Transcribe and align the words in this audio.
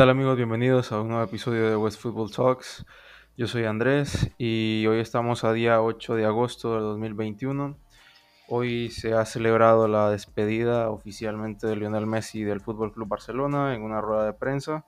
tal 0.00 0.08
amigos? 0.08 0.38
Bienvenidos 0.38 0.92
a 0.92 1.02
un 1.02 1.08
nuevo 1.08 1.22
episodio 1.22 1.68
de 1.68 1.76
West 1.76 2.00
Football 2.00 2.30
Talks. 2.30 2.86
Yo 3.36 3.46
soy 3.46 3.66
Andrés 3.66 4.30
y 4.38 4.86
hoy 4.86 4.98
estamos 4.98 5.44
a 5.44 5.52
día 5.52 5.82
8 5.82 6.14
de 6.14 6.24
agosto 6.24 6.72
del 6.72 6.84
2021. 6.84 7.76
Hoy 8.48 8.88
se 8.88 9.12
ha 9.12 9.26
celebrado 9.26 9.88
la 9.88 10.08
despedida 10.08 10.88
oficialmente 10.88 11.66
de 11.66 11.76
Lionel 11.76 12.06
Messi 12.06 12.44
del 12.44 12.62
Fútbol 12.62 12.94
Club 12.94 13.08
Barcelona 13.08 13.74
en 13.74 13.82
una 13.82 14.00
rueda 14.00 14.24
de 14.24 14.32
prensa. 14.32 14.86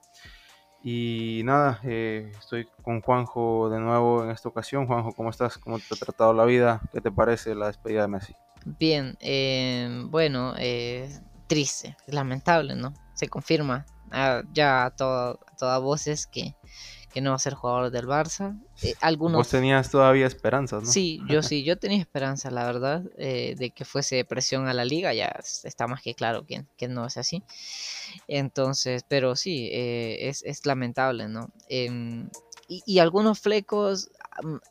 Y 0.83 1.43
nada, 1.45 1.79
eh, 1.83 2.31
estoy 2.39 2.67
con 2.81 3.01
Juanjo 3.01 3.69
de 3.69 3.79
nuevo 3.79 4.23
en 4.23 4.31
esta 4.31 4.49
ocasión. 4.49 4.87
Juanjo, 4.87 5.11
¿cómo 5.11 5.29
estás? 5.29 5.59
¿Cómo 5.59 5.77
te 5.77 5.93
ha 5.93 5.97
tratado 5.97 6.33
la 6.33 6.45
vida? 6.45 6.81
¿Qué 6.91 7.01
te 7.01 7.11
parece 7.11 7.53
la 7.53 7.67
despedida 7.67 8.01
de 8.01 8.07
Messi? 8.07 8.33
Bien, 8.65 9.15
eh, 9.19 10.05
bueno, 10.07 10.55
eh, 10.57 11.07
triste, 11.45 11.95
lamentable, 12.07 12.73
¿no? 12.73 12.95
Se 13.13 13.27
confirma 13.27 13.85
ya 14.53 14.85
a, 14.85 14.95
todas 14.95 15.81
voces 15.81 16.27
que, 16.27 16.55
no 17.21 17.29
va 17.29 17.35
a 17.35 17.39
ser 17.39 17.53
jugador 17.53 17.91
del 17.91 18.07
Barça. 18.07 18.59
Eh, 18.81 18.95
algunos... 18.99 19.37
Vos 19.37 19.49
tenías 19.49 19.91
todavía 19.91 20.25
esperanzas, 20.25 20.83
¿no? 20.83 20.89
Sí, 20.89 21.21
yo 21.29 21.43
sí, 21.43 21.63
yo 21.63 21.77
tenía 21.77 21.99
esperanza, 21.99 22.49
la 22.49 22.65
verdad, 22.65 23.03
eh, 23.17 23.55
de 23.57 23.69
que 23.69 23.85
fuese 23.85 24.25
presión 24.25 24.67
a 24.67 24.73
la 24.73 24.83
liga, 24.83 25.13
ya 25.13 25.35
está 25.63 25.85
más 25.87 26.01
que 26.01 26.15
claro 26.15 26.45
que, 26.45 26.65
que 26.75 26.87
no 26.87 27.05
es 27.05 27.17
así. 27.17 27.43
Entonces, 28.27 29.05
pero 29.07 29.35
sí, 29.35 29.69
eh, 29.71 30.29
es, 30.29 30.65
lamentable, 30.65 31.27
¿no? 31.27 31.51
Em, 31.69 32.29
y, 32.67 32.99
algunos 32.99 33.39
flecos, 33.39 34.09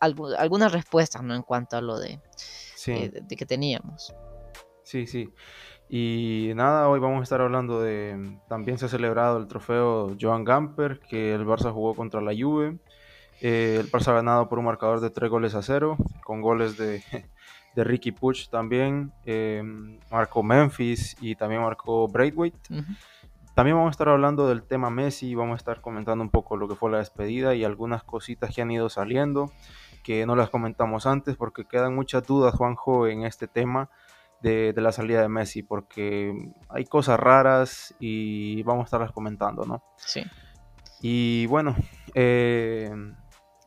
algunas 0.00 0.72
respuestas, 0.72 1.22
¿no? 1.22 1.36
En 1.36 1.42
cuanto 1.42 1.76
a 1.76 1.80
lo 1.80 1.98
de, 1.98 2.18
de 2.86 3.36
que 3.36 3.46
teníamos. 3.46 4.12
Sí, 4.82 5.06
sí. 5.06 5.32
Y 5.94 6.52
nada, 6.54 6.88
hoy 6.88 7.00
vamos 7.00 7.20
a 7.20 7.22
estar 7.24 7.42
hablando 7.42 7.82
de. 7.82 8.38
También 8.48 8.78
se 8.78 8.86
ha 8.86 8.88
celebrado 8.88 9.36
el 9.36 9.46
trofeo 9.46 10.16
Joan 10.18 10.42
Gamper, 10.42 11.00
que 11.00 11.34
el 11.34 11.44
Barça 11.44 11.70
jugó 11.70 11.94
contra 11.94 12.22
la 12.22 12.32
Juve. 12.32 12.78
Eh, 13.42 13.76
el 13.78 13.92
Barça 13.92 14.08
ha 14.08 14.14
ganado 14.14 14.48
por 14.48 14.58
un 14.58 14.64
marcador 14.64 15.00
de 15.00 15.10
3 15.10 15.28
goles 15.28 15.54
a 15.54 15.60
0, 15.60 15.98
con 16.24 16.40
goles 16.40 16.78
de, 16.78 17.04
de 17.76 17.84
Ricky 17.84 18.10
Puch 18.10 18.48
también. 18.48 19.12
Eh, 19.26 19.62
marcó 20.10 20.42
Memphis 20.42 21.14
y 21.20 21.34
también 21.34 21.60
marcó 21.60 22.08
Braithwaite. 22.08 22.58
También 23.54 23.76
vamos 23.76 23.90
a 23.90 23.90
estar 23.90 24.08
hablando 24.08 24.48
del 24.48 24.62
tema 24.62 24.88
Messi, 24.88 25.34
vamos 25.34 25.52
a 25.52 25.56
estar 25.58 25.82
comentando 25.82 26.24
un 26.24 26.30
poco 26.30 26.56
lo 26.56 26.68
que 26.68 26.74
fue 26.74 26.90
la 26.90 27.00
despedida 27.00 27.54
y 27.54 27.64
algunas 27.64 28.02
cositas 28.02 28.54
que 28.54 28.62
han 28.62 28.70
ido 28.70 28.88
saliendo, 28.88 29.52
que 30.02 30.24
no 30.24 30.36
las 30.36 30.48
comentamos 30.48 31.04
antes 31.04 31.36
porque 31.36 31.66
quedan 31.66 31.94
muchas 31.94 32.26
dudas, 32.26 32.54
Juanjo, 32.54 33.08
en 33.08 33.26
este 33.26 33.46
tema 33.46 33.90
de, 34.42 34.74
la 34.76 34.92
salida 34.92 35.22
de 35.22 35.28
Messi, 35.28 35.62
porque 35.62 36.32
hay 36.68 36.84
cosas 36.84 37.18
raras 37.18 37.94
y 38.00 38.62
vamos 38.62 38.82
a 38.82 38.84
estarlas 38.86 39.12
comentando, 39.12 39.64
¿no? 39.64 39.82
Sí. 39.96 40.22
Y 41.00 41.46
bueno, 41.46 41.76
eh, 42.14 42.90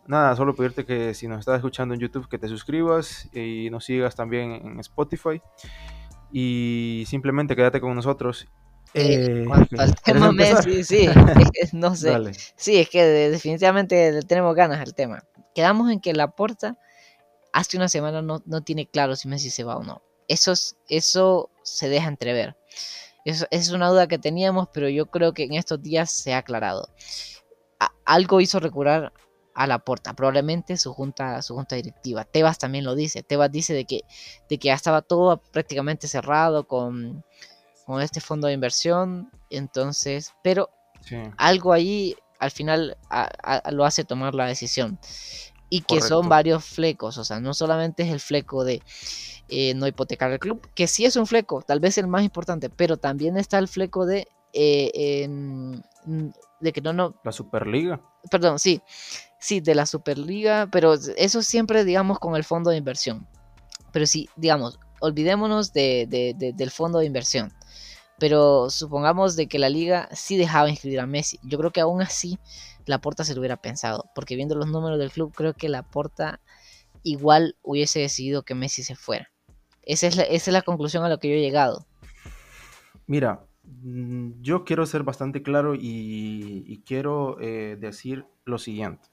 nada, 0.08 0.36
solo 0.36 0.56
pedirte 0.56 0.86
que 0.86 1.14
si 1.14 1.28
nos 1.28 1.40
estás 1.40 1.58
escuchando 1.58 1.94
en 1.94 2.02
YouTube, 2.02 2.30
que 2.30 2.38
te 2.38 2.48
suscribas 2.48 3.30
y 3.34 3.70
nos 3.70 3.86
sigas 3.86 4.16
también 4.16 4.52
en 4.52 4.80
Spotify. 4.80 5.42
Y 6.31 7.03
simplemente 7.08 7.56
quédate 7.56 7.80
con 7.80 7.96
nosotros. 7.96 8.48
Eh, 8.94 9.46
eh 9.72 9.94
tema 10.03 10.31
Messi, 10.31 10.84
sí, 10.84 11.08
no 11.73 11.96
sé. 11.96 12.16
Sí, 12.56 12.78
es 12.78 12.90
que 12.90 13.03
definitivamente 13.03 14.22
tenemos 14.23 14.56
ganas 14.56 14.80
al 14.80 14.94
tema. 14.94 15.23
Quedamos 15.53 15.92
en 15.92 16.00
que 16.02 16.14
la 16.14 16.31
puerta 16.31 16.78
hace 17.53 17.78
una 17.78 17.88
semana 17.88 18.22
no, 18.22 18.42
no 18.46 18.62
tiene 18.62 18.88
claro 18.88 19.16
si 19.16 19.30
Messi 19.30 19.50
se 19.50 19.64
va 19.64 19.78
o 19.78 19.84
no. 19.84 20.02
Eso, 20.28 20.54
eso 20.90 21.50
se 21.64 21.90
deja 21.90 22.08
entrever. 22.08 22.56
Eso, 23.26 23.45
es 23.52 23.72
una 23.72 23.90
duda 23.90 24.08
que 24.08 24.20
teníamos, 24.20 24.70
pero 24.73 24.88
yo 24.90 25.08
creo 25.08 25.34
que 25.34 25.44
en 25.44 25.53
estos 25.53 25.81
días 25.81 26.12
se 26.12 26.34
ha 26.34 26.40
aclarado. 26.40 26.90
algo 28.06 28.40
hizo 28.41 28.59
recurar 28.59 29.12
a 29.56 29.68
la 29.68 29.80
puerta, 29.80 30.13
probablemente 30.13 30.78
su 30.78 30.94
junta, 30.94 31.41
su 31.41 31.56
junta 31.56 31.75
directiva. 31.75 32.25
Tebas 32.25 32.58
también 32.58 32.84
lo 32.84 32.94
dice. 32.94 33.24
Tebas 33.24 33.52
dice 33.52 33.74
de 33.74 33.86
que, 33.86 34.02
de 34.50 34.58
que 34.58 34.68
ya 34.68 34.74
estaba 34.74 35.02
todo 35.02 35.38
prácticamente 35.38 36.08
cerrado 36.08 36.68
con, 36.68 37.24
con 37.86 38.02
este 38.02 38.19
fondo 38.19 38.47
de 38.47 38.53
inversión. 38.53 39.31
Entonces, 39.50 40.34
pero 40.44 40.69
algo 41.38 41.72
ahí 41.72 42.16
al 42.40 42.52
final 42.52 42.97
lo 43.72 43.86
hace 43.86 44.03
tomar 44.03 44.36
la 44.36 44.46
decisión. 44.46 45.00
Y 45.69 45.81
que 45.81 46.02
son 46.02 46.30
varios 46.30 46.63
flecos, 46.63 47.18
o 47.18 47.24
sea, 47.24 47.40
no 47.40 47.53
solamente 47.53 48.03
es 48.03 48.12
el 48.12 48.19
fleco 48.19 48.63
de 48.63 48.84
eh, 49.50 49.73
no 49.73 49.88
hipotecar 49.88 50.31
el 50.31 50.39
club, 50.39 50.67
que 50.73 50.88
sí 50.88 51.06
es 51.06 51.16
un 51.16 51.28
fleco, 51.28 51.61
tal 51.61 51.79
vez 51.79 51.97
el 51.97 52.07
más 52.07 52.23
importante, 52.23 52.69
pero 52.69 52.97
también 52.97 53.38
está 53.38 53.57
el 53.59 53.67
fleco 53.67 54.06
de, 54.06 54.28
eh, 54.53 55.28
de 56.59 56.73
que 56.73 56.81
no, 56.81 56.94
no... 56.94 57.16
La 57.23 57.31
Superliga. 57.31 58.01
Perdón, 58.31 58.59
sí, 58.59 58.81
sí, 59.39 59.59
de 59.59 59.75
la 59.75 59.85
Superliga, 59.85 60.67
pero 60.72 60.94
eso 60.94 61.41
siempre, 61.41 61.83
digamos, 61.83 62.19
con 62.19 62.35
el 62.35 62.44
fondo 62.44 62.72
de 62.72 62.78
inversión. 62.78 63.28
Pero 63.91 64.07
sí, 64.07 64.28
digamos, 64.35 64.79
olvidémonos 65.00 65.73
de, 65.73 66.35
del 66.56 66.72
fondo 66.72 67.00
de 67.00 67.06
inversión. 67.06 67.53
Pero 68.17 68.69
supongamos 68.69 69.35
de 69.35 69.47
que 69.47 69.59
la 69.59 69.69
liga 69.69 70.09
sí 70.13 70.38
dejaba 70.38 70.69
inscribir 70.69 71.01
a 71.01 71.06
Messi. 71.06 71.39
Yo 71.44 71.57
creo 71.57 71.72
que 71.72 71.81
aún 71.81 72.01
así 72.01 72.39
la 72.85 73.00
Porta 73.00 73.23
se 73.23 73.33
lo 73.33 73.41
hubiera 73.41 73.57
pensado. 73.57 74.06
Porque 74.16 74.35
viendo 74.35 74.56
los 74.56 74.67
números 74.67 75.00
del 75.00 75.12
club, 75.12 75.33
creo 75.35 75.53
que 75.53 75.69
la 75.69 75.83
Porta 75.83 76.39
igual 77.03 77.57
hubiese 77.62 78.00
decidido 78.00 78.44
que 78.44 78.56
Messi 78.56 78.83
se 78.83 78.95
fuera. 78.95 79.31
Esa 79.85 80.07
es, 80.07 80.47
la, 80.47 80.62
conclusión 80.62 81.03
a 81.03 81.09
la 81.09 81.18
que 81.18 81.29
yo 81.29 81.35
he 81.35 81.41
llegado. 81.41 81.85
Mira, 83.07 83.46
mm, 83.63 84.41
yo 84.41 84.66
quiero 84.66 84.85
ser 84.85 85.03
bastante 85.03 85.44
claro 85.44 85.73
y, 85.75 86.84
quiero 86.85 87.38
eh, 87.40 87.78
decir 87.79 88.25
lo 88.45 88.57
siguiente. 88.57 89.09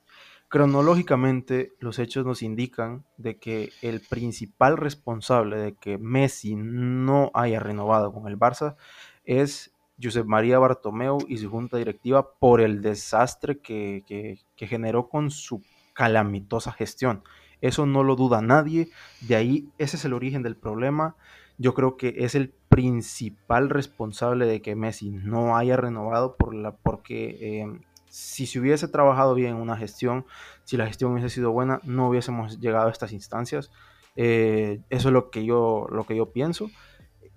Cronológicamente, 0.48 1.72
los 1.78 1.98
hechos 1.98 2.26
nos 2.26 2.42
indican 2.42 3.04
de 3.16 3.38
que 3.38 3.70
el 3.80 4.00
principal 4.00 4.76
responsable 4.76 5.56
de 5.56 5.74
que 5.74 5.96
Messi 5.96 6.54
no 6.56 7.30
haya 7.32 7.58
renovado 7.58 8.12
con 8.12 8.28
el 8.28 8.38
Barça 8.38 8.76
es 9.24 9.72
Josep 10.02 10.26
María 10.26 10.58
Bartomeu 10.58 11.18
y 11.26 11.38
su 11.38 11.48
junta 11.48 11.78
directiva 11.78 12.34
por 12.38 12.60
el 12.60 12.82
desastre 12.82 13.60
que 13.60 14.38
generó 14.56 15.08
con 15.08 15.30
su 15.30 15.62
calamitosa 15.94 16.72
gestión. 16.72 17.22
Eso 17.62 17.86
no 17.86 18.02
lo 18.02 18.16
duda 18.16 18.42
nadie. 18.42 18.90
De 19.22 19.36
ahí, 19.36 19.70
ese 19.78 19.96
es 19.96 20.04
el 20.04 20.12
origen 20.12 20.42
del 20.42 20.56
problema. 20.56 21.16
Yo 21.56 21.72
creo 21.72 21.96
que 21.96 22.14
es 22.18 22.34
el 22.34 22.52
principal 22.68 23.70
responsable 23.70 24.46
de 24.46 24.60
que 24.60 24.74
Messi 24.74 25.10
no 25.10 25.56
haya 25.56 25.76
renovado 25.76 26.36
por 26.36 26.54
la, 26.54 26.72
porque 26.72 27.38
eh, 27.40 27.80
si 28.08 28.46
se 28.46 28.60
hubiese 28.60 28.88
trabajado 28.88 29.34
bien 29.34 29.54
una 29.54 29.76
gestión, 29.76 30.26
si 30.64 30.76
la 30.76 30.86
gestión 30.86 31.12
hubiese 31.12 31.30
sido 31.30 31.52
buena, 31.52 31.80
no 31.84 32.08
hubiésemos 32.08 32.60
llegado 32.60 32.88
a 32.88 32.90
estas 32.90 33.12
instancias. 33.12 33.70
Eh, 34.16 34.80
eso 34.90 35.08
es 35.08 35.12
lo 35.12 35.30
que 35.30 35.44
yo, 35.44 35.86
lo 35.90 36.04
que 36.04 36.16
yo 36.16 36.32
pienso. 36.32 36.68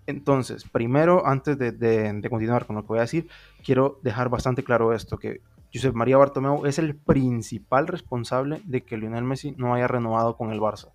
Entonces, 0.07 0.65
primero, 0.69 1.25
antes 1.25 1.57
de, 1.57 1.71
de, 1.71 2.29
continuar 2.29 2.65
con 2.65 2.75
lo 2.75 2.83
que 2.83 2.89
voy 2.89 2.97
a 2.99 3.01
decir, 3.01 3.27
quiero 3.63 3.99
dejar 4.03 4.29
bastante 4.29 4.63
claro 4.63 4.93
esto, 4.93 5.17
que 5.17 5.41
Josep 5.75 5.93
María 5.93 6.15
Bartomeu 6.15 6.65
es 6.65 6.79
el 6.79 6.95
principal 6.95 7.87
responsable 7.87 8.61
de 8.63 8.85
que 8.85 8.95
Lionel 8.95 9.25
Messi 9.25 9.51
no 9.57 9.73
haya 9.73 9.89
renovado 9.89 10.37
con 10.37 10.53
el 10.53 10.61
Barça. 10.61 10.93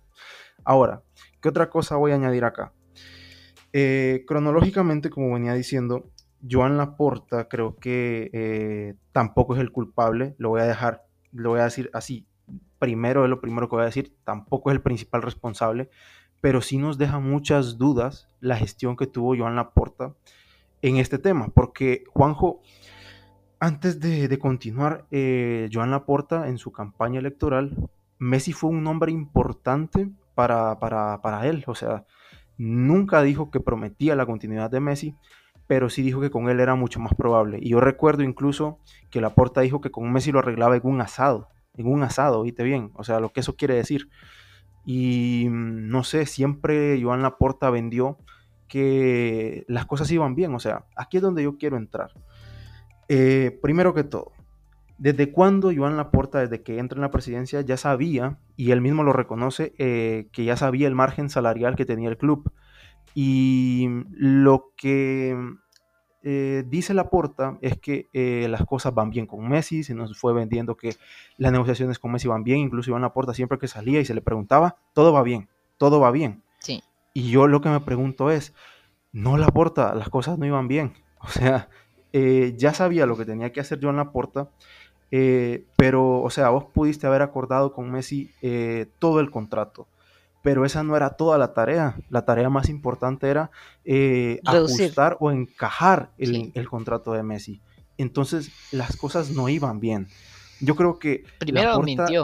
Ahora, 0.63 1.03
¿qué 1.39 1.49
otra 1.49 1.69
cosa 1.69 1.97
voy 1.97 2.13
a 2.13 2.15
añadir 2.15 2.45
acá? 2.45 2.73
Eh, 3.73 4.25
cronológicamente, 4.27 5.11
como 5.11 5.33
venía 5.33 5.53
diciendo, 5.53 6.09
Joan 6.49 6.77
Laporta 6.77 7.47
creo 7.47 7.75
que 7.77 8.31
eh, 8.33 8.95
tampoco 9.11 9.53
es 9.53 9.61
el 9.61 9.71
culpable, 9.71 10.33
lo 10.39 10.49
voy 10.49 10.61
a 10.61 10.65
dejar, 10.65 11.05
lo 11.31 11.51
voy 11.51 11.59
a 11.59 11.65
decir 11.65 11.91
así, 11.93 12.25
primero 12.79 13.23
es 13.23 13.29
lo 13.29 13.39
primero 13.39 13.69
que 13.69 13.75
voy 13.75 13.83
a 13.83 13.85
decir, 13.85 14.15
tampoco 14.23 14.71
es 14.71 14.75
el 14.75 14.81
principal 14.81 15.21
responsable, 15.21 15.91
pero 16.41 16.61
sí 16.61 16.77
nos 16.77 16.97
deja 16.97 17.19
muchas 17.19 17.77
dudas 17.77 18.27
la 18.39 18.57
gestión 18.57 18.97
que 18.97 19.05
tuvo 19.05 19.37
Joan 19.37 19.55
Laporta 19.55 20.15
en 20.81 20.97
este 20.97 21.19
tema, 21.19 21.49
porque 21.53 22.03
Juanjo, 22.09 22.61
antes 23.61 23.99
de, 23.99 24.39
continuar, 24.39 25.05
eh, 25.11 25.69
Joan 25.71 25.91
Laporta 25.91 26.49
en 26.49 26.57
su 26.57 26.71
campaña 26.71 27.19
electoral, 27.19 27.77
Messi 28.17 28.53
fue 28.53 28.71
un 28.71 28.83
nombre 28.83 29.11
importante 29.11 30.09
para, 30.33 30.79
para, 30.79 31.45
él. 31.47 31.63
O 31.67 31.75
sea, 31.75 32.03
nunca 32.57 33.21
dijo 33.21 33.51
que 33.51 33.59
prometía 33.59 34.15
la 34.15 34.25
continuidad 34.25 34.71
de 34.71 34.79
Messi, 34.79 35.15
pero 35.67 35.91
sí 35.91 36.01
dijo 36.01 36.19
que 36.19 36.31
con 36.31 36.49
él 36.49 36.59
era 36.59 36.73
mucho 36.73 36.99
más 36.99 37.13
probable. 37.13 37.59
Y 37.61 37.69
yo 37.69 37.79
recuerdo 37.79 38.23
incluso 38.23 38.79
que 39.11 39.21
Laporta 39.21 39.61
dijo 39.61 39.79
que 39.79 39.91
con 39.91 40.11
Messi 40.11 40.31
lo 40.31 40.39
arreglaba 40.39 40.75
en 40.75 40.81
un 40.83 40.99
asado. 40.99 41.49
En 41.77 41.85
un 41.85 42.01
asado, 42.01 42.41
viste 42.41 42.63
bien. 42.63 42.89
O 42.95 43.03
sea, 43.03 43.19
lo 43.19 43.31
que 43.31 43.41
eso 43.41 43.57
quiere 43.57 43.75
decir. 43.75 44.09
Y 44.85 45.45
mm, 45.51 45.87
no 45.87 46.03
sé, 46.03 46.25
siempre 46.25 46.99
Joan 46.99 47.21
Laporta 47.21 47.69
vendió 47.69 48.17
que 48.67 49.65
las 49.67 49.85
cosas 49.85 50.09
iban 50.11 50.33
bien. 50.33 50.55
O 50.55 50.59
sea, 50.59 50.85
aquí 50.95 51.17
es 51.17 51.23
donde 51.23 51.43
yo 51.43 51.57
quiero 51.59 51.77
entrar. 51.77 52.11
Eh, 53.13 53.59
primero 53.61 53.93
que 53.93 54.05
todo, 54.05 54.31
¿desde 54.97 55.33
cuándo 55.33 55.69
Joan 55.75 55.97
Laporta, 55.97 56.39
desde 56.39 56.63
que 56.63 56.79
entra 56.79 56.95
en 56.95 57.01
la 57.01 57.11
presidencia, 57.11 57.59
ya 57.59 57.75
sabía, 57.75 58.37
y 58.55 58.71
él 58.71 58.79
mismo 58.79 59.03
lo 59.03 59.11
reconoce, 59.11 59.73
eh, 59.79 60.29
que 60.31 60.45
ya 60.45 60.55
sabía 60.55 60.87
el 60.87 60.95
margen 60.95 61.29
salarial 61.29 61.75
que 61.75 61.83
tenía 61.83 62.07
el 62.07 62.17
club? 62.17 62.49
Y 63.13 63.89
lo 64.13 64.71
que 64.77 65.35
eh, 66.23 66.63
dice 66.65 66.93
Laporta 66.93 67.57
es 67.59 67.77
que 67.79 68.07
eh, 68.13 68.47
las 68.49 68.65
cosas 68.65 68.93
van 68.93 69.09
bien 69.09 69.25
con 69.25 69.45
Messi, 69.49 69.83
se 69.83 69.93
nos 69.93 70.17
fue 70.17 70.31
vendiendo 70.31 70.77
que 70.77 70.95
las 71.35 71.51
negociaciones 71.51 71.99
con 71.99 72.13
Messi 72.13 72.29
van 72.29 72.45
bien, 72.45 72.59
incluso 72.59 72.91
Iván 72.91 73.01
Laporta 73.01 73.33
siempre 73.33 73.57
que 73.57 73.67
salía 73.67 73.99
y 73.99 74.05
se 74.05 74.13
le 74.13 74.21
preguntaba, 74.21 74.77
todo 74.93 75.11
va 75.11 75.21
bien, 75.21 75.49
todo 75.75 75.99
va 75.99 76.11
bien. 76.11 76.43
Sí. 76.59 76.81
Y 77.13 77.29
yo 77.29 77.47
lo 77.47 77.59
que 77.59 77.67
me 77.67 77.81
pregunto 77.81 78.31
es, 78.31 78.53
no 79.11 79.35
Laporta, 79.35 79.95
las 79.95 80.07
cosas 80.07 80.39
no 80.39 80.45
iban 80.45 80.69
bien. 80.69 80.93
O 81.23 81.27
sea, 81.27 81.69
eh, 82.13 82.53
ya 82.57 82.73
sabía 82.73 83.05
lo 83.05 83.17
que 83.17 83.25
tenía 83.25 83.51
que 83.51 83.59
hacer 83.59 83.79
Joan 83.81 83.97
Laporta, 83.97 84.49
pero, 85.75 86.21
o 86.21 86.29
sea, 86.29 86.49
vos 86.49 86.65
pudiste 86.73 87.05
haber 87.05 87.21
acordado 87.21 87.73
con 87.73 87.91
Messi 87.91 88.31
todo 88.99 89.19
el 89.19 89.29
contrato 89.29 89.87
pero 90.41 90.65
esa 90.65 90.83
no 90.83 90.95
era 90.95 91.11
toda 91.11 91.37
la 91.37 91.53
tarea. 91.53 91.95
La 92.09 92.25
tarea 92.25 92.49
más 92.49 92.69
importante 92.69 93.29
era 93.29 93.51
eh, 93.85 94.39
ajustar 94.45 95.17
o 95.19 95.31
encajar 95.31 96.11
el, 96.17 96.67
contrato 96.69 97.13
de 97.13 97.23
Messi. 97.23 97.61
Entonces 97.97 98.51
las 98.71 98.95
cosas 98.95 99.31
no 99.31 99.49
iban 99.49 99.79
bien. 99.79 100.07
Yo 100.59 100.75
creo 100.75 100.99
que 100.99 101.23
Primero 101.39 101.81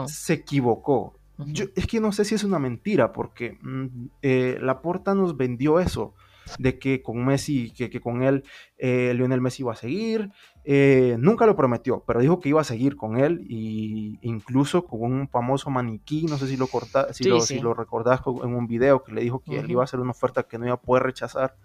se 0.08 0.34
equivocó. 0.34 1.14
Yo, 1.38 1.66
es 1.76 1.86
que 1.86 2.00
no 2.00 2.10
sé 2.10 2.24
si 2.24 2.34
es 2.34 2.42
una 2.42 2.58
mentira, 2.58 3.12
porque 3.12 3.58
mm, 3.62 3.86
eh, 4.22 4.58
la 4.60 4.80
Porta 4.82 5.14
nos 5.14 5.36
vendió 5.36 5.78
eso 5.78 6.14
de 6.58 6.78
que 6.78 7.02
con 7.02 7.24
Messi, 7.24 7.70
que, 7.70 7.90
que 7.90 8.00
con 8.00 8.22
él 8.22 8.44
eh, 8.76 9.12
Lionel 9.14 9.40
Messi 9.40 9.62
iba 9.62 9.72
a 9.72 9.76
seguir. 9.76 10.30
Eh, 10.64 11.16
nunca 11.18 11.46
lo 11.46 11.56
prometió, 11.56 12.04
pero 12.06 12.20
dijo 12.20 12.40
que 12.40 12.50
iba 12.50 12.60
a 12.60 12.64
seguir 12.64 12.96
con 12.96 13.18
él 13.18 13.46
y 13.48 14.18
incluso 14.22 14.84
con 14.84 15.02
un 15.02 15.28
famoso 15.28 15.70
maniquí, 15.70 16.26
no 16.26 16.36
sé 16.36 16.46
si 16.46 16.56
lo, 16.56 16.66
corta, 16.66 17.12
si, 17.12 17.24
lo, 17.24 17.40
si 17.40 17.58
lo 17.58 17.74
recordás 17.74 18.20
en 18.26 18.54
un 18.54 18.66
video 18.66 19.02
que 19.02 19.12
le 19.12 19.22
dijo 19.22 19.40
que 19.40 19.58
él 19.58 19.70
iba 19.70 19.82
a 19.82 19.84
hacer 19.84 20.00
una 20.00 20.10
oferta 20.10 20.42
que 20.42 20.58
no 20.58 20.66
iba 20.66 20.74
a 20.74 20.80
poder 20.80 21.04
rechazar. 21.04 21.56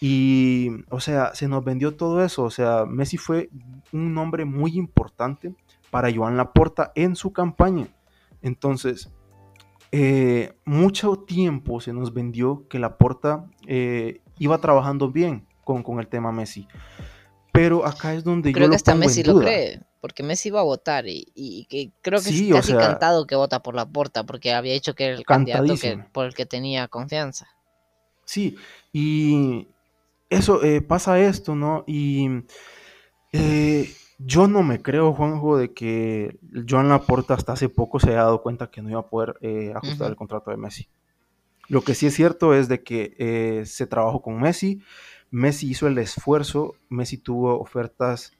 Y, 0.00 0.70
o 0.90 1.00
sea, 1.00 1.34
se 1.34 1.48
nos 1.48 1.64
vendió 1.64 1.96
todo 1.96 2.22
eso. 2.24 2.44
O 2.44 2.50
sea, 2.50 2.84
Messi 2.86 3.16
fue 3.16 3.50
un 3.92 4.12
nombre 4.12 4.44
muy 4.44 4.76
importante 4.76 5.54
para 5.90 6.12
Joan 6.12 6.36
Laporta 6.36 6.92
en 6.94 7.16
su 7.16 7.32
campaña. 7.32 7.88
Entonces, 8.42 9.10
eh, 9.96 10.56
mucho 10.64 11.20
tiempo 11.20 11.80
se 11.80 11.92
nos 11.92 12.12
vendió 12.12 12.66
que 12.68 12.80
Laporta 12.80 13.48
eh, 13.68 14.22
iba 14.40 14.58
trabajando 14.58 15.12
bien 15.12 15.46
con, 15.62 15.84
con, 15.84 16.00
el 16.00 16.08
tema 16.08 16.32
Messi. 16.32 16.66
Pero 17.52 17.86
acá 17.86 18.12
es 18.12 18.24
donde 18.24 18.50
creo 18.50 18.64
yo 18.66 18.70
que 18.70 18.74
hasta 18.74 18.96
Messi 18.96 19.22
lo 19.22 19.38
cree, 19.38 19.82
porque 20.00 20.24
Messi 20.24 20.50
va 20.50 20.62
a 20.62 20.64
votar 20.64 21.04
y, 21.06 21.64
que 21.70 21.92
creo 22.02 22.20
que 22.20 22.30
es 22.30 22.52
casi 22.52 22.72
cantado 22.72 23.28
que 23.28 23.36
vota 23.36 23.62
por 23.62 23.76
Laporta, 23.76 24.24
porque 24.24 24.52
había 24.52 24.72
dicho 24.72 24.96
que 24.96 25.04
era 25.04 25.16
el 25.16 25.24
candidato 25.24 25.72
por 26.10 26.26
el 26.26 26.34
que 26.34 26.44
tenía 26.44 26.88
confianza. 26.88 27.46
Sí, 28.24 28.56
y 28.92 29.68
eso 30.28 30.64
eh, 30.64 30.80
pasa 30.80 31.20
esto, 31.20 31.54
¿no? 31.54 31.84
Y 31.86 32.42
yo 34.26 34.48
no 34.48 34.62
me 34.62 34.80
creo, 34.80 35.12
Juanjo, 35.12 35.56
de 35.56 35.72
que 35.72 36.38
Joan 36.68 36.88
Laporta 36.88 37.34
hasta 37.34 37.52
hace 37.52 37.68
poco 37.68 38.00
se 38.00 38.10
haya 38.10 38.22
dado 38.22 38.42
cuenta 38.42 38.70
que 38.70 38.80
no 38.80 38.90
iba 38.90 39.00
a 39.00 39.08
poder 39.08 39.36
eh, 39.40 39.72
ajustar 39.74 40.10
el 40.10 40.16
contrato 40.16 40.50
de 40.50 40.56
Messi. 40.56 40.88
Lo 41.68 41.82
que 41.82 41.94
sí 41.94 42.06
es 42.06 42.14
cierto 42.14 42.54
es 42.54 42.68
de 42.68 42.82
que 42.82 43.14
eh, 43.18 43.66
se 43.66 43.86
trabajó 43.86 44.22
con 44.22 44.40
Messi, 44.40 44.80
Messi 45.30 45.70
hizo 45.70 45.86
el 45.86 45.98
esfuerzo, 45.98 46.76
Messi 46.88 47.18
tuvo 47.18 47.58
ofertas, 47.60 48.32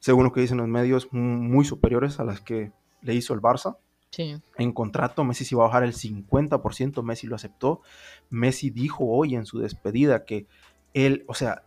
según 0.00 0.24
lo 0.24 0.32
que 0.32 0.40
dicen 0.40 0.58
los 0.58 0.68
medios, 0.68 1.08
muy 1.12 1.64
superiores 1.64 2.18
a 2.20 2.24
las 2.24 2.40
que 2.40 2.72
le 3.02 3.14
hizo 3.14 3.34
el 3.34 3.40
Barça. 3.40 3.76
Sí. 4.10 4.36
En 4.58 4.72
contrato, 4.72 5.24
Messi 5.24 5.44
se 5.44 5.54
iba 5.54 5.64
a 5.64 5.68
bajar 5.68 5.84
el 5.84 5.94
50%, 5.94 7.02
Messi 7.02 7.26
lo 7.26 7.36
aceptó. 7.36 7.82
Messi 8.30 8.70
dijo 8.70 9.04
hoy 9.06 9.36
en 9.36 9.46
su 9.46 9.58
despedida 9.60 10.24
que 10.24 10.46
él, 10.92 11.24
o 11.28 11.34
sea, 11.34 11.62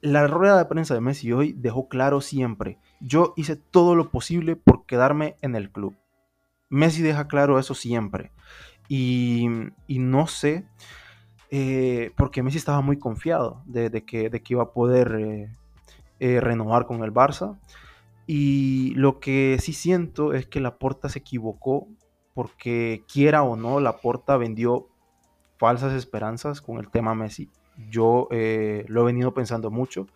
la 0.00 0.26
rueda 0.26 0.58
de 0.58 0.64
prensa 0.66 0.94
de 0.94 1.00
Messi 1.00 1.32
hoy 1.32 1.52
dejó 1.52 1.88
claro 1.88 2.20
siempre, 2.20 2.78
yo 3.00 3.32
hice 3.36 3.56
todo 3.56 3.94
lo 3.94 4.10
posible 4.10 4.56
por 4.56 4.86
quedarme 4.86 5.36
en 5.42 5.54
el 5.54 5.70
club. 5.70 5.96
Messi 6.68 7.02
deja 7.02 7.28
claro 7.28 7.58
eso 7.58 7.74
siempre. 7.74 8.30
Y, 8.88 9.48
no 9.88 10.26
sé, 10.26 10.66
eh, 11.50 12.12
porque 12.16 12.42
Messi 12.42 12.58
estaba 12.58 12.80
muy 12.80 12.98
confiado 12.98 13.62
de, 13.66 13.90
que, 14.04 14.30
de 14.30 14.42
que, 14.42 14.54
iba 14.54 14.62
a 14.62 14.72
poder 14.72 15.14
eh, 15.18 15.52
eh, 16.20 16.40
renovar 16.40 16.86
con 16.86 17.02
el 17.04 17.12
Barça. 17.12 17.58
Y 18.26 18.94
lo 18.94 19.20
que 19.20 19.58
sí 19.60 19.72
siento 19.72 20.34
es 20.34 20.46
que 20.46 20.60
Laporta 20.60 21.08
se 21.08 21.20
equivocó 21.20 21.88
porque 22.34 23.02
quiera 23.12 23.42
o 23.42 23.56
no, 23.56 23.80
Laporta 23.80 24.36
vendió 24.36 24.88
falsas 25.58 25.92
esperanzas 25.92 26.60
con 26.60 26.78
el 26.78 26.90
tema 26.90 27.14
Messi. 27.14 27.50
Yo 27.90 28.28
eh, 28.30 28.84
lo 28.88 29.02
he 29.02 29.06
venido 29.06 29.32
pensando 29.34 29.70
mucho. 29.70 30.06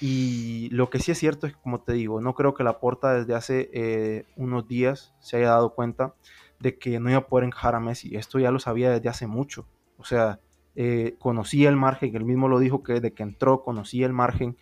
Y 0.00 0.68
lo 0.70 0.90
que 0.90 0.98
sí 0.98 1.12
es 1.12 1.18
cierto 1.18 1.46
es 1.46 1.54
como 1.54 1.80
te 1.80 1.92
digo, 1.92 2.20
no 2.20 2.34
creo 2.34 2.54
que 2.54 2.64
la 2.64 2.80
porta 2.80 3.14
desde 3.14 3.34
hace 3.34 3.70
eh, 3.72 4.24
unos 4.36 4.66
días 4.66 5.14
se 5.20 5.36
haya 5.36 5.50
dado 5.50 5.74
cuenta 5.74 6.14
de 6.58 6.78
que 6.78 6.98
no 6.98 7.10
iba 7.10 7.20
a 7.20 7.26
poder 7.26 7.44
encajar 7.44 7.74
a 7.74 7.80
Messi. 7.80 8.16
Esto 8.16 8.38
ya 8.38 8.50
lo 8.50 8.58
sabía 8.58 8.90
desde 8.90 9.08
hace 9.08 9.26
mucho. 9.26 9.66
O 9.98 10.04
sea, 10.04 10.40
eh, 10.74 11.16
conocía 11.18 11.68
el 11.68 11.76
margen, 11.76 12.16
él 12.16 12.24
mismo 12.24 12.48
lo 12.48 12.58
dijo 12.58 12.82
que 12.82 12.94
desde 12.94 13.12
que 13.12 13.22
entró 13.22 13.62
conocía 13.62 14.06
el 14.06 14.12
margen. 14.12 14.56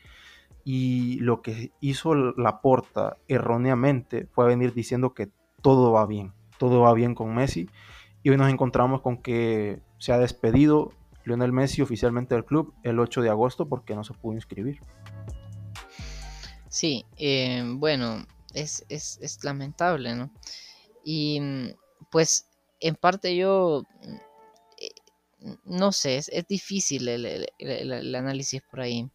Y 0.64 1.18
lo 1.20 1.40
que 1.40 1.72
hizo 1.80 2.14
la 2.14 2.60
porta 2.60 3.16
erróneamente 3.28 4.28
fue 4.32 4.46
venir 4.46 4.74
diciendo 4.74 5.14
que 5.14 5.30
todo 5.62 5.92
va 5.92 6.06
bien, 6.06 6.34
todo 6.58 6.80
va 6.80 6.92
bien 6.92 7.14
con 7.14 7.34
Messi. 7.34 7.68
Y 8.22 8.30
hoy 8.30 8.36
nos 8.36 8.50
encontramos 8.50 9.00
con 9.00 9.22
que 9.22 9.80
se 9.98 10.12
ha 10.12 10.18
despedido 10.18 10.92
Lionel 11.24 11.52
Messi 11.52 11.82
oficialmente 11.82 12.34
del 12.34 12.44
club 12.44 12.74
el 12.82 12.98
8 12.98 13.22
de 13.22 13.30
agosto 13.30 13.68
porque 13.68 13.94
no 13.94 14.04
se 14.04 14.14
pudo 14.14 14.34
inscribir. 14.34 14.80
Sí, 16.68 17.04
eh, 17.16 17.64
bueno, 17.66 18.26
es, 18.54 19.38
lamentable, 19.42 20.14
¿no? 20.14 20.30
Y 21.04 21.40
pues 22.10 22.46
en 22.80 22.94
parte 22.94 23.36
yo, 23.36 23.84
eh, 24.78 24.90
no 25.64 25.92
sé, 25.92 26.16
es, 26.16 26.30
difícil 26.48 27.08
el, 27.08 28.14
análisis 28.14 28.62
por 28.62 28.80
ahí. 28.80 29.10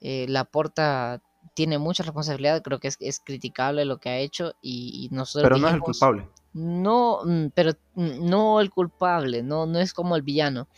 Eh, 0.00 0.26
la 0.28 0.44
porta 0.44 1.22
tiene 1.54 1.78
mucha 1.78 2.02
responsabilidad, 2.02 2.62
creo 2.62 2.80
que 2.80 2.88
es, 2.98 3.20
criticable 3.20 3.84
lo 3.84 3.98
que 3.98 4.08
ha 4.08 4.18
hecho 4.18 4.54
y, 4.62 5.08
nosotros... 5.12 5.48
Pero 5.48 5.58
no 5.60 5.68
es 5.68 5.74
el 5.74 5.80
culpable. 5.80 6.28
No, 6.54 7.20
mm, 7.24 7.46
pero 7.54 7.72
mm, 7.94 8.28
no 8.28 8.60
el 8.60 8.70
culpable, 8.70 9.42
no, 9.42 9.66
no 9.66 9.78
es 9.78 9.92
como 9.92 10.16
el 10.16 10.22
villano. 10.22 10.68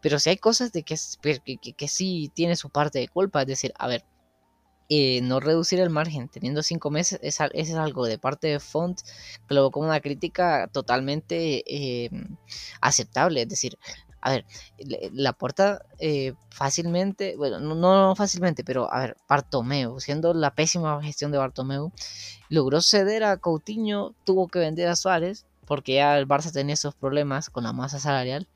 Pero 0.00 0.18
si 0.18 0.30
hay 0.30 0.36
cosas 0.36 0.72
de 0.72 0.82
que, 0.82 0.96
que, 1.76 1.88
sí 1.88 2.30
tiene 2.34 2.56
su 2.56 2.70
parte 2.70 2.98
de 2.98 3.08
culpa, 3.08 3.42
es 3.42 3.48
decir, 3.48 3.72
a 3.78 3.88
ver, 3.88 4.04
eh, 4.88 5.20
no 5.22 5.40
reducir 5.40 5.80
el 5.80 5.90
margen 5.90 6.28
teniendo 6.28 6.62
cinco 6.62 6.90
meses 6.90 7.18
es, 7.22 7.40
es 7.54 7.74
algo 7.74 8.06
de 8.06 8.18
parte 8.18 8.46
de 8.46 8.60
Font 8.60 9.00
que 9.48 9.54
lo 9.54 9.72
como 9.72 9.86
una 9.88 10.00
crítica 10.00 10.68
totalmente 10.72 11.64
eh, 11.66 12.10
aceptable. 12.80 13.42
Es 13.42 13.48
decir, 13.48 13.78
a 14.20 14.30
ver, 14.30 14.46
la 15.12 15.32
puerta 15.32 15.82
eh, 15.98 16.34
fácilmente, 16.50 17.36
bueno, 17.36 17.60
no, 17.60 17.74
no, 17.76 18.16
fácilmente, 18.16 18.64
pero 18.64 18.92
a 18.92 19.00
ver, 19.00 19.16
Bartomeu, 19.28 20.00
siendo 20.00 20.34
la 20.34 20.54
pésima 20.54 21.00
gestión 21.02 21.30
de 21.32 21.38
Bartomeu, 21.38 21.92
logró 22.48 22.80
ceder 22.80 23.24
a 23.24 23.36
Coutinho, 23.36 24.14
tuvo 24.24 24.48
que 24.48 24.58
vender 24.58 24.88
a 24.88 24.96
Suárez, 24.96 25.46
porque 25.64 25.94
ya 25.94 26.18
el 26.18 26.26
Barça 26.26 26.52
tenía 26.52 26.74
esos 26.74 26.94
problemas 26.94 27.50
con 27.50 27.64
la 27.64 27.72
masa 27.72 28.00
salarial 28.00 28.48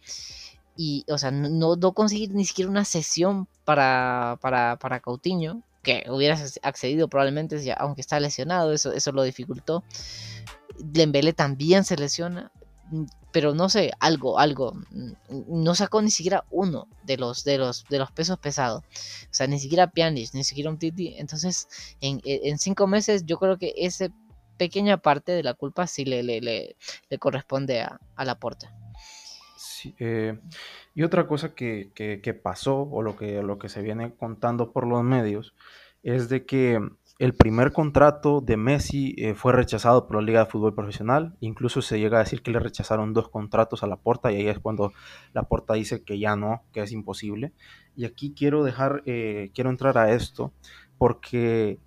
y, 0.83 1.05
o 1.11 1.19
sea, 1.19 1.31
no, 1.31 1.77
no 1.77 1.93
conseguir 1.93 2.35
ni 2.35 2.47
siquiera 2.47 2.71
una 2.71 2.87
sesión 2.87 3.47
para, 3.67 4.39
para, 4.41 4.79
para 4.79 5.01
Coutinho, 5.01 5.63
que 5.83 6.07
hubiera 6.09 6.39
accedido 6.63 7.07
probablemente, 7.07 7.63
aunque 7.77 8.01
está 8.01 8.19
lesionado, 8.19 8.73
eso, 8.73 8.91
eso 8.95 9.13
lo 9.13 9.23
dificultó. 9.23 9.85
Dembélé 10.79 11.35
también 11.35 11.85
se 11.85 11.97
lesiona, 11.97 12.51
mm, 12.91 13.05
pero 13.31 13.55
no 13.55 13.69
sé, 13.69 13.91
algo, 14.01 14.39
algo, 14.39 14.73
mm, 14.73 15.13
no 15.49 15.75
sacó 15.75 16.01
ni 16.01 16.11
siquiera 16.11 16.47
uno 16.51 16.89
de 17.05 17.19
los, 17.19 17.45
de 17.45 17.59
los, 17.59 17.85
de 17.91 17.99
los 17.99 18.11
pesos 18.11 18.39
pesados, 18.39 18.83
o 18.83 19.35
sea, 19.35 19.47
ni 19.49 19.61
siquiera 19.61 19.91
Pjanic, 19.91 20.33
ni 20.33 20.45
siquiera 20.45 20.71
un 20.71 20.79
Titi, 20.79 21.15
entonces 21.19 21.69
en, 22.01 22.23
en 22.25 22.59
cinco 22.59 22.87
meses 22.87 23.27
yo 23.27 23.39
creo 23.39 23.59
que 23.59 23.75
esa 23.77 24.09
pequeña 24.57 24.97
parte 24.97 25.33
de 25.33 25.43
la 25.43 25.53
culpa 25.53 25.87
sí 25.87 26.07
le, 26.07 26.23
le, 26.23 26.41
le, 26.41 26.77
le 27.11 27.19
corresponde 27.19 27.83
a, 27.83 28.01
a 28.17 28.25
la 28.25 28.39
Eh, 29.99 30.39
y 30.95 31.03
otra 31.03 31.27
cosa 31.27 31.55
que, 31.55 32.41
pasó, 32.43 32.83
o 32.83 33.03
lo 33.03 33.17
que, 33.17 33.43
lo 33.43 33.59
que 33.59 33.69
se 33.69 33.83
viene 33.83 34.15
contando 34.15 34.73
por 34.73 34.87
los 34.87 35.03
medios, 35.03 35.55
es 36.03 36.29
de 36.29 36.47
que 36.47 36.81
el 37.19 37.35
primer 37.35 37.73
contrato 37.73 38.41
de 38.41 38.57
Messi 38.57 39.15
eh, 39.19 39.35
fue 39.35 39.53
rechazado 39.53 40.07
por 40.07 40.17
la 40.17 40.23
Liga 40.23 40.45
de 40.45 40.51
Fútbol 40.51 40.75
Profesional. 40.75 41.37
Incluso 41.41 41.83
se 41.83 42.01
llega 42.01 42.17
a 42.17 42.25
decir 42.25 42.43
que 42.43 42.51
le 42.51 42.61
rechazaron 42.61 43.13
dos 43.13 43.29
contratos 43.29 43.83
a 43.83 43.87
la 43.87 43.97
porta 43.97 44.33
y 44.33 44.37
ahí 44.37 44.49
es 44.49 44.59
cuando 44.59 44.95
la 45.35 45.43
porta 45.43 45.75
dice 45.75 46.03
que 46.03 46.19
ya 46.19 46.35
no, 46.35 46.63
que 46.73 46.81
es 46.81 46.93
imposible. 46.93 47.53
Y 47.95 48.07
aquí 48.07 48.33
quiero 48.35 48.65
dejar, 48.65 49.03
eh, 49.05 49.51
quiero 49.55 49.69
entrar 49.69 49.99
a 49.99 50.13
esto 50.13 50.55
porque 50.97 51.79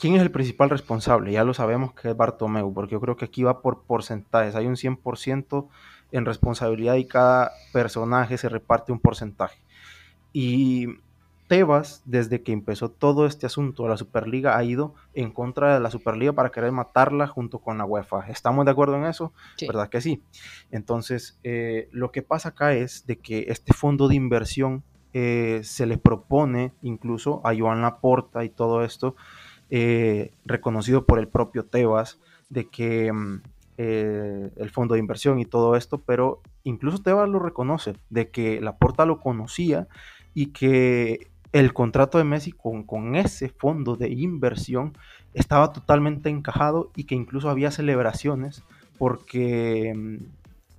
¿quién 0.00 0.14
es 0.14 0.22
el 0.22 0.30
principal 0.30 0.70
responsable? 0.70 1.32
Ya 1.32 1.44
lo 1.44 1.52
sabemos 1.52 1.92
que 1.92 2.10
es 2.10 2.16
Bartomeu, 2.16 2.72
porque 2.72 2.92
yo 2.92 3.00
creo 3.00 3.16
que 3.16 3.26
aquí 3.26 3.42
va 3.42 3.62
por 3.62 3.84
porcentajes. 3.84 4.54
Hay 4.54 4.66
un 4.66 4.76
100% 4.76 5.68
en 6.12 6.24
responsabilidad 6.24 6.94
y 6.96 7.06
cada 7.06 7.52
personaje 7.72 8.38
se 8.38 8.48
reparte 8.48 8.92
un 8.92 9.00
porcentaje. 9.00 9.58
Y 10.32 10.86
Tebas, 11.50 12.02
desde 12.04 12.42
que 12.42 12.52
empezó 12.52 12.92
todo 12.92 13.26
este 13.26 13.44
asunto 13.44 13.82
de 13.82 13.88
la 13.88 13.96
Superliga, 13.96 14.56
ha 14.56 14.62
ido 14.62 14.94
en 15.14 15.32
contra 15.32 15.74
de 15.74 15.80
la 15.80 15.90
Superliga 15.90 16.32
para 16.32 16.50
querer 16.50 16.70
matarla 16.70 17.26
junto 17.26 17.58
con 17.58 17.76
la 17.76 17.84
UEFA. 17.84 18.28
¿Estamos 18.28 18.64
de 18.64 18.70
acuerdo 18.70 18.94
en 18.94 19.06
eso? 19.06 19.32
¿Verdad 19.60 19.88
que 19.88 20.00
sí? 20.00 20.22
Entonces, 20.70 21.40
eh, 21.42 21.88
lo 21.90 22.12
que 22.12 22.22
pasa 22.22 22.50
acá 22.50 22.74
es 22.74 23.04
de 23.08 23.16
que 23.16 23.46
este 23.48 23.72
fondo 23.72 24.06
de 24.06 24.14
inversión 24.14 24.84
eh, 25.12 25.62
se 25.64 25.86
le 25.86 25.98
propone 25.98 26.72
incluso 26.82 27.40
a 27.44 27.52
Joan 27.52 27.82
Laporta 27.82 28.44
y 28.44 28.48
todo 28.48 28.84
esto, 28.84 29.16
eh, 29.70 30.30
reconocido 30.44 31.04
por 31.04 31.18
el 31.18 31.26
propio 31.26 31.64
Tebas, 31.64 32.20
de 32.48 32.68
que 32.68 33.12
mm, 33.80 34.60
el 34.60 34.70
fondo 34.70 34.94
de 34.94 35.00
inversión 35.00 35.38
y 35.38 35.44
todo 35.44 35.76
esto, 35.76 35.98
pero 35.98 36.40
incluso 36.64 37.02
Tebas 37.02 37.28
lo 37.28 37.38
reconoce, 37.38 37.94
de 38.10 38.28
que 38.30 38.60
Laporta 38.60 39.06
lo 39.06 39.20
conocía 39.20 39.88
y 40.34 40.46
que 40.46 41.28
el 41.52 41.72
contrato 41.72 42.18
de 42.18 42.24
Messi 42.24 42.52
con, 42.52 42.84
con, 42.84 43.16
ese 43.16 43.48
fondo 43.48 43.96
de 43.96 44.10
inversión 44.10 44.92
estaba 45.34 45.72
totalmente 45.72 46.28
encajado 46.28 46.90
y 46.94 47.04
que 47.04 47.14
incluso 47.14 47.50
había 47.50 47.70
celebraciones 47.70 48.62
porque 48.98 49.92
mm, 49.96 50.16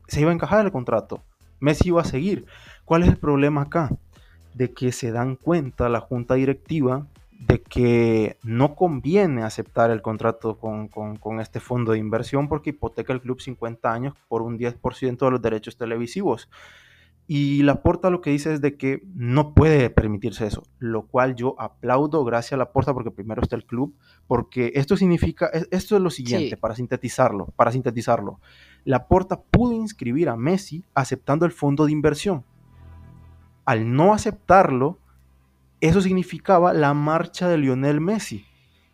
se 0.07 0.21
iba 0.21 0.31
a 0.31 0.33
encajar 0.33 0.63
el 0.65 0.71
contrato. 0.71 1.21
Messi 1.59 1.89
iba 1.89 2.01
a 2.01 2.05
seguir. 2.05 2.45
¿Cuál 2.85 3.03
es 3.03 3.09
el 3.09 3.17
problema 3.17 3.63
acá? 3.63 3.89
De 4.53 4.71
que 4.71 4.91
se 4.91 5.11
dan 5.11 5.35
cuenta 5.35 5.89
la 5.89 6.01
junta 6.01 6.35
directiva 6.35 7.07
de 7.41 7.63
que 7.63 8.37
no 8.43 8.75
conviene 8.75 9.41
aceptar 9.41 9.89
el 9.89 10.03
contrato 10.03 10.59
con, 10.59 10.87
con, 10.87 11.15
con, 11.15 11.39
este 11.39 11.59
fondo 11.59 11.93
de 11.93 11.97
inversión 11.97 12.47
porque 12.47 12.69
hipoteca 12.69 13.13
el 13.13 13.21
club 13.21 13.41
50 13.41 13.91
años 13.91 14.13
por 14.27 14.43
un 14.43 14.59
10% 14.59 15.17
de 15.17 15.31
los 15.31 15.41
derechos 15.41 15.75
televisivos. 15.75 16.49
Y 17.25 17.63
Laporta 17.63 18.11
lo 18.11 18.21
que 18.21 18.29
dice 18.29 18.53
es 18.53 18.61
de 18.61 18.77
que 18.77 19.01
no 19.15 19.53
puede 19.55 19.89
permitirse 19.89 20.45
eso, 20.45 20.63
lo 20.77 21.07
cual 21.07 21.35
yo 21.35 21.55
aplaudo 21.59 22.23
gracias 22.23 22.53
a 22.53 22.57
Laporta 22.57 22.93
porque 22.93 23.09
primero 23.09 23.41
está 23.41 23.55
el 23.55 23.65
club, 23.65 23.95
porque 24.27 24.73
esto 24.75 24.95
significa, 24.95 25.49
e, 25.51 25.65
esto 25.71 25.95
es 25.95 26.01
lo 26.01 26.09
siguiente, 26.11 26.57
para 26.57 26.75
sintetizarlo, 26.75 27.47
para 27.55 27.71
sintetizarlo. 27.71 28.39
Laporta 28.83 29.41
pudo 29.41 29.73
inscribir 29.73 30.29
a 30.29 30.35
Messi 30.35 30.85
aceptando 30.93 31.45
el 31.45 31.51
fondo 31.51 31.85
de 31.85 31.91
inversión. 31.91 32.43
Al 33.65 33.91
no 33.91 34.13
aceptarlo, 34.13 34.99
eso 35.81 36.01
significaba 36.01 36.73
la 36.73 36.93
marcha 36.93 37.47
de 37.47 37.57
Lionel 37.57 37.99
Messi. 37.99 38.45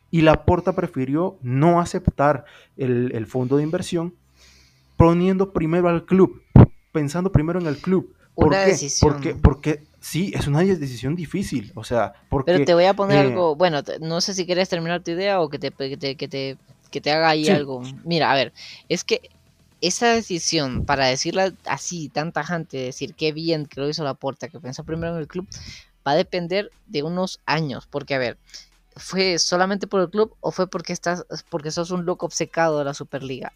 Y 0.10 0.22
Laporta 0.22 0.74
prefirió 0.74 1.38
no 1.42 1.82
aceptar 1.82 2.46
el, 2.78 3.12
el 3.14 3.28
fondo 3.28 3.58
de 3.58 3.64
inversión, 3.64 4.16
poniendo 4.96 5.52
primero 5.52 5.90
al 5.90 6.06
club, 6.06 6.42
pensando 6.92 7.32
primero 7.32 7.60
en 7.60 7.68
el 7.68 7.78
club 7.78 8.16
una 8.38 8.62
decisión. 8.62 9.12
Porque, 9.12 9.36
porque 9.36 9.84
sí, 10.00 10.32
es 10.36 10.48
una 10.48 10.60
decisión 10.62 11.16
difícil, 11.16 11.72
o 11.76 11.84
sea, 11.84 12.14
porque... 12.30 12.52
Pero 12.52 12.66
te 12.66 12.74
voy 12.74 12.86
a 12.86 12.94
poner 12.94 13.18
eh, 13.18 13.28
algo, 13.28 13.56
bueno, 13.56 13.82
no 14.00 14.22
sé 14.22 14.34
si 14.34 14.46
quieres 14.46 14.70
terminar 14.70 15.02
tu 15.04 15.12
idea 15.12 15.42
o 15.42 15.50
que 15.50 15.60
te, 15.60 15.72
que 15.72 15.98
te, 15.98 16.16
que 16.16 17.02
te, 17.02 17.12
haga 17.12 17.30
ahí 17.30 17.50
algo. 17.50 17.82
Mira, 18.04 18.32
a 18.32 18.36
ver, 18.36 18.54
es 18.90 19.04
que 19.04 19.30
esa 19.82 20.08
decisión, 20.14 20.86
para 20.86 21.08
decirla 21.08 21.54
así, 21.66 22.10
tan 22.10 22.32
tajante, 22.32 22.78
decir 22.78 23.16
qué 23.16 23.32
bien 23.32 23.66
que 23.66 23.82
lo 23.82 23.90
hizo 23.90 24.04
la 24.04 24.14
puerta, 24.14 24.48
que 24.50 24.60
pensó 24.60 24.84
primero 24.84 25.14
en 25.14 25.20
el 25.20 25.28
club, 25.28 25.48
va 26.08 26.12
a 26.12 26.16
depender 26.16 26.72
de 26.86 27.04
unos 27.04 27.42
años, 27.46 27.88
porque 27.88 28.16
a 28.16 28.20
ver, 28.20 28.38
¿fue 28.96 29.38
solamente 29.40 29.88
por 29.88 30.02
el 30.02 30.10
club 30.10 30.34
o 30.40 30.52
fue 30.52 30.68
porque 30.68 30.94
estás, 30.94 31.26
porque 31.50 31.72
sos 31.72 31.92
un 31.92 32.06
loco 32.06 32.26
obcecado 32.26 32.80
de 32.80 32.86
la 32.86 32.94
Superliga? 32.94 33.52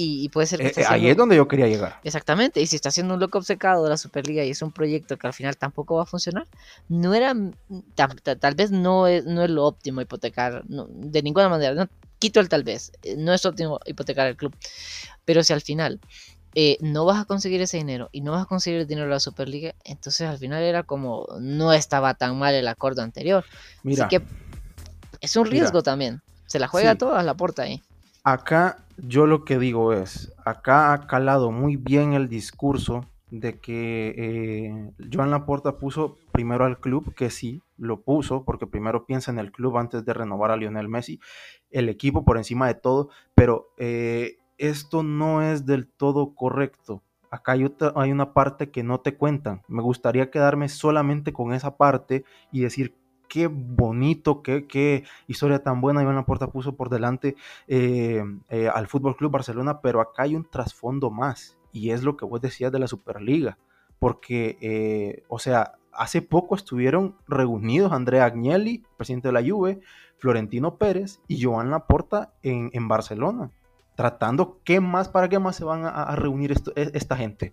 y, 0.00 0.28
puede 0.28 0.46
ser 0.46 0.60
que... 0.60 0.68
Eh, 0.68 0.72
eh, 0.76 0.84
ahí 0.88 1.08
es 1.08 1.16
donde 1.16 1.36
yo 1.36 1.48
quería 1.48 1.66
llegar. 1.66 1.98
Exactamente, 2.04 2.60
y 2.60 2.66
si 2.66 2.76
está 2.76 2.90
haciendo 2.90 3.14
un 3.14 3.20
loco 3.20 3.38
obcecado 3.38 3.82
de 3.82 3.90
la 3.90 3.96
Superliga 3.96 4.44
y 4.44 4.50
es 4.50 4.62
un 4.62 4.70
proyecto 4.70 5.16
que 5.16 5.26
al 5.26 5.32
final 5.32 5.56
tampoco 5.56 5.96
va 5.96 6.02
a 6.02 6.06
funcionar, 6.06 6.46
no 6.88 7.14
era, 7.14 7.34
tal, 7.94 8.54
vez 8.54 8.70
no 8.70 9.06
es, 9.06 9.24
no 9.24 9.42
es 9.42 9.50
lo 9.50 9.64
óptimo 9.64 10.00
hipotecar, 10.00 10.62
de 10.64 11.22
ninguna 11.22 11.48
manera, 11.48 11.74
no, 11.74 11.88
quito 12.18 12.38
el 12.40 12.48
tal 12.48 12.62
vez, 12.62 12.92
eh, 13.02 13.16
no 13.16 13.32
es 13.32 13.44
óptimo 13.44 13.80
hipotecar 13.86 14.28
el 14.28 14.36
club, 14.36 14.54
pero 15.24 15.42
si 15.42 15.52
al 15.52 15.62
final 15.62 16.00
no 16.80 17.04
vas 17.04 17.20
a 17.20 17.24
conseguir 17.24 17.60
ese 17.60 17.76
dinero 17.76 18.08
y 18.12 18.20
no 18.20 18.32
vas 18.32 18.42
a 18.42 18.46
conseguir 18.46 18.80
el 18.80 18.86
dinero 18.86 19.06
de 19.06 19.14
la 19.14 19.20
Superliga, 19.20 19.74
entonces 19.84 20.26
al 20.26 20.38
final 20.38 20.62
era 20.62 20.82
como 20.82 21.26
no 21.40 21.72
estaba 21.72 22.14
tan 22.14 22.38
mal 22.38 22.54
el 22.54 22.66
acuerdo 22.68 23.02
anterior. 23.02 23.44
Mira, 23.82 24.06
Así 24.06 24.16
que 24.16 24.24
es 25.20 25.36
un 25.36 25.46
riesgo 25.46 25.82
también, 25.82 26.20
se 26.46 26.58
la 26.58 26.68
juega 26.68 26.96
toda 26.96 27.22
la 27.22 27.34
puerta 27.34 27.62
ahí. 27.62 27.82
Acá 28.24 28.78
yo 28.96 29.26
lo 29.26 29.44
que 29.44 29.58
digo 29.58 29.92
es, 29.92 30.32
acá 30.44 30.92
ha 30.92 31.06
calado 31.06 31.52
muy 31.52 31.76
bien 31.76 32.14
el 32.14 32.28
discurso 32.28 33.04
de 33.30 33.58
que 33.60 34.14
eh, 34.16 34.92
Joan 35.12 35.30
Laporta 35.30 35.78
puso 35.78 36.16
primero 36.32 36.64
al 36.64 36.78
club, 36.80 37.14
que 37.14 37.30
sí, 37.30 37.62
lo 37.76 38.00
puso, 38.00 38.44
porque 38.44 38.66
primero 38.66 39.06
piensa 39.06 39.30
en 39.30 39.38
el 39.38 39.52
club 39.52 39.76
antes 39.76 40.04
de 40.04 40.14
renovar 40.14 40.50
a 40.50 40.56
Lionel 40.56 40.88
Messi, 40.88 41.20
el 41.70 41.88
equipo 41.88 42.24
por 42.24 42.38
encima 42.38 42.66
de 42.66 42.74
todo, 42.74 43.10
pero 43.34 43.70
eh, 43.76 44.38
esto 44.58 45.02
no 45.02 45.42
es 45.42 45.64
del 45.64 45.88
todo 45.88 46.34
correcto. 46.34 47.02
Acá 47.30 47.52
hay, 47.52 48.10
una 48.10 48.32
parte 48.32 48.70
que 48.70 48.82
no 48.82 49.00
te 49.00 49.16
cuentan. 49.16 49.62
Me 49.68 49.82
gustaría 49.82 50.30
quedarme 50.30 50.68
solamente 50.68 51.32
con 51.32 51.52
esa 51.52 51.76
parte 51.76 52.24
y 52.52 52.60
decir 52.60 52.94
qué 53.28 53.46
bonito, 53.46 54.42
qué, 54.42 54.66
qué, 54.66 55.04
historia 55.26 55.62
tan 55.62 55.82
buena 55.82 56.02
Iván 56.02 56.16
Laporta 56.16 56.50
puso 56.50 56.76
por 56.76 56.88
delante 56.88 57.36
eh, 57.66 58.24
eh, 58.48 58.68
al 58.72 58.86
Fútbol 58.86 59.16
Club 59.16 59.32
Barcelona, 59.32 59.80
pero 59.82 60.00
acá 60.00 60.22
hay 60.22 60.34
un 60.34 60.48
trasfondo 60.48 61.10
más, 61.10 61.58
y 61.70 61.90
es 61.90 62.02
lo 62.02 62.16
que 62.16 62.24
vos 62.24 62.40
decías 62.40 62.72
de 62.72 62.78
la 62.78 62.86
Superliga, 62.86 63.58
porque, 63.98 64.56
eh, 64.62 65.24
o 65.28 65.38
sea, 65.38 65.74
hace 65.92 66.22
poco 66.22 66.54
estuvieron 66.54 67.16
reunidos 67.26 67.92
Andrea 67.92 68.24
Agnelli, 68.24 68.82
presidente 68.96 69.28
de 69.28 69.32
la 69.32 69.46
Juve, 69.46 69.80
Florentino 70.16 70.78
Pérez 70.78 71.20
y 71.28 71.42
Joan 71.42 71.70
Laporta 71.70 72.32
en 72.42 72.88
Barcelona, 72.88 73.52
tratando 73.98 74.60
qué 74.62 74.80
más, 74.80 75.08
para 75.08 75.28
qué 75.28 75.40
más 75.40 75.56
se 75.56 75.64
van 75.64 75.84
a, 75.84 76.14
reunir 76.14 76.54
e, 76.76 76.90
esta 76.94 77.16
gente 77.16 77.52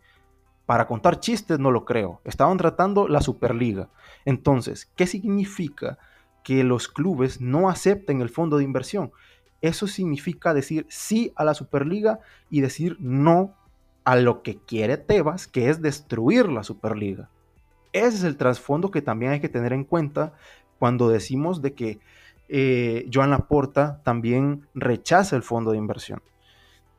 para 0.67 0.85
contar 0.85 1.19
chistes 1.19 1.57
no 1.57 1.71
lo 1.71 1.85
creo. 1.85 2.21
Estaban 2.23 2.59
tratando 2.59 3.07
la 3.07 3.21
Superliga. 3.21 3.89
Entonces, 4.25 4.87
¿qué 4.95 5.07
significa 5.07 5.97
que 6.43 6.63
los 6.63 6.87
clubes 6.87 7.41
no 7.41 7.67
acepten 7.67 8.21
el 8.21 8.29
fondo 8.29 8.57
de 8.57 8.63
inversión? 8.63 9.11
Eso 9.59 9.87
significa 9.87 10.53
decir 10.53 10.85
sí 10.87 11.33
a 11.35 11.43
la 11.45 11.55
Superliga 11.55 12.19
y 12.51 12.61
decir 12.61 12.95
no 12.99 13.55
a 14.03 14.15
lo 14.15 14.43
que 14.43 14.57
quiere 14.57 14.97
Tebas, 14.97 15.47
que 15.47 15.71
es 15.71 15.81
destruir 15.81 16.47
la 16.47 16.61
Superliga. 16.61 17.27
Ese 17.91 18.17
es 18.17 18.23
el 18.23 18.37
trasfondo 18.37 18.91
que 18.91 19.01
también 19.01 19.31
hay 19.31 19.39
que 19.39 19.49
tener 19.49 19.73
en 19.73 19.83
cuenta 19.83 20.33
cuando 20.77 21.09
decimos 21.09 21.63
de 21.63 21.73
que 21.73 21.99
eh, 22.49 23.09
Joan 23.11 23.31
Laporta 23.31 23.99
también 24.03 24.67
rechaza 24.75 25.35
el 25.35 25.41
fondo 25.41 25.71
de 25.71 25.79
inversión. 25.79 26.21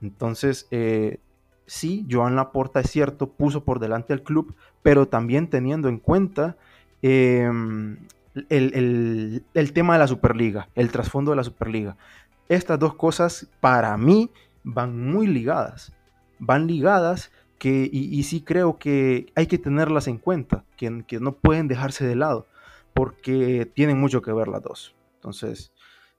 Entonces, 0.06 0.68
eh, 0.70 1.18
sí, 1.66 2.06
Joan 2.08 2.36
Laporta 2.36 2.80
es 2.80 2.90
cierto, 2.90 3.28
puso 3.28 3.64
por 3.64 3.80
delante 3.80 4.12
al 4.12 4.22
club, 4.22 4.54
pero 4.82 5.08
también 5.08 5.50
teniendo 5.50 5.88
en 5.88 5.98
cuenta 5.98 6.56
em, 7.02 7.98
el, 8.48 9.42
tema 9.75 9.94
de 9.94 9.98
la 9.98 10.06
Superliga, 10.06 10.68
el 10.75 10.92
trasfondo 10.92 11.32
de 11.32 11.36
la 11.36 11.44
Superliga. 11.44 11.96
Estas 12.48 12.78
dos 12.78 12.94
cosas 12.94 13.48
para 13.60 13.96
mí 13.96 14.30
van 14.62 15.10
muy 15.10 15.26
ligadas, 15.26 15.92
van 16.38 16.68
ligadas 16.68 17.32
que, 17.58 17.88
y, 17.90 18.22
sí 18.22 18.42
creo 18.42 18.78
que 18.78 19.26
hay 19.34 19.46
que 19.46 19.58
tenerlas 19.58 20.06
en 20.06 20.18
cuenta, 20.18 20.64
que, 20.76 20.90
no 21.20 21.32
pueden 21.32 21.66
dejarse 21.66 22.06
de 22.06 22.14
lado, 22.14 22.46
porque 22.94 23.68
tienen 23.75 23.98
mucho 23.98 24.22
que 24.22 24.32
ver 24.32 24.46
las 24.46 24.62
dos. 24.62 24.94
Entonces, 25.16 25.72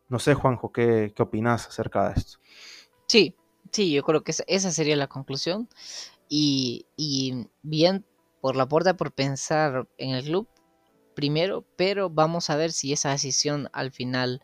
no 0.10 0.20
sé, 0.20 0.34
Juanjo, 0.34 0.74
¿qué, 0.74 1.14
qué 1.16 1.24
opinas 1.24 1.68
acerca 1.68 2.10
de 2.10 2.20
esto? 2.20 2.40
Sí, 3.08 3.37
Sí, 3.72 3.92
yo 3.92 4.04
creo 4.04 4.24
que 4.24 4.34
esa 4.48 4.72
sería 4.72 4.96
la 4.96 5.08
conclusión. 5.08 5.70
Y, 6.30 6.86
bien 7.62 8.06
por 8.42 8.56
la 8.56 8.68
puerta 8.68 8.96
por 8.96 9.12
pensar 9.12 9.88
en 9.98 10.12
el 10.12 10.24
club 10.24 10.48
primero, 11.16 11.66
pero 11.76 12.10
vamos 12.10 12.50
a 12.50 12.56
ver 12.56 12.72
si 12.72 12.94
esa 12.94 13.10
decisión 13.10 13.70
al 13.74 13.92
final 13.92 14.42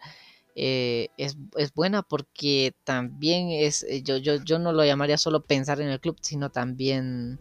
eh, 0.56 1.10
es, 1.18 1.36
buena 1.76 2.02
porque 2.02 2.74
también 2.84 3.50
es, 3.52 3.84
eh, 3.84 4.02
yo, 4.02 4.18
yo, 4.18 4.44
yo 4.44 4.58
no 4.60 4.74
lo 4.74 4.84
llamaría 4.84 5.18
solo 5.18 5.44
pensar 5.44 5.82
en 5.82 5.90
el 5.90 6.00
club, 6.00 6.18
sino 6.22 6.50
también 6.50 7.40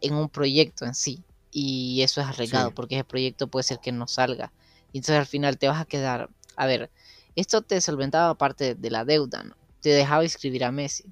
en 0.00 0.14
un 0.14 0.28
proyecto 0.28 0.84
en 0.84 0.94
sí. 0.94 1.24
Y 1.50 2.02
eso 2.02 2.20
es 2.20 2.28
arriesgado 2.28 2.72
porque 2.72 2.94
ese 2.96 3.04
proyecto 3.04 3.48
puede 3.48 3.64
ser 3.64 3.80
que 3.80 3.90
no 3.90 4.06
salga. 4.06 4.52
Y 4.92 4.98
entonces 4.98 5.18
al 5.18 5.26
final 5.26 5.58
te 5.58 5.68
vas 5.68 5.80
a 5.80 5.84
quedar, 5.84 6.30
a 6.56 6.66
ver, 6.66 6.90
esto 7.34 7.62
te 7.62 7.80
solventaba 7.80 8.36
parte 8.36 8.74
de 8.74 8.90
la 8.90 9.04
deuda, 9.04 9.42
¿no? 9.42 9.57
Te 9.80 9.90
dejaba 9.90 10.24
inscribir 10.24 10.64
a 10.64 10.72
Messi. 10.72 11.04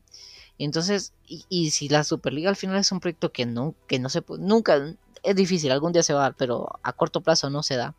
Entonces, 0.58 1.12
y, 1.26 1.70
si 1.70 1.88
la 1.88 2.04
Superliga 2.04 2.48
al 2.48 2.56
final 2.56 2.78
es 2.78 2.90
un 2.92 3.00
proyecto 3.00 3.30
que 3.30 3.44
no, 3.44 3.74
que 3.86 3.98
no 3.98 4.08
se 4.08 4.22
nunca, 4.38 4.94
es 5.22 5.36
difícil, 5.36 5.70
algún 5.70 5.92
día 5.92 6.02
se 6.02 6.14
va 6.14 6.20
a 6.20 6.22
dar, 6.22 6.34
pero 6.36 6.68
a 6.82 6.92
corto 6.92 7.20
plazo 7.20 7.50
no 7.50 7.62
se 7.62 7.76
da. 7.76 7.94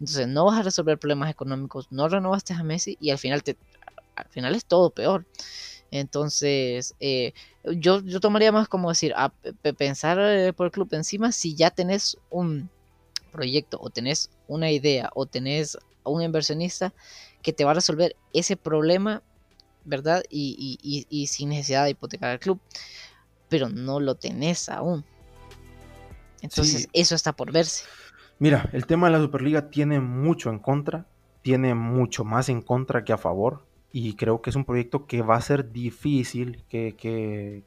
Entonces 0.00 0.26
no 0.26 0.44
vas 0.46 0.58
a 0.58 0.62
resolver 0.62 0.98
problemas 0.98 1.30
económicos, 1.30 1.86
no 1.90 2.08
renovaste 2.08 2.52
a 2.54 2.62
Messi 2.62 2.96
y 3.00 3.10
al 3.10 3.18
final 3.18 3.42
te, 3.42 3.56
al 4.16 4.28
final 4.28 4.54
es 4.54 4.64
todo 4.64 4.90
peor. 4.90 5.24
Entonces, 5.92 6.94
eh, 7.00 7.32
yo, 7.64 8.00
yo 8.00 8.20
tomaría 8.20 8.52
más 8.52 8.68
como 8.68 8.88
decir, 8.88 9.12
a, 9.16 9.32
pensar 9.76 10.18
eh, 10.20 10.52
por 10.52 10.66
el 10.66 10.72
club 10.72 10.88
encima 10.92 11.32
si 11.32 11.54
ya 11.54 11.70
tenés 11.70 12.16
un, 12.30 12.70
proyecto 13.30 13.78
o 13.80 13.90
tenés 13.90 14.30
una 14.48 14.70
idea 14.70 15.10
o 15.14 15.26
tenés 15.26 15.78
un 16.04 16.22
inversionista 16.22 16.92
que 17.42 17.52
te 17.52 17.64
va 17.64 17.70
a 17.70 17.74
resolver 17.74 18.16
ese 18.34 18.56
problema, 18.56 19.22
¿verdad? 19.84 20.22
Y, 20.30 21.26
sin 21.28 21.50
necesidad 21.50 21.84
de 21.84 21.90
hipotecar 21.90 22.30
al 22.30 22.40
club, 22.40 22.60
pero 23.48 23.68
no 23.68 24.00
lo 24.00 24.14
tenés 24.14 24.68
aún. 24.68 25.04
Entonces, 26.42 26.88
eso 26.92 27.14
está 27.14 27.32
por 27.32 27.52
verse. 27.52 27.84
Mira, 28.38 28.70
el 28.72 28.86
tema 28.86 29.08
de 29.08 29.12
la 29.12 29.20
Superliga 29.20 29.70
tiene 29.70 30.00
mucho 30.00 30.50
en 30.50 30.58
contra, 30.58 31.06
tiene 31.42 31.74
mucho 31.74 32.24
más 32.24 32.48
en 32.48 32.62
contra 32.62 33.04
que 33.04 33.12
a 33.12 33.18
favor, 33.18 33.66
y 33.92 34.14
creo 34.14 34.40
que 34.40 34.50
es 34.50 34.56
un 34.56 34.64
proyecto 34.64 35.06
que 35.06 35.20
va 35.20 35.36
a 35.36 35.40
ser 35.42 35.72
difícil 35.72 36.64
que, 36.68 36.94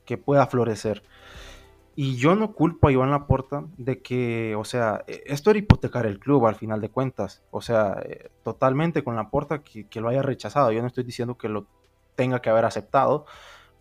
que 0.05 0.17
pueda 0.17 0.48
florecer. 0.48 1.03
Y 1.96 2.15
yo 2.15 2.36
no 2.36 2.53
culpo 2.53 2.88
a 2.88 2.91
Iván 2.91 3.12
Laporta 3.12 3.65
de 3.77 4.01
que, 4.01 4.55
o 4.55 4.63
sea, 4.63 5.03
e, 5.05 5.24
esto 5.27 5.51
era 5.51 5.60
hipotecar 5.60 6.05
el 6.08 6.20
club 6.20 6.48
al 6.48 6.55
final 6.55 6.82
de 6.82 6.89
cuentas. 6.89 7.43
O 7.51 7.62
sea, 7.62 8.01
eh, 8.03 8.29
totalmente 8.43 9.03
con 9.03 9.15
Laporta 9.15 9.60
que, 9.60 9.88
que 9.88 10.01
lo 10.01 10.10
haya 10.10 10.24
rechazado. 10.24 10.72
Yo 10.72 10.82
no 10.82 10.88
estoy 10.88 11.03
diciendo 11.03 11.38
que 11.38 11.50
lo 11.50 11.67
tenga 12.15 12.41
que 12.41 12.50
haber 12.50 12.65
aceptado, 12.65 13.25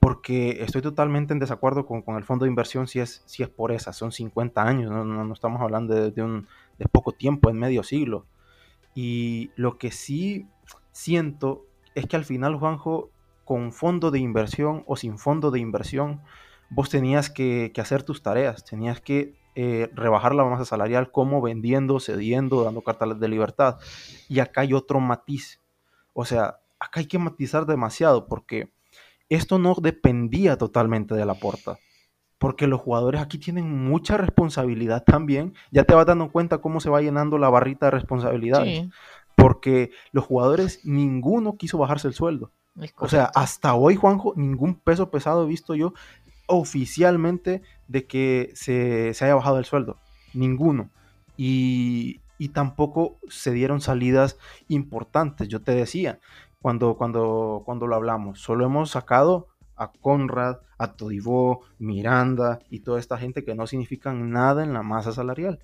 porque 0.00 0.62
estoy 0.64 0.82
totalmente 0.82 1.32
en 1.32 1.38
desacuerdo 1.38 1.86
con, 1.86 2.02
con 2.02 2.16
el 2.16 2.24
fondo 2.24 2.44
de 2.44 2.50
inversión 2.50 2.88
si 2.88 2.98
es, 2.98 3.22
si 3.26 3.42
es 3.42 3.48
por 3.48 3.70
esa. 3.70 3.92
Son 3.92 4.10
50 4.10 4.60
años, 4.60 4.90
no, 4.90 5.04
no, 5.04 5.32
estamos 5.32 5.60
hablando 5.60 6.10
de, 6.10 6.22
un, 6.22 6.48
de 6.78 6.86
poco 6.86 7.12
tiempo, 7.12 7.50
en 7.50 7.58
medio 7.58 7.82
siglo. 7.82 8.26
Y 8.94 9.50
lo 9.56 9.78
que 9.78 9.92
sí 9.92 10.48
siento 10.90 11.66
es 11.94 12.06
que 12.06 12.16
al 12.16 12.24
final, 12.24 12.56
Juanjo, 12.56 13.10
con 13.44 13.72
fondo 13.72 14.10
de 14.10 14.18
inversión 14.18 14.82
o 14.86 14.96
sin 14.96 15.18
fondo 15.18 15.50
de 15.50 15.60
inversión, 15.60 16.20
vos 16.68 16.90
tenías 16.90 17.30
que, 17.30 17.72
hacer 17.76 18.02
tus 18.02 18.22
tareas, 18.22 18.64
tenías 18.64 19.00
que 19.00 19.34
eh, 19.54 19.90
rebajar 19.94 20.34
la 20.34 20.44
masa 20.44 20.64
salarial 20.64 21.10
como 21.10 21.42
vendiendo, 21.42 22.00
cediendo, 22.00 22.64
dando 22.64 22.82
cartas 22.82 23.20
de 23.20 23.28
libertad. 23.28 23.78
Y 24.28 24.40
acá 24.40 24.62
hay 24.62 24.72
otro 24.72 25.00
matiz. 25.00 25.60
O 26.14 26.24
sea, 26.24 26.58
acá 26.82 27.00
hay 27.00 27.06
que 27.06 27.18
matizar 27.18 27.66
demasiado 27.66 28.26
porque 28.26 28.72
esto 29.28 29.58
no 29.58 29.74
dependía 29.80 30.58
totalmente 30.58 31.14
de 31.14 31.24
la 31.24 31.34
porta. 31.34 31.78
Porque 32.38 32.66
los 32.66 32.80
jugadores 32.80 33.20
aquí 33.20 33.38
tienen 33.38 33.86
mucha 33.86 34.16
responsabilidad 34.16 35.04
también. 35.04 35.54
Ya 35.70 35.84
te 35.84 35.94
vas 35.94 36.06
dando 36.06 36.32
cuenta 36.32 36.58
cómo 36.58 36.80
se 36.80 36.90
va 36.90 37.00
llenando 37.00 37.38
la 37.38 37.48
barrita 37.48 37.86
de 37.86 37.92
responsabilidades. 37.92 38.88
Porque 39.36 39.92
los 40.10 40.24
jugadores, 40.24 40.84
ninguno 40.84 41.56
quiso 41.56 41.78
bajarse 41.78 42.08
el 42.08 42.14
sueldo. 42.14 42.50
O 42.98 43.08
sea, 43.08 43.30
hasta 43.34 43.74
hoy, 43.74 43.96
Juanjo, 43.96 44.32
ningún 44.36 44.74
peso 44.74 45.10
pesado 45.10 45.44
he 45.44 45.48
visto 45.48 45.74
yo 45.74 45.94
oficialmente 46.46 47.62
de 47.88 48.06
que 48.06 48.50
se, 48.54 49.10
haya 49.20 49.34
bajado 49.34 49.58
el 49.58 49.64
sueldo. 49.64 49.98
Ninguno. 50.34 50.90
Y, 51.36 52.20
tampoco 52.52 53.20
se 53.28 53.52
dieron 53.52 53.80
salidas 53.80 54.36
importantes. 54.66 55.46
Yo 55.46 55.62
te 55.62 55.76
decía, 55.76 56.18
cuando, 56.62 56.96
cuando, 56.96 57.62
cuando 57.64 57.86
lo 57.86 57.96
hablamos, 57.96 58.40
solo 58.40 58.64
hemos 58.64 58.90
sacado 58.90 59.48
a 59.76 59.92
Conrad, 59.92 60.58
a 60.78 60.94
Todivó, 60.94 61.62
Miranda 61.78 62.60
y 62.70 62.80
toda 62.80 62.98
esta 62.98 63.18
gente 63.18 63.44
que 63.44 63.54
no 63.54 63.66
significan 63.66 64.30
nada 64.30 64.62
en 64.62 64.72
la 64.72 64.82
masa 64.82 65.12
salarial. 65.12 65.58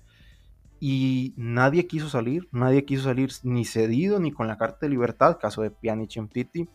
Y 0.79 1.33
nadie 1.35 1.87
quiso 1.87 2.09
salir, 2.09 2.47
nadie 2.51 2.85
quiso 2.85 3.03
salir 3.03 3.31
ni 3.43 3.65
cedido 3.65 4.19
ni 4.19 4.31
con 4.31 4.47
la 4.47 4.57
carta 4.57 4.79
de 4.81 4.89
libertad, 4.89 5.37
caso 5.39 5.61
de 5.61 5.71
Pjanic 5.71 6.29
Titi, 6.31 6.69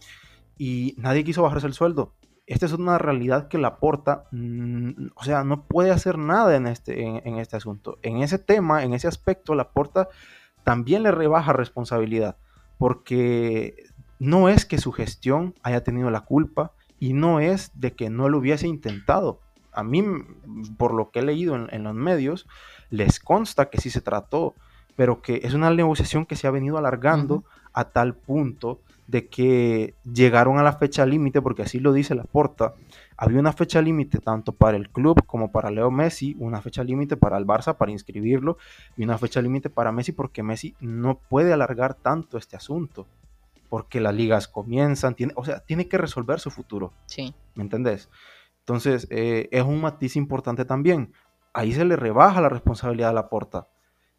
y 0.59 0.95
nadie 0.99 1.25
quiso 1.25 1.43
bajarse 1.43 1.67
el 1.67 1.75
sueldo 1.75 2.15
esta 2.47 2.67
es 2.67 2.73
una 2.73 2.99
realidad 2.99 3.49
que 3.49 3.59
la 3.59 3.69
aporta, 3.69 4.27
mm, 4.31 5.09
o 5.15 5.25
sea, 5.25 5.45
no 5.45 5.65
puede 5.67 5.91
hacer 5.91 6.19
nada 6.19 6.57
en 6.57 6.67
este, 6.67 7.03
en, 7.03 7.39
este 7.39 7.57
asunto. 7.57 7.99
En 8.03 8.19
ese 8.23 8.39
tema, 8.39 8.83
en 8.85 8.93
ese 8.93 9.09
aspecto, 9.09 9.55
la 9.55 9.65
aporta 9.65 10.09
también 10.63 11.03
le 11.03 11.11
rebaja 11.11 11.53
responsabilidad, 11.53 12.37
porque 12.79 13.85
no 14.19 14.49
es 14.49 14.65
que 14.65 14.79
su 14.79 14.93
gestión 14.93 15.55
haya 15.63 15.83
tenido 15.83 16.11
la 16.11 16.21
culpa 16.21 16.73
y 16.99 17.13
no 17.13 17.41
es 17.41 17.71
de 17.75 17.93
que 17.93 18.11
no 18.11 18.29
lo 18.29 18.39
hubiese 18.39 18.67
intentado. 18.67 19.41
A 19.73 19.83
mí, 19.83 20.05
por 20.79 20.95
lo 20.95 21.11
que 21.11 21.19
he 21.19 21.23
leído 21.23 21.55
en, 21.55 21.83
los 21.83 21.95
medios, 21.95 22.47
les 22.91 23.19
consta 23.19 23.71
que 23.71 23.81
sí 23.81 23.91
se 23.91 24.01
trató, 24.01 24.55
pero 24.97 25.21
que 25.21 25.41
es 25.43 25.55
una 25.55 25.71
negociación 25.71 26.27
que 26.27 26.37
se 26.37 26.47
ha 26.47 26.53
venido 26.53 26.79
alargando 26.79 27.45
a 27.73 27.87
tal 27.87 28.15
punto 28.15 28.81
de 29.07 29.29
que 29.29 29.95
llegaron 30.11 30.59
a 30.59 30.63
la 30.63 30.75
fecha 30.75 31.05
límite, 31.05 31.43
porque 31.43 31.63
así 31.63 31.79
lo 31.79 31.93
dice 31.93 32.15
la 32.15 32.25
porta, 32.25 32.75
había 33.17 33.39
una 33.39 33.53
fecha 33.53 33.83
límite 33.83 34.19
tanto 34.19 34.53
para 34.53 34.77
el 34.77 34.89
club 34.89 35.25
como 35.27 35.53
para 35.53 35.71
Leo 35.71 35.91
Messi, 35.91 36.37
una 36.39 36.63
fecha 36.63 36.83
límite 36.83 37.17
para 37.17 37.37
el 37.37 37.47
Barça 37.47 37.77
para 37.77 37.93
inscribirlo 37.93 38.57
y 38.97 39.05
una 39.05 39.19
fecha 39.19 39.43
límite 39.43 39.71
para 39.71 39.93
Messi 39.93 40.13
porque 40.13 40.43
Messi 40.43 40.75
no 40.81 41.19
puede 41.19 41.53
alargar 41.53 41.95
tanto 41.95 42.39
este 42.39 42.57
asunto, 42.57 43.07
porque 43.69 44.01
las 44.01 44.15
ligas 44.15 44.49
comienzan, 44.49 45.15
tiene, 45.15 45.33
o 45.37 45.45
sea, 45.45 45.61
tiene 45.61 45.89
que 45.89 45.99
resolver 45.99 46.41
su 46.41 46.51
futuro. 46.51 46.93
Sí. 47.07 47.35
¿Me 47.55 47.63
entendés? 47.63 48.11
Entonces, 48.61 49.07
eh, 49.11 49.49
es 49.53 49.63
un 49.63 49.81
matiz 49.81 50.17
importante 50.17 50.65
también. 50.65 51.13
Ahí 51.53 51.73
se 51.73 51.85
le 51.85 51.97
rebaja 51.97 52.41
la 52.41 52.49
responsabilidad 52.49 53.11
a 53.11 53.15
la 53.15 53.29
porta. 53.29 53.69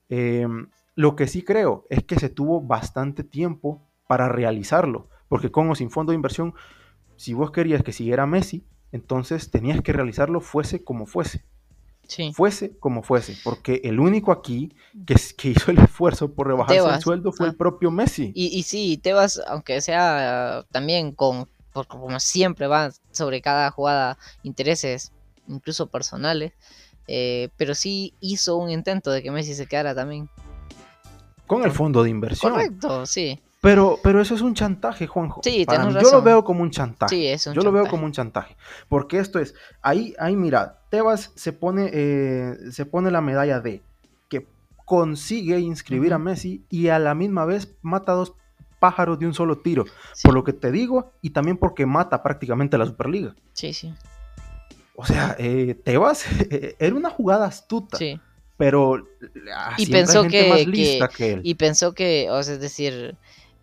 Em, 0.07 0.69
lo 0.95 1.15
que 1.15 1.27
sí 1.27 1.43
creo 1.43 1.85
es 1.89 2.03
que 2.03 2.19
se 2.19 2.29
tuvo 2.29 2.61
bastante 2.61 3.23
tiempo 3.23 3.87
para 4.07 4.29
realizarlo. 4.29 5.09
Porque 5.27 5.51
con 5.51 5.69
o 5.69 5.75
sin 5.75 5.89
fondo 5.89 6.11
de 6.11 6.15
inversión, 6.15 6.53
si 7.15 7.33
vos 7.33 7.51
querías 7.51 7.83
que 7.83 7.91
siguiera 7.91 8.27
Messi, 8.27 8.67
entonces 8.91 9.51
tenías 9.51 9.81
que 9.81 9.93
realizarlo 9.93 10.41
fuese 10.41 10.83
como 10.83 11.05
fuese. 11.05 11.43
Sí. 12.07 12.31
Fuese 12.33 12.77
como 12.77 13.03
fuese, 13.03 13.37
porque 13.43 13.81
el 13.83 13.99
único 13.99 14.31
aquí 14.31 14.73
que, 15.05 15.15
que 15.37 15.49
hizo 15.49 15.71
el 15.71 15.79
esfuerzo 15.79 16.31
por 16.33 16.47
rebajarse 16.47 16.87
el 16.87 17.01
sueldo 17.01 17.31
fue 17.31 17.47
el 17.47 17.53
ah. 17.53 17.57
propio 17.57 17.91
Messi. 17.91 18.31
Y, 18.35 18.47
y 18.57 18.63
sí, 18.63 18.97
Tebas, 18.97 19.41
aunque 19.47 19.81
sea 19.81 20.65
también 20.71 21.11
con, 21.11 21.47
como 21.87 22.19
siempre 22.19 22.67
va 22.67 22.91
sobre 23.11 23.41
cada 23.41 23.71
jugada 23.71 24.17
intereses, 24.43 25.11
incluso 25.47 25.87
personales, 25.87 26.53
eh, 27.07 27.49
pero 27.57 27.75
sí 27.75 28.13
hizo 28.19 28.57
un 28.57 28.69
intento 28.69 29.11
de 29.11 29.21
que 29.21 29.31
Messi 29.31 29.53
se 29.53 29.67
quedara 29.67 29.93
también. 29.93 30.29
Con 31.47 31.63
el 31.63 31.71
fondo 31.71 32.03
de 32.03 32.09
inversión. 32.09 32.53
Correcto, 32.53 33.05
sí. 33.05 33.39
Pero, 33.65 33.99
pero 34.03 34.21
eso 34.21 34.35
es 34.35 34.41
un 34.41 34.53
chantaje, 34.53 35.07
Juanjo. 35.07 35.41
Sí, 35.43 35.65
Yo 35.67 36.11
lo 36.11 36.21
veo 36.21 36.43
como 36.43 36.61
un 36.61 36.69
chantaje. 36.69 37.15
Sí, 37.15 37.25
es 37.25 37.47
un 37.47 37.55
Yo 37.55 37.63
lo 37.63 37.71
veo 37.71 37.87
como 37.87 38.05
un 38.05 38.11
chantaje. 38.11 38.55
Porque 38.87 39.17
esto 39.17 39.39
es, 39.39 39.55
ahí, 39.81 40.13
ahí 40.19 40.35
mira, 40.35 40.81
Tebas 40.91 41.31
se 41.33 41.51
pone, 41.51 41.89
eh, 41.91 42.53
se 42.69 42.85
pone 42.85 43.09
la 43.09 43.21
medalla 43.21 43.61
de 43.61 43.81
que 44.29 44.45
consigue 44.85 45.59
inscribir 45.59 46.13
a 46.13 46.19
Messi 46.19 46.63
y 46.69 46.89
a 46.89 46.99
la 46.99 47.15
misma 47.15 47.45
vez 47.45 47.75
mata 47.81 48.11
a 48.11 48.15
dos 48.15 48.35
pájaros 48.79 49.17
de 49.17 49.25
un 49.25 49.33
solo 49.33 49.57
tiro. 49.57 49.85
Por 50.21 50.35
lo 50.35 50.43
que 50.43 50.53
te 50.53 50.71
digo, 50.71 51.13
y 51.23 51.31
también 51.31 51.57
porque 51.57 51.87
mata 51.87 52.21
prácticamente 52.21 52.75
a 52.75 52.79
la 52.79 52.85
Superliga. 52.85 53.35
Sí, 53.53 53.73
sí. 53.73 53.91
O 54.95 55.07
sea, 55.07 55.35
eh, 55.39 55.73
Tebas 55.83 56.23
era 56.77 56.93
una 56.93 57.09
jugada 57.09 57.47
astuta. 57.47 57.97
Sí. 57.97 58.19
Pero 58.57 59.07
ah, 59.55 59.73
y 59.75 59.87
pensó 59.87 60.27
que, 60.27 60.49
más 60.49 60.67
lista 60.67 61.07
que, 61.07 61.33
él. 61.33 61.41
Y 61.43 61.55
pensó 61.55 61.93
que, 61.93 62.27
o 62.29 62.43
sea, 62.43 62.53
es 62.53 62.61
decir, 62.61 63.17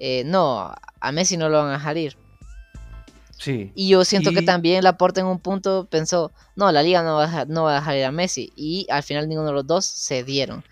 eh, 0.04 0.24
no, 0.24 0.74
a 1.00 1.12
Messi 1.12 1.36
no 1.36 1.48
lo 1.48 1.58
van 1.58 1.68
a 1.68 1.72
dejar 1.74 1.96
ir. 1.96 2.16
Sí. 3.38 3.70
Y 3.76 3.88
yo 3.88 4.04
siento 4.04 4.32
que 4.32 4.42
también 4.42 4.82
Laporta 4.82 5.20
en 5.20 5.28
un 5.28 5.38
punto 5.38 5.86
pensó, 5.88 6.32
no, 6.56 6.72
la 6.72 6.82
liga 6.82 7.04
no 7.04 7.14
va, 7.14 7.22
a 7.22 7.26
dejar, 7.28 7.48
no 7.48 7.62
va 7.62 7.76
a 7.76 7.80
dejar 7.80 7.96
ir 7.98 8.04
a 8.06 8.10
Messi. 8.10 8.52
Y 8.56 8.88
al 8.90 9.04
final 9.04 9.28
ninguno 9.28 9.50
de 9.50 9.54
los 9.54 9.64
dos 9.64 9.84
se 9.84 10.24
dieron. 10.24 10.64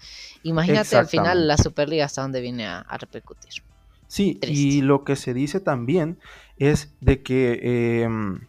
Imagínate 0.42 0.96
al 0.96 1.06
final 1.06 1.46
la 1.46 1.56
Superliga 1.58 2.06
hasta 2.06 2.22
donde 2.22 2.40
viene 2.40 2.66
a, 2.66 2.84
repercutir. 2.98 3.62
Sí, 4.08 4.40
y 4.42 4.80
lo 4.82 5.04
que 5.04 5.14
se 5.14 5.32
dice 5.32 5.60
también 5.60 6.18
es 6.58 6.92
de 7.00 7.22
que 7.22 8.02
em, 8.02 8.40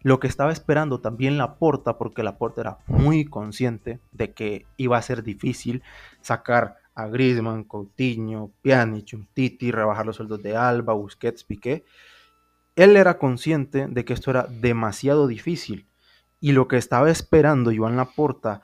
lo 0.00 0.20
que 0.20 0.26
estaba 0.26 0.52
esperando 0.52 1.00
también 1.00 1.36
Laporta, 1.36 1.98
porque 1.98 2.22
Laporta 2.22 2.62
era 2.62 2.78
muy 2.86 3.26
consciente 3.26 4.00
de 4.12 4.32
que 4.32 4.64
iba 4.78 4.96
a 4.96 5.02
ser 5.02 5.22
difícil 5.22 5.82
sacar 6.22 6.79
a 7.02 7.08
Griezmann, 7.08 7.64
Coutinho, 7.64 8.50
Pjanic, 8.62 9.16
Titi, 9.32 9.70
rebajar 9.70 10.06
los 10.06 10.16
sueldos 10.16 10.42
de 10.42 10.56
Alba, 10.56 10.92
Busquets, 10.92 11.44
Piqué. 11.44 11.84
Él 12.76 12.96
era 12.96 13.18
consciente 13.18 13.86
de 13.88 14.04
que 14.04 14.12
esto 14.12 14.30
era 14.30 14.44
demasiado 14.44 15.26
difícil 15.26 15.86
y 16.40 16.52
lo 16.52 16.68
que 16.68 16.76
estaba 16.76 17.10
esperando 17.10 17.72
Joan 17.74 17.96
Laporta 17.96 18.62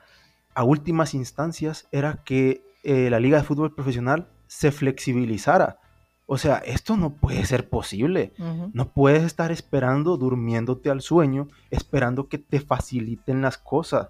a 0.55 0.63
últimas 0.63 1.13
instancias 1.13 1.87
era 1.91 2.23
que 2.25 2.63
eh, 2.83 3.09
la 3.11 3.19
Liga 3.19 3.37
de 3.37 3.43
Fútbol 3.43 3.75
Profesional 3.75 4.27
se 4.47 4.71
flexibilizara. 4.71 5.79
O 6.25 6.37
sea, 6.37 6.57
esto 6.57 6.97
no 6.97 7.13
puede 7.13 7.45
ser 7.45 7.69
posible. 7.69 8.33
No 8.73 8.91
puedes 8.91 9.23
estar 9.23 9.51
esperando, 9.51 10.17
durmiéndote 10.17 10.89
al 10.89 11.01
sueño, 11.01 11.47
esperando 11.69 12.27
que 12.27 12.37
te 12.37 12.59
faciliten 12.59 13.41
las 13.41 13.57
cosas. 13.57 14.09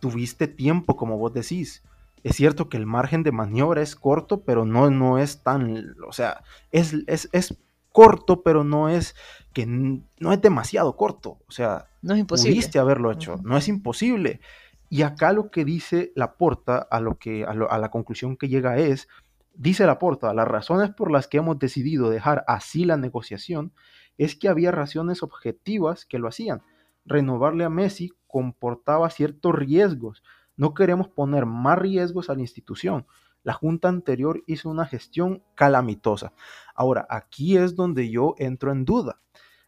Tuviste 0.00 0.48
tiempo, 0.48 0.96
como 0.96 1.18
vos 1.18 1.32
decís. 1.32 1.84
Es 2.22 2.36
cierto 2.36 2.68
que 2.68 2.76
el 2.76 2.86
margen 2.86 3.22
de 3.22 3.32
maniobra 3.32 3.82
es 3.82 3.96
corto, 3.96 4.44
pero 4.44 4.64
no, 4.64 4.90
no 4.90 5.18
es 5.18 5.42
tan, 5.42 5.96
o 6.06 6.12
sea, 6.12 6.42
es, 6.70 6.94
es, 7.06 7.58
corto, 7.90 8.42
pero 8.42 8.64
no 8.64 8.88
es 8.88 9.14
que 9.52 9.66
no 9.66 10.32
es 10.32 10.40
demasiado 10.40 10.96
corto. 10.96 11.40
O 11.46 11.50
sea, 11.50 11.88
no 12.00 12.14
es 12.14 12.20
imposible. 12.20 12.54
pudiste 12.54 12.78
haberlo 12.78 13.12
hecho, 13.12 13.36
no 13.42 13.56
es 13.56 13.68
imposible. 13.68 14.40
Y 14.92 15.02
acá 15.04 15.32
lo 15.32 15.50
que 15.50 15.64
dice 15.64 16.12
la 16.14 16.34
porta, 16.34 16.76
a, 16.76 17.00
lo 17.00 17.18
que, 17.18 17.46
a, 17.46 17.54
la 17.54 17.90
conclusión 17.90 18.36
que 18.36 18.48
llega 18.48 18.76
es, 18.76 19.08
dice 19.54 19.86
la 19.86 19.98
porta, 19.98 20.34
las 20.34 20.46
razones 20.46 20.90
por 20.90 21.10
las 21.10 21.28
que 21.28 21.38
hemos 21.38 21.58
decidido 21.58 22.10
dejar 22.10 22.44
así 22.46 22.84
la 22.84 22.98
negociación 22.98 23.72
es 24.18 24.36
que 24.36 24.48
había 24.48 24.70
razones 24.70 25.22
objetivas 25.22 26.04
que 26.04 26.18
lo 26.18 26.28
hacían. 26.28 26.60
Renovarle 27.06 27.64
a 27.64 27.70
Messi 27.70 28.12
comportaba 28.26 29.08
ciertos 29.08 29.54
riesgos. 29.54 30.22
No 30.56 30.74
queremos 30.74 31.08
poner 31.08 31.46
más 31.46 31.78
riesgos 31.78 32.30
a 32.30 32.34
la 32.34 32.40
institución. 32.40 33.06
La 33.42 33.52
junta 33.52 33.88
anterior 33.88 34.42
hizo 34.46 34.68
una 34.70 34.86
gestión 34.86 35.42
calamitosa. 35.54 36.32
Ahora, 36.74 37.06
aquí 37.10 37.56
es 37.56 37.74
donde 37.74 38.10
yo 38.10 38.34
entro 38.38 38.70
en 38.70 38.84
duda. 38.84 39.20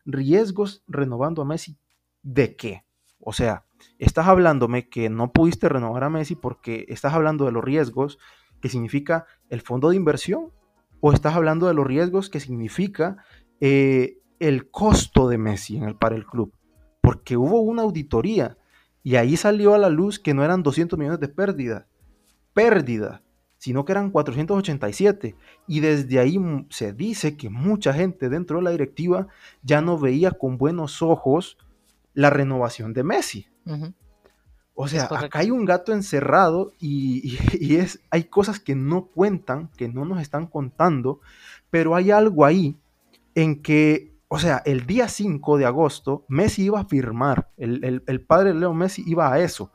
Riesgos 0.05 0.83
renovando 0.87 1.42
a 1.42 1.44
Messi, 1.44 1.77
¿de 2.23 2.57
qué? 2.57 2.85
O 3.18 3.33
sea, 3.33 3.64
estás 3.99 4.27
hablándome 4.27 4.88
que 4.88 5.09
no 5.09 5.33
pudiste 5.33 5.68
renovar 5.68 6.05
a 6.05 6.11
Messi 6.11 6.37
porque 6.37 6.85
estás 6.88 7.14
hablando 7.14 7.47
de 7.47 7.53
los 7.53 7.64
riesgos 7.64 8.18
que 8.61 8.68
significa 8.68 9.27
el 9.49 9.61
fondo 9.61 9.90
de 9.90 9.97
inversión 9.97 10.53
o 11.01 11.12
estás 11.12 11.35
hablando 11.35 11.66
de 11.66 11.75
los 11.75 11.87
riesgos 11.87 12.31
que 12.31 12.40
significa 12.40 13.25
eh, 13.61 14.18
el 14.38 14.70
costo 14.70 15.29
de 15.29 15.38
Messi 15.38 15.81
para 15.99 16.16
el 16.16 16.27
club. 16.27 16.55
Porque 17.03 17.37
hubo 17.37 17.61
una 17.61 17.83
auditoría 17.83 18.57
y 19.05 19.14
ahí 19.14 19.37
salió 19.37 19.75
a 19.75 19.79
la 19.79 19.88
luz 19.88 20.19
que 20.19 20.35
no 20.35 20.45
eran 20.45 20.64
200 20.64 20.99
millones 20.99 21.21
de 21.21 21.29
pérdida. 21.29 21.87
Pérdida 22.53 23.23
sino 23.64 23.87
que 23.87 23.93
eran 23.93 24.11
487. 24.11 25.37
Y 25.67 25.81
desde 25.81 26.19
ahí 26.19 26.38
se 26.69 26.93
dice 26.93 27.35
que 27.35 27.49
mucha 27.49 27.95
gente 27.95 28.29
dentro 28.29 28.59
de 28.59 28.64
la 28.64 28.71
directiva 28.73 29.29
ya 29.62 29.81
no 29.81 29.99
veía 29.99 30.33
con 30.33 30.59
buenos 30.59 31.01
ojos 31.01 31.57
la 32.12 32.29
renovación 32.29 32.93
de 32.93 33.05
Messi. 33.05 33.49
O 34.75 34.87
sea, 34.87 35.05
acá 35.05 35.38
hay 35.38 35.51
un 35.51 35.64
gato 35.64 35.95
encerrado 35.95 36.75
y, 36.79 37.38
es, 37.75 38.01
hay 38.11 38.25
cosas 38.25 38.61
que 38.61 38.75
no 38.75 39.07
cuentan, 39.07 39.71
que 39.79 39.88
no 39.88 40.05
nos 40.05 40.21
están 40.21 40.47
contando, 40.47 41.21
pero 41.71 41.97
hay 41.97 42.11
algo 42.11 42.45
ahí 42.45 42.77
en 43.35 43.62
que, 43.62 44.12
o 44.35 44.38
sea, 44.40 44.62
el 44.66 44.85
día 44.85 45.07
5 45.07 45.59
de 45.59 45.64
agosto, 45.64 46.25
Messi 46.27 46.64
iba 46.64 46.81
a 46.81 46.87
firmar, 46.87 47.51
el, 47.57 48.03
el 48.05 48.20
padre 48.20 48.53
de 48.53 48.59
Leo 48.59 48.75
Messi 48.75 49.05
iba 49.07 49.33
a 49.33 49.38
eso, 49.38 49.70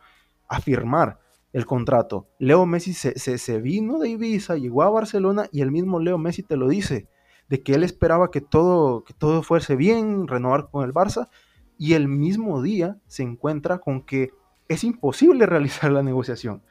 a 0.49 0.59
firmar 0.59 1.17
el 1.53 1.65
contrato. 1.65 2.27
Leo 2.39 2.65
Messi 2.65 2.91
se, 2.91 3.17
se, 3.17 3.61
vino 3.61 3.99
de 3.99 4.09
Ibiza, 4.09 4.57
llegó 4.57 4.83
a 4.83 4.89
Barcelona 4.89 5.47
y 5.53 5.61
el 5.61 5.71
mismo 5.71 6.01
Leo 6.01 6.17
Messi 6.17 6.43
te 6.43 6.57
lo 6.57 6.67
dice, 6.67 7.07
de 7.47 7.63
que 7.63 7.73
él 7.73 7.83
esperaba 7.85 8.31
que 8.31 8.41
todo, 8.41 9.05
que 9.05 9.13
todo 9.13 9.43
fuese 9.43 9.77
bien, 9.77 10.27
renovar 10.27 10.69
con 10.69 10.83
el 10.83 10.93
Barça, 10.93 11.29
y 11.77 11.93
el 11.93 12.09
mismo 12.09 12.61
día 12.61 12.97
se 13.07 13.23
encuentra 13.23 13.77
con 13.77 14.01
que 14.01 14.31
es 14.67 14.83
imposible 14.83 15.45
realizar 15.45 15.89
la 15.89 16.03
negociación. 16.03 16.63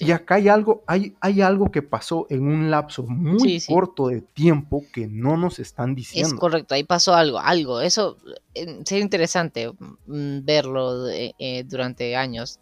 Y 0.00 0.10
acá 0.10 0.36
hay 0.36 0.48
algo, 0.48 0.82
hay, 0.86 1.14
hay 1.20 1.42
algo 1.42 1.70
que 1.70 1.82
pasó 1.82 2.26
en 2.30 2.46
un 2.46 2.70
lapso 2.70 3.02
muy 3.02 3.60
corto 3.66 4.08
de 4.08 4.22
tiempo 4.22 4.84
que 4.92 5.06
no 5.06 5.36
nos 5.36 5.58
están 5.58 5.94
diciendo. 5.94 6.28
Es 6.28 6.34
correcto, 6.34 6.74
ahí 6.74 6.84
pasó 6.84 7.14
algo, 7.14 7.38
algo. 7.38 7.80
Eso 7.80 8.16
eh, 8.54 8.80
sería 8.84 9.04
interesante 9.04 9.70
mm, 9.70 10.44
verlo 10.44 11.08
eh, 11.10 11.64
durante 11.66 12.16
años. 12.16 12.58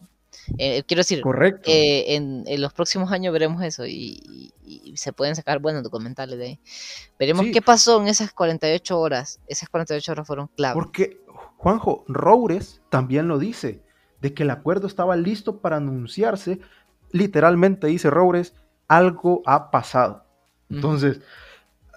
Eh, 0.58 0.82
quiero 0.84 1.00
decir, 1.00 1.22
eh, 1.64 2.14
en, 2.14 2.60
los 2.60 2.72
próximos 2.72 3.12
años 3.12 3.32
veremos 3.32 3.62
eso 3.62 3.86
y, 3.86 4.52
se 4.94 5.12
pueden 5.12 5.34
sacar 5.34 5.58
buenos 5.58 5.82
documentales 5.82 6.38
de 6.38 6.44
ahí. 6.44 6.60
Veremos 7.18 7.46
qué 7.52 7.60
pasó 7.60 8.00
en 8.00 8.08
esas 8.08 8.32
48 8.32 8.98
horas. 8.98 9.40
Esas 9.48 9.68
48 9.68 10.12
horas 10.12 10.26
fueron 10.26 10.46
clave. 10.48 10.74
Porque, 10.74 11.20
Juanjo, 11.56 12.04
Roures 12.06 12.80
también 12.88 13.26
lo 13.26 13.38
dice, 13.38 13.82
de 14.20 14.32
que 14.32 14.44
el 14.44 14.50
acuerdo 14.50 14.86
estaba 14.86 15.16
listo 15.16 15.58
para 15.58 15.76
anunciarse. 15.76 16.60
Literalmente 17.12 17.86
dice 17.86 18.10
Roures, 18.10 18.54
algo 18.88 19.42
ha 19.46 19.70
pasado. 19.70 20.24
Entonces, 20.68 21.20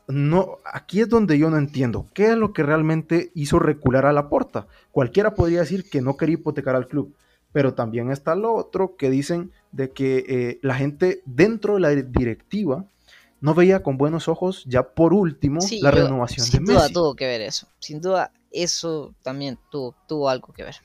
no, 0.08 0.58
aquí 0.65 1.02
es 1.02 1.10
donde 1.10 1.38
yo 1.38 1.49
no 1.49 1.58
entiendo. 1.58 2.08
¿Qué 2.13 2.32
es 2.32 2.38
lo 2.38 2.54
que 2.54 2.63
realmente 2.63 3.32
hizo 3.36 3.60
recular 3.60 4.06
a 4.06 4.13
la 4.13 4.30
porta? 4.30 4.67
Cualquiera 4.91 5.36
podría 5.36 5.60
decir 5.60 5.89
que 5.89 6.02
no 6.02 6.17
quería 6.17 6.36
hipotecar 6.36 6.76
al 6.76 6.88
club 6.88 7.15
pero 7.54 7.76
también 7.76 8.12
está 8.12 8.36
lo 8.36 8.54
otro 8.54 8.97
que 8.97 9.10
dicen 9.10 9.54
de 9.71 9.91
que 9.91 10.26
eh, 10.28 10.60
la 10.62 10.76
gente 10.76 11.21
dentro 11.26 11.76
de 11.76 11.80
la 11.80 11.89
directiva 11.89 12.86
no 13.39 13.54
veía 13.54 13.84
con 13.84 13.97
buenos 13.97 14.28
ojos 14.28 14.65
ya 14.65 14.84
por 14.84 15.13
último 15.13 15.62
la 15.82 15.91
renovación 15.91 16.49
de 16.49 16.60
Messi. 16.60 16.65
Sin 16.65 16.76
duda 16.76 16.89
tuvo 16.89 17.15
que 17.15 17.28
ver 17.28 17.41
eso, 17.41 17.67
sin 17.80 18.02
duda 18.02 18.32
eso 18.52 19.13
también 19.21 19.58
tuvo, 19.69 19.95
tuvo 20.08 20.30
algo 20.30 20.52
que 20.52 20.63
ver. 20.63 20.76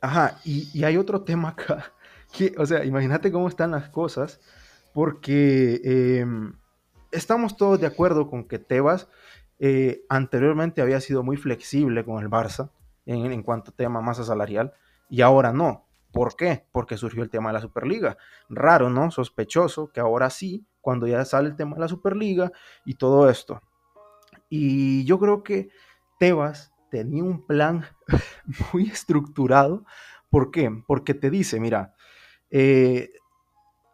Ajá, 0.00 0.38
y, 0.44 0.84
hay 0.84 0.96
otro 0.96 1.22
tema 1.22 1.50
acá, 1.50 1.92
que, 2.32 2.54
o 2.58 2.66
sea, 2.66 2.84
imagínate 2.84 3.32
cómo 3.32 3.48
están 3.48 3.70
las 3.70 3.88
cosas, 3.88 4.40
porque 4.92 5.80
em, 5.84 6.54
estamos 7.10 7.56
todos 7.56 7.80
de 7.80 7.86
acuerdo 7.86 8.28
con 8.28 8.44
que 8.44 8.58
Tebas 8.58 9.08
eh, 9.58 10.02
anteriormente 10.08 10.82
había 10.82 11.00
sido 11.00 11.22
muy 11.22 11.36
flexible 11.36 12.04
con 12.04 12.22
el 12.22 12.30
Barça 12.30 12.70
en, 13.06 13.32
en 13.32 13.42
cuanto 13.42 13.70
a 13.70 13.74
tema 13.74 14.00
masa 14.00 14.24
salarial, 14.24 14.72
y 15.08 15.22
ahora 15.22 15.52
no. 15.52 15.86
¿Por 16.12 16.36
qué? 16.36 16.66
Porque 16.72 16.96
surgió 16.96 17.22
el 17.22 17.30
tema 17.30 17.50
de 17.50 17.54
la 17.54 17.60
Superliga. 17.60 18.16
Raro, 18.48 18.88
¿no? 18.88 19.10
Sospechoso 19.10 19.92
que 19.92 20.00
ahora 20.00 20.30
sí, 20.30 20.66
cuando 20.80 21.06
ya 21.06 21.24
sale 21.24 21.48
el 21.48 21.56
tema 21.56 21.74
de 21.74 21.82
la 21.82 21.88
Superliga 21.88 22.50
y 22.84 22.94
todo 22.94 23.28
esto. 23.28 23.60
Y 24.48 25.04
yo 25.04 25.18
creo 25.18 25.42
que 25.42 25.68
Tebas 26.18 26.72
tenía 26.90 27.22
un 27.22 27.46
plan 27.46 27.84
muy 28.72 28.88
estructurado. 28.88 29.84
¿Por 30.30 30.50
qué? 30.50 30.70
Porque 30.86 31.14
te 31.14 31.30
dice, 31.30 31.60
mira, 31.60 31.94
eh, 32.50 33.10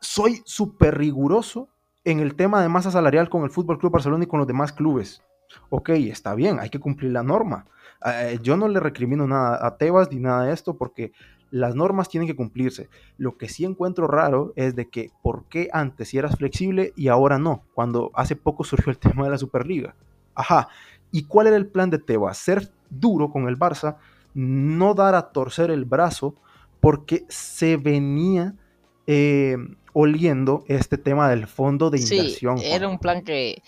soy 0.00 0.42
súper 0.44 0.98
riguroso 0.98 1.68
en 2.04 2.20
el 2.20 2.34
tema 2.34 2.60
de 2.60 2.68
masa 2.68 2.90
salarial 2.90 3.28
con 3.28 3.44
el 3.44 3.50
Fútbol 3.50 3.78
Club 3.78 3.92
Barcelona 3.92 4.24
y 4.24 4.26
con 4.26 4.38
los 4.38 4.46
demás 4.46 4.72
clubes. 4.72 5.22
Ok, 5.70 5.90
está 5.90 6.34
bien, 6.34 6.58
hay 6.60 6.70
que 6.70 6.80
cumplir 6.80 7.12
la 7.12 7.22
norma. 7.22 7.66
Eh, 8.04 8.38
yo 8.42 8.56
no 8.56 8.68
le 8.68 8.80
recrimino 8.80 9.26
nada 9.26 9.66
a 9.66 9.76
Tebas 9.76 10.10
ni 10.10 10.20
nada 10.20 10.44
de 10.44 10.52
esto 10.52 10.76
porque 10.76 11.12
las 11.50 11.74
normas 11.74 12.08
tienen 12.08 12.26
que 12.26 12.36
cumplirse. 12.36 12.88
Lo 13.16 13.38
que 13.38 13.48
sí 13.48 13.64
encuentro 13.64 14.06
raro 14.06 14.52
es 14.56 14.74
de 14.74 14.88
que 14.88 15.10
por 15.22 15.44
qué 15.44 15.68
antes 15.72 16.08
si 16.08 16.18
eras 16.18 16.36
flexible 16.36 16.92
y 16.96 17.08
ahora 17.08 17.38
no, 17.38 17.62
cuando 17.74 18.10
hace 18.14 18.36
poco 18.36 18.64
surgió 18.64 18.90
el 18.90 18.98
tema 18.98 19.24
de 19.24 19.30
la 19.30 19.38
Superliga. 19.38 19.94
Ajá, 20.34 20.68
¿y 21.10 21.24
cuál 21.24 21.46
era 21.46 21.56
el 21.56 21.68
plan 21.68 21.90
de 21.90 21.98
Tebas? 21.98 22.38
Ser 22.38 22.70
duro 22.90 23.30
con 23.30 23.48
el 23.48 23.58
Barça, 23.58 23.96
no 24.34 24.94
dar 24.94 25.14
a 25.14 25.30
torcer 25.30 25.70
el 25.70 25.84
brazo 25.84 26.34
porque 26.84 27.24
se 27.30 27.78
venía 27.78 28.54
eh, 29.06 29.56
oliendo 29.94 30.64
este 30.68 30.98
tema 30.98 31.30
del 31.30 31.46
fondo 31.46 31.88
de 31.88 31.98
inversión. 31.98 32.58
era 32.58 32.86
un 32.86 32.98
plan 32.98 33.22
que 33.22 33.62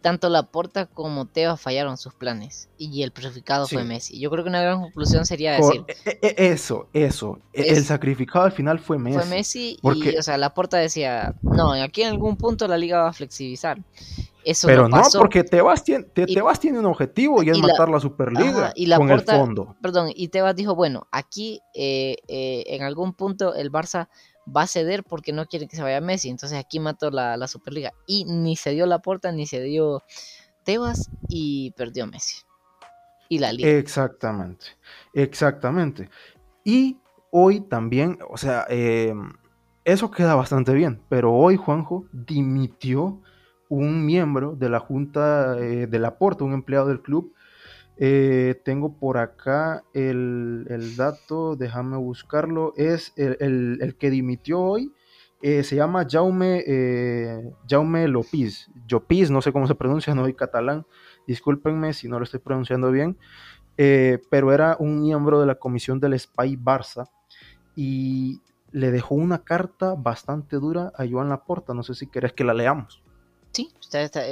tanto 0.00 0.28
Laporta 0.28 0.86
como 0.86 1.26
Teo 1.26 1.56
fallaron 1.56 1.96
sus 1.96 2.14
planes 2.14 2.68
y 2.78 3.02
el 3.02 3.10
sacrificado 3.10 3.66
fue 3.66 3.84
Messi. 3.84 4.18
Yo 4.18 4.30
creo 4.30 4.44
que 4.44 4.50
una 4.50 4.62
gran 4.62 4.80
conclusión 4.80 5.26
sería 5.26 5.52
decir... 5.52 5.84
E, 6.04 6.18
e, 6.22 6.46
eso, 6.52 6.88
eso. 6.92 7.38
E, 7.52 7.68
el 7.70 7.84
sacrificado 7.84 8.44
al 8.44 8.52
final 8.52 8.78
fue 8.78 8.98
Messi. 8.98 9.18
Fue 9.18 9.26
Messi 9.26 9.78
y, 9.82 10.16
o 10.16 10.22
sea, 10.22 10.38
Laporta 10.38 10.78
decía, 10.78 11.34
no, 11.42 11.72
aquí 11.72 12.02
en 12.02 12.08
algún 12.08 12.36
punto 12.36 12.66
la 12.66 12.78
liga 12.78 13.02
va 13.02 13.10
a 13.10 13.12
flexibilizar. 13.12 13.78
Eso 14.44 14.66
Pero 14.66 14.88
no, 14.88 15.02
porque 15.18 15.44
Tebas 15.44 15.84
tiene, 15.84 16.06
tiene 16.14 16.78
un 16.78 16.86
objetivo 16.86 17.42
y 17.42 17.50
es 17.50 17.58
matar 17.58 17.90
la 17.90 18.00
Superliga 18.00 18.72
con 18.96 19.10
el 19.10 19.20
fondo. 19.20 19.76
Perdón, 19.82 20.10
y 20.14 20.28
Tebas 20.28 20.56
dijo, 20.56 20.74
bueno, 20.74 21.06
aquí 21.10 21.60
eh, 21.74 22.16
eh, 22.26 22.64
en 22.68 22.82
algún 22.82 23.12
punto 23.12 23.54
el 23.54 23.70
Barça 23.70 24.08
va 24.46 24.62
a 24.62 24.66
ceder 24.66 25.04
porque 25.04 25.32
no 25.32 25.46
quiere 25.46 25.68
que 25.68 25.76
se 25.76 25.82
vaya 25.82 26.00
Messi. 26.00 26.28
Entonces 26.28 26.58
aquí 26.58 26.80
mató 26.80 27.10
la, 27.10 27.46
Superliga. 27.46 27.92
Y 28.06 28.24
ni 28.24 28.56
se 28.56 28.70
dio 28.70 28.86
la 28.86 29.00
puerta, 29.00 29.32
ni 29.32 29.46
se 29.46 29.60
dio 29.60 30.02
Tebas 30.64 31.10
y 31.28 31.72
perdió 31.72 32.06
Messi. 32.06 32.42
Y 33.28 33.38
la 33.38 33.52
liga. 33.52 33.70
Exactamente, 33.70 34.66
exactamente. 35.14 36.10
Y 36.64 36.98
hoy 37.30 37.60
también, 37.60 38.18
o 38.28 38.36
sea, 38.36 38.66
eh, 38.68 39.14
eso 39.84 40.10
queda 40.10 40.34
bastante 40.34 40.74
bien. 40.74 41.00
Pero 41.08 41.32
hoy 41.32 41.56
Juanjo 41.56 42.06
dimitió 42.12 43.20
un 43.68 44.04
miembro 44.04 44.56
de 44.56 44.68
la 44.68 44.80
junta 44.80 45.56
eh, 45.58 45.86
de 45.86 45.98
la 46.00 46.18
Porta, 46.18 46.44
un 46.44 46.52
empleado 46.52 46.88
del 46.88 47.00
club, 47.00 47.32
eh, 48.02 48.58
tengo 48.64 48.98
por 48.98 49.18
acá 49.18 49.84
el, 49.92 50.94
dato, 50.96 51.54
déjame 51.54 51.98
buscarlo. 51.98 52.72
Es 52.76 53.12
el, 53.16 53.94
que 53.98 54.08
dimitió 54.08 54.58
hoy. 54.58 54.94
Eh, 55.42 55.62
se 55.64 55.76
llama 55.76 56.06
Jaume, 56.08 56.64
eh, 56.66 57.52
Jaume 57.68 58.08
López. 58.08 58.70
No 59.30 59.42
sé 59.42 59.52
cómo 59.52 59.66
se 59.66 59.74
pronuncia, 59.74 60.14
no 60.14 60.22
soy 60.22 60.32
catalán. 60.32 60.86
Discúlpenme 61.26 61.92
si 61.92 62.08
no 62.08 62.18
lo 62.18 62.24
estoy 62.24 62.40
pronunciando 62.40 62.90
bien. 62.90 63.18
pero 63.76 64.52
era 64.52 64.76
un 64.78 65.02
miembro 65.02 65.38
de 65.38 65.46
la 65.46 65.56
comisión 65.56 66.00
del 66.00 66.18
Spy 66.18 66.56
Barça. 66.56 67.10
Y 67.76 68.40
le 68.72 68.90
dejó 68.92 69.14
una 69.14 69.44
carta 69.44 69.94
bastante 69.94 70.56
dura 70.56 70.90
a 70.96 71.04
Joan 71.06 71.28
Laporta. 71.28 71.74
No 71.74 71.82
sé 71.82 71.94
si 71.94 72.06
querés 72.06 72.32
que 72.32 72.44
la 72.44 72.54
leamos. 72.54 73.02
Sí, 73.52 73.68
está, 73.78 74.00
está, 74.00 74.22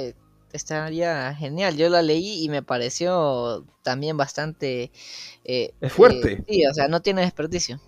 estaría 0.57 1.33
genial. 1.35 1.75
Yo 1.77 1.89
la 1.89 2.01
leí 2.01 2.43
y 2.43 2.49
me 2.49 2.63
pareció 2.63 3.65
también 3.83 4.17
bastante... 4.17 4.91
Eh, 5.43 5.73
es 5.81 5.93
fuerte. 5.93 6.33
Eh, 6.33 6.43
sí, 6.47 6.65
o 6.65 6.73
sea, 6.73 6.87
no 6.87 7.01
tiene 7.01 7.21
desperdicio. 7.21 7.79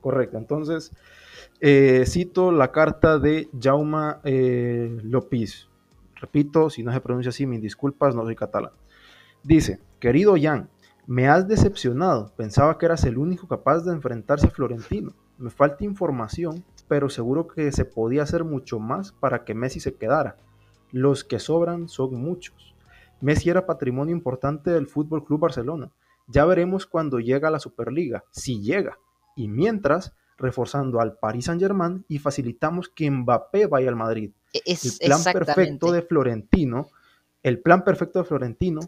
Correcto, 0.00 0.38
entonces 0.38 0.92
eh, 1.60 2.04
cito 2.06 2.52
la 2.52 2.70
carta 2.70 3.18
de 3.18 3.48
Jauma 3.60 4.20
López. 4.24 5.68
Repito, 6.20 6.70
si 6.70 6.82
no 6.82 6.92
se 6.92 7.00
pronuncia 7.00 7.30
así, 7.30 7.46
mis 7.46 7.62
disculpas, 7.62 8.14
no 8.14 8.24
soy 8.24 8.36
catalán. 8.36 8.72
Dice, 9.42 9.80
querido 10.00 10.34
Jan, 10.40 10.68
me 11.06 11.28
has 11.28 11.48
decepcionado. 11.48 12.32
Pensaba 12.36 12.76
que 12.76 12.86
eras 12.86 13.04
el 13.04 13.18
único 13.18 13.48
capaz 13.48 13.80
de 13.80 13.92
enfrentarse 13.92 14.48
a 14.48 14.50
Florentino. 14.50 15.14
Me 15.38 15.50
falta 15.50 15.84
información, 15.84 16.64
pero 16.88 17.08
seguro 17.08 17.48
que 17.48 17.70
se 17.72 17.84
podía 17.84 18.24
hacer 18.24 18.44
mucho 18.44 18.78
más 18.78 19.12
para 19.12 19.44
que 19.44 19.54
Messi 19.54 19.80
se 19.80 19.94
quedara. 19.94 20.36
Los 20.90 21.24
que 21.24 21.38
sobran 21.38 21.88
son 21.88 22.14
muchos. 22.14 22.74
Messi 23.20 23.50
era 23.50 23.66
patrimonio 23.66 24.14
importante 24.14 24.70
del 24.70 24.86
Fútbol 24.86 25.24
Club 25.24 25.40
Barcelona. 25.40 25.90
Ya 26.26 26.44
veremos 26.44 26.86
cuando 26.86 27.20
llega 27.20 27.48
a 27.48 27.50
la 27.50 27.58
Superliga, 27.58 28.24
si 28.30 28.60
llega. 28.60 28.98
Y 29.34 29.48
mientras, 29.48 30.14
reforzando 30.36 31.00
al 31.00 31.16
Paris 31.18 31.46
Saint-Germain 31.46 32.04
y 32.08 32.18
facilitamos 32.18 32.88
que 32.88 33.10
Mbappé 33.10 33.66
vaya 33.66 33.88
al 33.88 33.96
Madrid. 33.96 34.32
E-, 34.52 34.62
es, 34.64 35.00
el 35.00 35.08
plan 35.08 35.22
perfecto 35.32 35.92
de 35.92 36.02
Florentino, 36.02 36.90
el 37.42 37.60
plan 37.60 37.84
perfecto 37.84 38.18
de 38.18 38.24
Florentino 38.24 38.80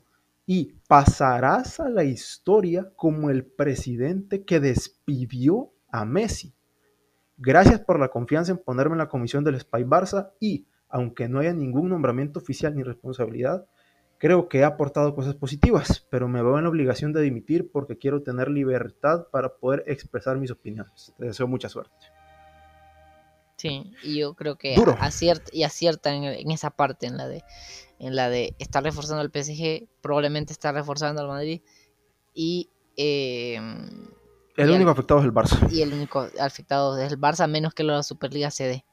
y 0.46 0.74
pasarás 0.88 1.80
a 1.80 1.88
la 1.88 2.04
historia 2.04 2.90
como 2.96 3.30
el 3.30 3.44
presidente 3.44 4.44
que 4.44 4.60
despidió 4.60 5.70
a 5.90 6.04
Messi. 6.04 6.54
Gracias 7.36 7.80
por 7.80 7.98
la 7.98 8.08
confianza 8.08 8.52
en 8.52 8.58
ponerme 8.58 8.94
en 8.94 8.98
la 8.98 9.08
comisión 9.08 9.44
del 9.44 9.58
Spy 9.58 9.84
Barça 9.84 10.32
y, 10.40 10.66
aunque 10.90 11.28
no 11.28 11.38
haya 11.38 11.52
ningún 11.52 11.88
nombramiento 11.88 12.38
oficial 12.38 12.74
ni 12.74 12.82
responsabilidad, 12.82 13.66
creo 14.18 14.48
que 14.48 14.58
he 14.58 14.64
aportado 14.64 15.14
cosas 15.14 15.34
positivas, 15.34 16.06
pero 16.10 16.28
me 16.28 16.42
veo 16.42 16.58
en 16.58 16.64
la 16.64 16.70
obligación 16.70 17.12
de 17.12 17.22
dimitir 17.22 17.70
porque 17.70 17.96
quiero 17.96 18.22
tener 18.22 18.50
libertad 18.50 19.26
para 19.32 19.54
poder 19.54 19.82
expresar 19.86 20.36
mis 20.36 20.50
opiniones. 20.50 21.14
Te 21.18 21.26
deseo 21.26 21.48
mucha 21.48 21.68
suerte. 21.68 21.94
Sí, 23.56 23.92
y 24.02 24.18
yo 24.18 24.34
creo 24.34 24.56
que 24.56 24.74
acierta 25.00 25.50
y 25.52 25.64
acierta 25.64 26.14
en, 26.14 26.50
esa 26.50 26.70
parte, 26.70 27.06
en 27.06 27.18
la 27.18 27.28
de 27.28 27.44
en 27.98 28.16
la 28.16 28.30
de 28.30 28.54
estar 28.58 28.82
reforzando 28.82 29.20
al 29.20 29.30
PSG, 29.30 29.86
probablemente 30.00 30.54
está 30.54 30.72
reforzando 30.72 31.20
al 31.20 31.28
Madrid 31.28 31.60
y 32.32 32.70
eh, 32.96 33.60
el 34.56 34.70
único 34.70 34.90
afectado 34.90 35.20
es 35.20 35.26
el 35.26 35.32
Barça. 35.32 35.70
Y 35.70 35.82
el 35.82 35.92
único 35.92 36.26
afectado 36.38 36.98
es 36.98 37.12
el 37.12 37.18
Barça, 37.18 37.48
menos 37.48 37.74
que 37.74 37.84
la 37.84 38.02
Superliga 38.02 38.50
CD. 38.50 38.84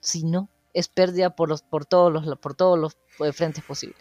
Si 0.00 0.24
no, 0.24 0.48
es 0.74 0.88
pérdida 0.88 1.30
por 1.30 1.48
los 1.48 1.62
por 1.62 1.84
todos 1.84 2.12
los 2.12 2.38
por 2.38 2.54
todos 2.54 2.78
los 2.78 2.96
eh, 3.20 3.32
frentes 3.32 3.64
posibles. 3.64 3.98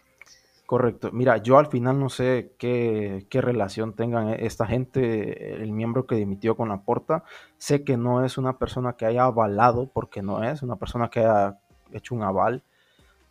Correcto. 0.70 1.10
Mira, 1.12 1.38
yo 1.38 1.58
al 1.58 1.66
final 1.66 2.00
no 2.00 2.10
sé 2.10 2.54
qué, 2.60 3.26
relación 3.32 3.94
tengan 3.94 4.30
esta 4.30 4.68
gente, 4.68 5.64
el 5.64 5.72
miembro 5.72 6.06
que 6.06 6.14
dimitió 6.14 6.56
con 6.56 6.70
la 6.70 6.84
porta. 6.84 7.24
Sé 7.58 7.84
que 7.84 7.98
no 7.98 8.24
es 8.24 8.38
una 8.38 8.60
persona 8.60 8.94
que 8.94 9.08
haya 9.08 9.24
avalado, 9.24 9.90
porque 9.92 10.22
no 10.22 10.44
es 10.44 10.62
una 10.62 10.76
persona 10.76 11.10
que 11.10 11.22
haya 11.22 11.58
hecho 11.92 12.14
un 12.14 12.22
aval, 12.22 12.62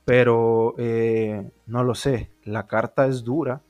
pero 0.05 0.75
eh, 0.79 1.49
no 1.67 1.85
lo 1.85 1.95
sé. 1.95 2.33
La 2.43 2.67
carta 2.67 3.07
es 3.07 3.23
dura. 3.23 3.61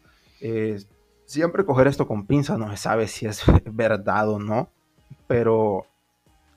Eh, 0.40 0.82
siempre 1.26 1.66
coger 1.66 1.88
esto 1.88 2.08
con 2.08 2.24
pinza, 2.24 2.56
no 2.56 2.70
se 2.70 2.78
sabe 2.78 3.06
si 3.06 3.26
es 3.26 3.42
verdad 3.66 4.30
o 4.30 4.38
no, 4.38 4.70
pero 5.26 5.84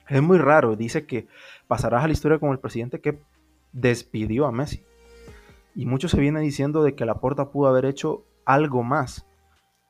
es 0.08 0.22
muy 0.22 0.38
raro. 0.38 0.76
Dice 0.76 1.04
que 1.04 1.28
pasarás 1.72 2.04
a 2.04 2.06
la 2.06 2.12
historia 2.12 2.38
como 2.38 2.52
el 2.52 2.58
presidente 2.58 3.00
que 3.00 3.18
despidió 3.72 4.44
a 4.44 4.52
Messi. 4.52 4.82
Y 5.74 5.86
mucho 5.86 6.06
se 6.06 6.20
viene 6.20 6.38
diciendo 6.40 6.82
de 6.82 6.94
que 6.94 7.06
Laporta 7.06 7.50
pudo 7.50 7.68
haber 7.68 7.86
hecho 7.86 8.26
algo 8.44 8.82
más 8.82 9.24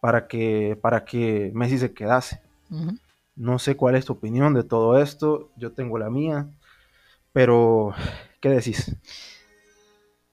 para 0.00 0.28
que, 0.28 0.78
para 0.80 1.04
que 1.04 1.50
Messi 1.54 1.78
se 1.78 1.92
quedase. 1.92 2.40
No 3.34 3.58
sé 3.58 3.74
cuál 3.76 3.96
es 3.96 4.04
tu 4.04 4.12
opinión 4.12 4.54
de 4.54 4.62
todo 4.62 4.96
esto, 4.96 5.50
yo 5.56 5.72
tengo 5.72 5.98
la 5.98 6.08
mía, 6.08 6.48
pero 7.32 7.92
¿qué 8.40 8.50
decís? 8.50 8.94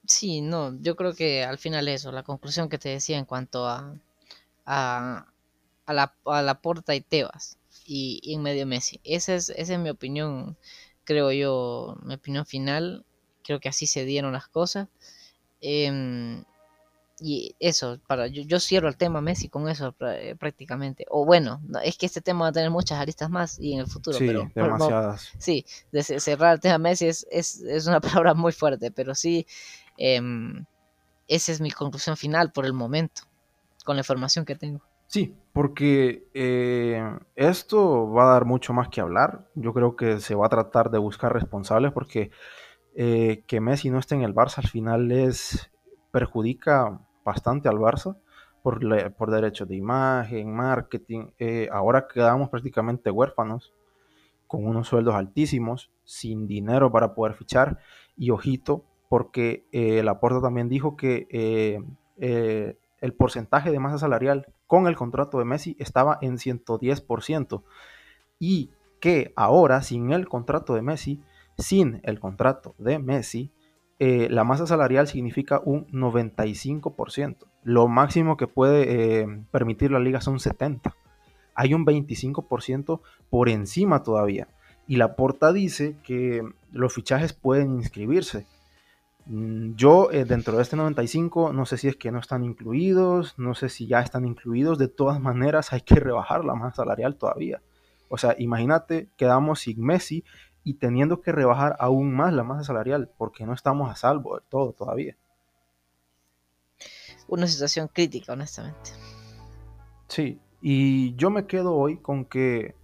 Sí, 0.06 0.40
no, 0.40 0.80
yo 0.80 0.94
creo 0.94 1.14
que 1.14 1.42
al 1.42 1.58
final 1.58 1.88
eso, 1.88 2.12
la 2.12 2.22
conclusión 2.22 2.68
que 2.68 2.78
te 2.78 2.90
decía 2.90 3.18
en 3.18 3.24
cuanto 3.24 3.66
a, 3.66 3.92
a, 4.66 5.26
a, 5.84 5.92
la, 5.92 6.14
a 6.26 6.42
la 6.42 6.60
Porta 6.60 6.94
y 6.94 7.00
Tebas 7.00 7.58
y, 7.84 8.20
y, 8.22 8.34
en 8.34 8.42
medio 8.42 8.66
Messi. 8.66 9.00
Esa 9.02 9.34
es, 9.34 9.50
esa 9.50 9.74
es 9.74 9.80
mi 9.80 9.90
opinión, 9.90 10.56
creo 11.10 11.32
yo, 11.32 11.96
mi 12.04 12.14
opinión 12.14 12.46
final. 12.46 13.04
Creo 13.42 13.58
que 13.58 13.68
así 13.68 13.88
se 13.88 14.04
dieron 14.04 14.32
las 14.32 14.46
cosas. 14.46 14.86
Em, 15.60 16.44
y 17.18 17.56
eso, 17.58 17.98
para 18.06 18.28
yo, 18.28 18.60
cierro 18.60 18.88
el 18.88 18.96
tema 18.96 19.20
Messi 19.20 19.48
con 19.48 19.68
eso 19.68 19.92
eh, 20.02 20.36
prácticamente. 20.38 21.06
O 21.10 21.24
bueno, 21.24 21.60
es 21.82 21.98
que 21.98 22.06
este 22.06 22.20
tema 22.20 22.42
va 22.42 22.48
a 22.50 22.52
tener 22.52 22.70
muchas 22.70 23.00
aristas 23.00 23.28
más 23.28 23.58
y 23.58 23.72
en 23.72 23.80
el 23.80 23.88
futuro. 23.88 24.18
Sí, 24.18 24.24
pero, 24.24 24.48
demasiadas. 24.54 25.32
sí, 25.36 25.66
de 25.90 26.04
cerrar 26.04 26.54
el 26.54 26.60
tema 26.60 26.78
Messi 26.78 27.06
es, 27.06 27.26
es, 27.28 27.60
es 27.60 27.88
una 27.88 28.00
palabra 28.22 28.34
muy 28.34 28.52
fuerte, 28.52 28.92
pero 28.92 29.16
sí, 29.16 29.48
em, 29.96 30.64
esa 31.26 31.50
es 31.50 31.60
mi 31.60 31.72
conclusión 31.72 32.16
final 32.16 32.52
por 32.52 32.66
el 32.66 32.72
momento, 32.72 33.22
con 33.84 33.96
la 33.96 34.02
información 34.02 34.44
que 34.44 34.54
tengo. 34.54 34.80
Sí, 35.10 35.36
porque 35.52 36.28
eh, 36.34 37.02
esto 37.34 38.12
va 38.12 38.30
a 38.30 38.32
dar 38.34 38.44
mucho 38.44 38.72
más 38.72 38.88
que 38.90 39.00
hablar. 39.00 39.48
Yo 39.56 39.74
creo 39.74 39.96
que 39.96 40.20
se 40.20 40.36
va 40.36 40.46
a 40.46 40.48
tratar 40.48 40.92
de 40.92 40.98
buscar 40.98 41.32
responsables 41.32 41.90
porque 41.90 42.30
eh, 42.94 43.42
que 43.48 43.60
Messi 43.60 43.90
no 43.90 43.98
esté 43.98 44.14
en 44.14 44.22
el 44.22 44.36
Barça 44.36 44.58
al 44.58 44.68
final 44.68 45.08
les 45.08 45.68
perjudica 46.12 47.00
bastante 47.24 47.68
al 47.68 47.78
Barça 47.78 48.18
por, 48.62 48.78
por 49.14 49.32
derechos 49.32 49.66
de 49.66 49.74
imagen, 49.74 50.54
marketing. 50.54 51.32
Eh, 51.40 51.68
ahora 51.72 52.06
quedamos 52.06 52.48
prácticamente 52.48 53.10
huérfanos 53.10 53.74
con 54.46 54.64
unos 54.64 54.86
sueldos 54.86 55.16
altísimos, 55.16 55.90
sin 56.04 56.46
dinero 56.46 56.92
para 56.92 57.14
poder 57.16 57.34
fichar. 57.34 57.80
Y 58.16 58.30
ojito, 58.30 58.84
porque 59.08 59.66
eh, 59.72 60.04
Laporta 60.04 60.40
también 60.40 60.68
dijo 60.68 60.96
que 60.96 61.26
el 62.16 63.14
porcentaje 63.14 63.72
de 63.72 63.80
masa 63.80 63.98
salarial 63.98 64.46
con 64.70 64.86
el 64.86 64.94
contrato 64.94 65.40
de 65.40 65.44
Messi 65.44 65.74
estaba 65.80 66.16
en 66.22 66.38
110%. 66.38 67.64
Y 68.38 68.70
que 69.00 69.32
ahora, 69.34 69.82
sin 69.82 70.12
el 70.12 70.28
contrato 70.28 70.76
de 70.76 70.82
Messi, 70.82 71.20
sin 71.58 72.00
el 72.04 72.20
contrato 72.20 72.76
de 72.78 73.00
Messi, 73.00 73.50
eh, 73.98 74.28
la 74.30 74.44
masa 74.44 74.68
salarial 74.68 75.08
significa 75.08 75.60
un 75.64 75.88
95%. 75.88 77.48
Lo 77.64 77.88
máximo 77.88 78.36
que 78.36 78.46
puede 78.46 79.22
eh, 79.22 79.44
permitir 79.50 79.90
la 79.90 79.98
liga 79.98 80.20
son 80.20 80.38
70%. 80.38 80.94
Hay 81.56 81.74
un 81.74 81.84
25% 81.84 83.00
por 83.28 83.48
encima 83.48 84.04
todavía. 84.04 84.46
Y 84.86 84.98
la 84.98 85.16
porta 85.16 85.52
dice 85.52 85.96
que 86.04 86.48
los 86.70 86.94
fichajes 86.94 87.32
pueden 87.32 87.74
inscribirse. 87.74 88.46
Mm, 89.30 89.76
yo 89.76 90.10
eh, 90.10 90.24
dentro 90.24 90.56
de 90.56 90.62
este 90.64 90.74
95 90.74 91.52
no 91.52 91.64
sé 91.64 91.78
si 91.78 91.86
es 91.86 91.94
que 91.94 92.10
no 92.10 92.18
están 92.18 92.42
incluidos, 92.42 93.38
no 93.38 93.54
sé 93.54 93.68
si 93.68 93.86
ya 93.86 94.00
están 94.00 94.26
incluidos. 94.26 94.76
De 94.76 94.88
todas 94.88 95.20
maneras 95.20 95.72
hay 95.72 95.82
que 95.82 95.94
rebajar 95.94 96.44
la 96.44 96.56
masa 96.56 96.82
salarial 96.82 97.14
todavía. 97.14 97.62
O 98.08 98.18
sea, 98.18 98.34
imagínate, 98.38 99.08
quedamos 99.16 99.60
sin 99.60 99.84
Messi 99.84 100.24
y 100.64 100.74
teniendo 100.74 101.20
que 101.20 101.30
rebajar 101.30 101.76
aún 101.78 102.12
más 102.12 102.32
la 102.32 102.42
masa 102.42 102.64
salarial 102.64 103.08
porque 103.16 103.46
no 103.46 103.54
estamos 103.54 103.88
a 103.88 103.94
salvo 103.94 104.34
de 104.34 104.42
todo 104.48 104.72
todavía. 104.72 105.16
Una 107.28 107.46
situación 107.46 107.86
crítica, 107.86 108.32
honestamente. 108.32 108.90
Sí, 110.08 110.40
y 110.60 111.14
yo 111.14 111.30
me 111.30 111.46
quedo 111.46 111.76
hoy 111.76 111.98
con 111.98 112.24
que 112.24 112.74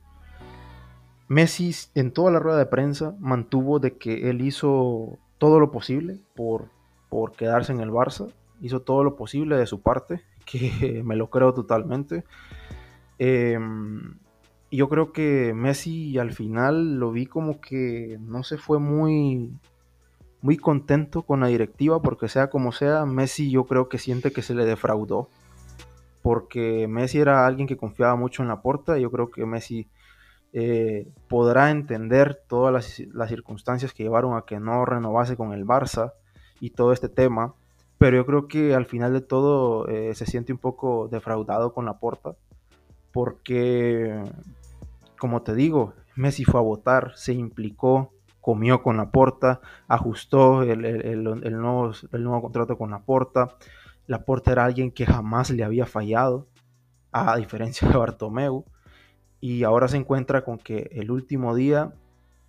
Messi 1.26 1.74
en 1.96 2.12
toda 2.12 2.30
la 2.30 2.38
rueda 2.38 2.58
de 2.58 2.66
prensa 2.66 3.16
mantuvo 3.18 3.80
de 3.80 3.98
que 3.98 4.30
él 4.30 4.42
hizo 4.42 5.18
todo 5.38 5.60
lo 5.60 5.70
posible 5.70 6.20
por, 6.34 6.70
por 7.08 7.32
quedarse 7.32 7.72
en 7.72 7.80
el 7.80 7.90
Barça, 7.90 8.32
hizo 8.60 8.80
todo 8.80 9.04
lo 9.04 9.16
posible 9.16 9.56
de 9.56 9.66
su 9.66 9.80
parte, 9.80 10.22
que 10.44 11.02
me 11.04 11.16
lo 11.16 11.30
creo 11.30 11.54
totalmente. 11.54 12.24
Eh, 13.18 13.58
yo 14.70 14.88
creo 14.88 15.12
que 15.12 15.52
Messi 15.54 16.18
al 16.18 16.32
final 16.32 16.98
lo 16.98 17.12
vi 17.12 17.26
como 17.26 17.60
que 17.60 18.18
no 18.20 18.42
se 18.42 18.58
fue 18.58 18.78
muy 18.78 19.52
muy 20.42 20.56
contento 20.56 21.22
con 21.22 21.40
la 21.40 21.46
directiva 21.46 22.02
porque 22.02 22.28
sea 22.28 22.50
como 22.50 22.70
sea, 22.72 23.06
Messi 23.06 23.50
yo 23.50 23.64
creo 23.64 23.88
que 23.88 23.98
siente 23.98 24.32
que 24.32 24.42
se 24.42 24.54
le 24.54 24.64
defraudó 24.64 25.28
porque 26.22 26.86
Messi 26.88 27.18
era 27.18 27.46
alguien 27.46 27.66
que 27.66 27.76
confiaba 27.76 28.16
mucho 28.16 28.42
en 28.42 28.48
la 28.48 28.60
porta 28.60 28.98
yo 28.98 29.10
creo 29.10 29.30
que 29.30 29.46
Messi 29.46 29.88
eh, 30.52 31.08
podrá 31.28 31.70
entender 31.70 32.42
todas 32.48 32.72
las, 33.12 33.28
circunstancias 33.28 33.92
que 33.92 34.04
llevaron 34.04 34.36
a 34.36 34.42
que 34.42 34.60
no 34.60 34.84
renovase 34.84 35.36
con 35.36 35.52
el 35.52 35.64
Barça 35.66 36.12
y 36.60 36.70
todo 36.70 36.92
este 36.92 37.08
tema, 37.08 37.54
pero 37.98 38.16
yo 38.16 38.26
creo 38.26 38.48
que 38.48 38.74
al 38.74 38.86
final 38.86 39.12
de 39.12 39.20
todo 39.20 39.88
eh, 39.88 40.14
se 40.14 40.26
siente 40.26 40.52
un 40.52 40.58
poco 40.58 41.08
defraudado 41.08 41.72
con 41.72 41.84
la 41.84 41.98
porta 41.98 42.36
porque, 43.16 44.22
como 45.18 45.40
te 45.40 45.54
digo, 45.54 45.94
Messi 46.16 46.44
fue 46.44 46.60
a 46.60 46.62
votar, 46.62 47.12
se 47.16 47.32
implicó, 47.32 48.12
comió 48.42 48.82
con 48.82 48.98
la 48.98 49.10
porta, 49.10 49.62
ajustó 49.88 50.62
el, 50.62 50.82
nuevo, 51.24 51.92
nuevo 52.12 52.42
contrato 52.42 52.76
con 52.76 52.90
la 52.90 52.98
porta. 53.04 53.56
La 54.06 54.26
porta 54.26 54.52
era 54.52 54.66
alguien 54.66 54.90
que 54.90 55.06
jamás 55.06 55.48
le 55.48 55.64
había 55.64 55.86
fallado, 55.86 56.46
a 57.10 57.38
diferencia 57.38 57.88
de 57.88 57.96
Bartomeu. 57.96 58.66
Y 59.40 59.64
ahora 59.64 59.88
se 59.88 59.96
encuentra 59.96 60.44
con 60.44 60.58
que 60.58 60.88
el 60.92 61.10
último 61.10 61.54
día 61.54 61.92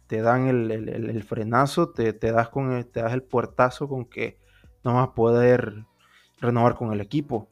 te 0.07 0.21
dan 0.21 0.47
el, 0.47 1.23
frenazo, 1.23 1.89
te, 1.89 2.13
das 2.13 2.49
con 2.49 2.71
el, 2.71 2.85
te 2.85 3.01
das 3.01 3.13
el 3.13 3.23
puertazo 3.23 3.89
con 3.89 4.05
que 4.05 4.39
no 4.83 4.95
vas 4.95 5.09
a 5.09 5.13
poder 5.13 5.85
renovar 6.39 6.75
con 6.75 6.93
el 6.93 7.01
equipo. 7.01 7.49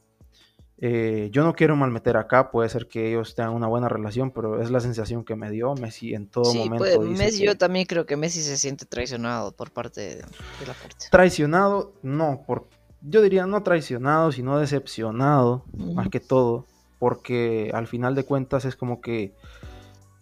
Eh, 0.78 1.30
yo 1.32 1.42
no 1.42 1.54
quiero 1.54 1.74
malmeter 1.74 2.18
acá, 2.18 2.50
puede 2.50 2.68
ser 2.68 2.86
que 2.86 3.08
ellos 3.08 3.34
tengan 3.34 3.54
una 3.54 3.66
buena 3.66 3.88
relación, 3.88 4.30
pero 4.30 4.60
es 4.60 4.70
la 4.70 4.80
sensación 4.80 5.24
que 5.24 5.34
me 5.34 5.50
dio 5.50 5.74
Messi 5.74 6.14
en 6.14 6.28
todo 6.28 6.52
momento. 6.52 7.00
Messi, 7.02 7.44
yo 7.44 7.56
también 7.56 7.86
creo 7.86 8.04
que 8.04 8.16
Messi 8.16 8.42
se 8.42 8.56
siente 8.56 8.84
traicionado 8.84 9.52
por 9.52 9.70
parte 9.70 10.00
de, 10.00 10.22
la. 10.66 10.74
Traicionado, 11.10 11.94
no, 12.02 12.44
por, 12.46 12.68
yo 13.00 13.22
diría 13.22 13.46
no 13.46 13.62
traicionado, 13.62 14.32
sino 14.32 14.58
decepcionado, 14.58 15.64
más 15.72 16.08
que 16.10 16.20
todo, 16.20 16.66
porque 16.98 17.70
al 17.74 17.86
final 17.86 18.14
de 18.14 18.24
cuentas 18.24 18.64
es 18.64 18.76
como 18.76 19.00
que, 19.00 19.34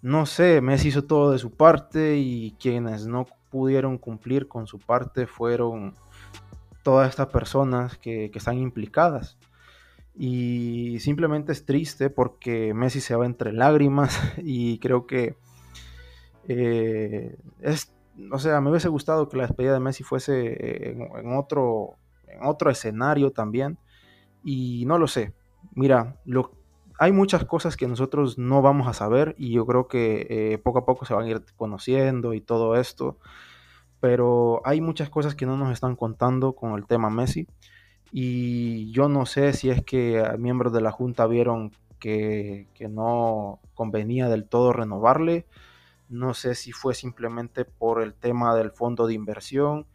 no 0.03 0.27
sé, 0.27 0.61
Messi 0.61 0.89
hizo 0.89 1.05
todo 1.05 1.31
de 1.31 1.39
su 1.39 1.51
parte 1.51 2.17
y 2.17 2.57
quienes 2.61 3.07
no 3.07 3.27
pudieron 3.51 3.99
cumplir 3.99 4.49
con 4.49 4.67
su 4.67 4.79
parte 4.79 5.27
fueron 5.27 5.95
todas 6.83 7.09
estas 7.09 7.29
personas 7.29 7.97
que, 7.99 8.31
están 8.35 8.59
implicadas. 8.59 9.37
Y 10.17 10.99
simplemente 11.01 11.53
es 11.53 11.65
triste 11.65 12.11
porque 12.11 12.75
Messi 12.75 13.01
se 13.01 13.17
va 13.17 13.27
entre 13.27 13.53
lágrimas 13.53 14.17
y 14.39 14.79
creo 14.79 15.07
que 15.07 15.37
eh, 16.47 17.37
es, 17.61 17.93
o 18.31 18.39
sea, 18.39 18.61
me 18.61 18.71
hubiese 18.71 18.89
gustado 18.89 19.29
que 19.29 19.37
la 19.37 19.47
despedida 19.47 19.73
de 19.73 19.81
Messi 19.81 20.05
fuese 20.05 20.91
en, 20.91 21.37
otro, 21.37 21.97
en 22.29 22.45
otro 22.45 22.71
escenario 22.71 23.33
también. 23.33 23.79
Y 24.45 24.85
no 24.87 24.99
lo 24.99 25.09
sé. 25.09 25.33
Mira, 25.75 26.17
lo, 26.25 26.53
hay 26.99 27.13
muchas 27.13 27.45
cosas 27.45 27.77
que 27.77 27.89
nosotros 27.89 28.39
no 28.39 28.63
vamos 28.63 28.87
a 28.87 28.93
saber 28.93 29.35
y 29.39 29.53
yo 29.53 29.67
creo 29.67 29.89
que 29.89 30.27
eh, 30.31 30.59
poco 30.59 30.81
a 30.81 30.87
poco 30.87 31.05
se 31.05 31.15
van 31.15 31.27
a 31.27 31.31
ir 31.31 31.43
conociendo 31.57 32.35
y 32.35 32.41
todo 32.41 32.77
esto. 32.77 33.19
Pero 34.01 34.61
hay 34.65 34.81
muchas 34.81 35.11
cosas 35.11 35.35
que 35.35 35.47
no 35.47 35.57
nos 35.57 35.73
están 35.73 35.97
contando 35.97 36.55
con 36.55 36.73
el 36.75 36.87
tema 36.87 37.11
Messi 37.11 37.47
y 38.13 38.93
yo 38.93 39.09
no 39.09 39.27
sé 39.27 39.53
si 39.55 39.71
es 39.71 39.83
que 39.83 40.23
miembros 40.39 40.73
de 40.73 40.81
la 40.81 40.93
Junta 40.93 41.27
vieron 41.27 41.73
que, 41.99 42.69
no 42.91 43.61
convenía 43.75 44.29
del 44.29 44.47
todo 44.47 44.73
renovarle, 44.73 45.47
no 46.09 46.35
sé 46.35 46.55
si 46.55 46.71
fue 46.71 46.95
simplemente 46.95 47.65
por 47.65 48.03
el 48.03 48.15
tema 48.15 48.55
del 48.55 48.71
fondo 48.71 49.07
de 49.07 49.15
inversión, 49.15 49.87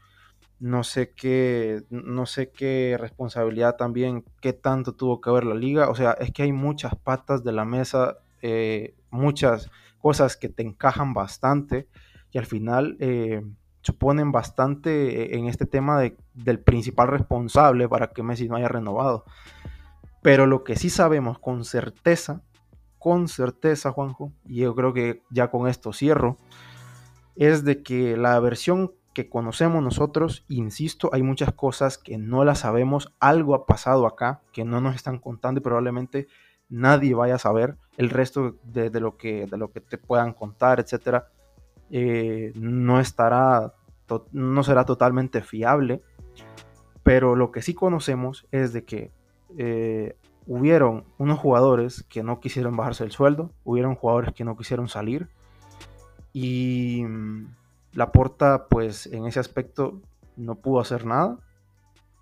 no 0.60 0.84
sé 0.84 1.12
qué, 1.12 1.84
no 1.90 2.26
sé 2.26 2.52
qué 2.52 2.98
responsabilidad 3.00 3.76
también, 3.78 4.26
qué 4.42 4.54
tanto 4.54 4.94
tuvo 4.94 5.22
que 5.22 5.32
ver 5.32 5.46
la 5.46 5.56
liga, 5.56 5.90
o 5.90 5.96
sea, 5.96 6.12
es 6.14 6.32
que 6.32 6.44
hay 6.44 6.52
muchas 6.52 6.96
patas 6.96 7.44
de 7.44 7.52
la 7.52 7.66
mesa, 7.66 8.18
eh, 8.42 8.96
muchas 9.10 9.70
cosas 10.00 10.38
que 10.38 10.50
te 10.50 10.64
encajan 10.64 11.14
bastante 11.14 11.88
y 12.32 12.38
al 12.38 12.46
final... 12.46 12.98
Eh, 13.00 13.44
suponen 13.82 14.32
bastante 14.32 15.38
en 15.38 15.48
este 15.48 15.66
tema 15.66 16.02
del 16.34 16.60
principal 16.60 17.08
responsable 17.08 17.88
para 17.88 18.08
que 18.08 18.24
Messi 18.24 18.48
no 18.48 18.56
haya 18.56 18.68
renovado. 18.68 19.26
Pero 20.22 20.46
lo 20.46 20.64
que 20.64 20.76
sí 20.76 20.90
sabemos 20.90 21.40
con 21.40 21.64
certeza, 21.64 22.42
con 22.98 23.28
certeza, 23.28 23.92
Juanjo, 23.92 24.34
y 24.46 24.58
yo 24.62 24.76
creo 24.76 24.94
que 24.94 25.24
ya 25.30 25.50
con 25.50 25.68
esto 25.68 25.94
cierro, 25.94 26.38
es 27.36 27.64
de 27.64 27.82
que 27.82 28.18
la 28.18 28.38
versión 28.40 28.92
que 29.20 29.30
conocemos 29.30 29.84
nosotros, 29.84 30.46
insisto, 30.48 31.10
hay 31.12 31.24
muchas 31.24 31.52
cosas 31.52 31.98
que 31.98 32.18
no 32.18 32.46
las 32.46 32.60
sabemos, 32.60 33.14
algo 33.20 33.54
ha 33.54 33.66
pasado 33.66 34.08
acá 34.08 34.40
que 34.54 34.64
no 34.64 34.80
nos 34.80 34.96
están 34.96 35.20
contando 35.20 35.60
y 35.60 35.62
probablemente 35.62 36.28
nadie 36.70 37.14
vaya 37.14 37.36
a 37.36 37.40
saber 37.40 37.76
el 37.98 38.12
resto 38.12 38.56
de, 38.64 38.90
lo, 39.02 39.18
que, 39.18 39.46
de 39.46 39.58
lo 39.58 39.74
que 39.74 39.82
te 39.82 39.98
puedan 39.98 40.32
contar, 40.32 40.80
etcétera 40.80 41.28
eh, 41.92 42.54
no 42.56 43.02
estará, 43.02 43.74
no 44.32 44.64
será 44.64 44.86
totalmente 44.86 45.42
fiable, 45.42 46.02
pero 47.04 47.36
lo 47.36 47.52
que 47.52 47.62
sí 47.62 47.74
conocemos 47.74 48.48
es 48.52 48.72
de 48.72 48.86
que 48.86 49.12
eh, 49.58 50.16
hubieron 50.48 51.04
unos 51.18 51.40
jugadores 51.40 52.04
que 52.04 52.24
no 52.24 52.40
quisieron 52.40 52.78
bajarse 52.78 53.04
el 53.04 53.12
sueldo, 53.12 53.52
hubieron 53.66 53.96
jugadores 53.96 54.34
que 54.34 54.46
no 54.46 54.56
quisieron 54.56 54.88
salir 54.88 55.28
y 56.32 57.04
mm, 57.94 57.98
la 57.98 58.12
Porta 58.12 58.68
pues 58.70 59.08
en 59.08 59.26
ese 59.26 59.40
aspecto 59.40 60.02
no 60.36 60.56
pudo 60.56 60.80
hacer 60.80 61.06
nada. 61.06 61.38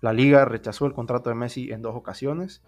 La 0.00 0.12
liga 0.12 0.44
rechazó 0.44 0.86
el 0.86 0.92
contrato 0.92 1.30
de 1.30 1.36
Messi 1.36 1.72
en 1.72 1.82
dos 1.82 1.94
ocasiones, 1.96 2.62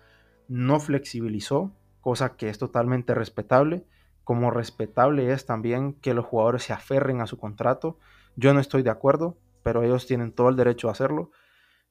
no 0.48 0.80
flexibilizó, 0.80 1.72
cosa 2.00 2.36
que 2.36 2.48
es 2.48 2.58
totalmente 2.58 3.14
respetable 3.14 3.86
como 4.30 4.52
respetable 4.52 5.32
es 5.32 5.44
también 5.44 5.94
que 5.94 6.14
los 6.14 6.24
jugadores 6.24 6.62
se 6.62 6.72
aferren 6.72 7.20
a 7.20 7.26
su 7.26 7.36
contrato. 7.36 7.98
Yo 8.36 8.54
no 8.54 8.60
estoy 8.60 8.84
de 8.84 8.90
acuerdo, 8.90 9.36
pero 9.64 9.82
ellos 9.82 10.06
tienen 10.06 10.30
todo 10.30 10.48
el 10.48 10.54
derecho 10.54 10.88
a 10.88 10.92
hacerlo. 10.92 11.32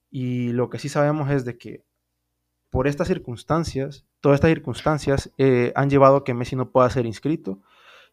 Y 0.10 0.54
lo 0.54 0.70
que 0.70 0.80
sí 0.80 0.88
sabemos 0.88 1.30
es 1.32 1.44
de 1.44 1.58
que 1.58 1.84
por 2.70 2.88
estas 2.88 3.10
circunstancias, 3.10 4.08
todas 4.22 4.36
estas 4.38 4.52
circunstancias 4.52 5.34
eh, 5.38 5.74
han 5.76 5.90
llevado 5.90 6.16
a 6.16 6.24
que 6.24 6.34
Messi 6.34 6.56
no 6.56 6.72
pueda 6.72 6.90
ser 6.90 7.06
inscrito 7.06 7.62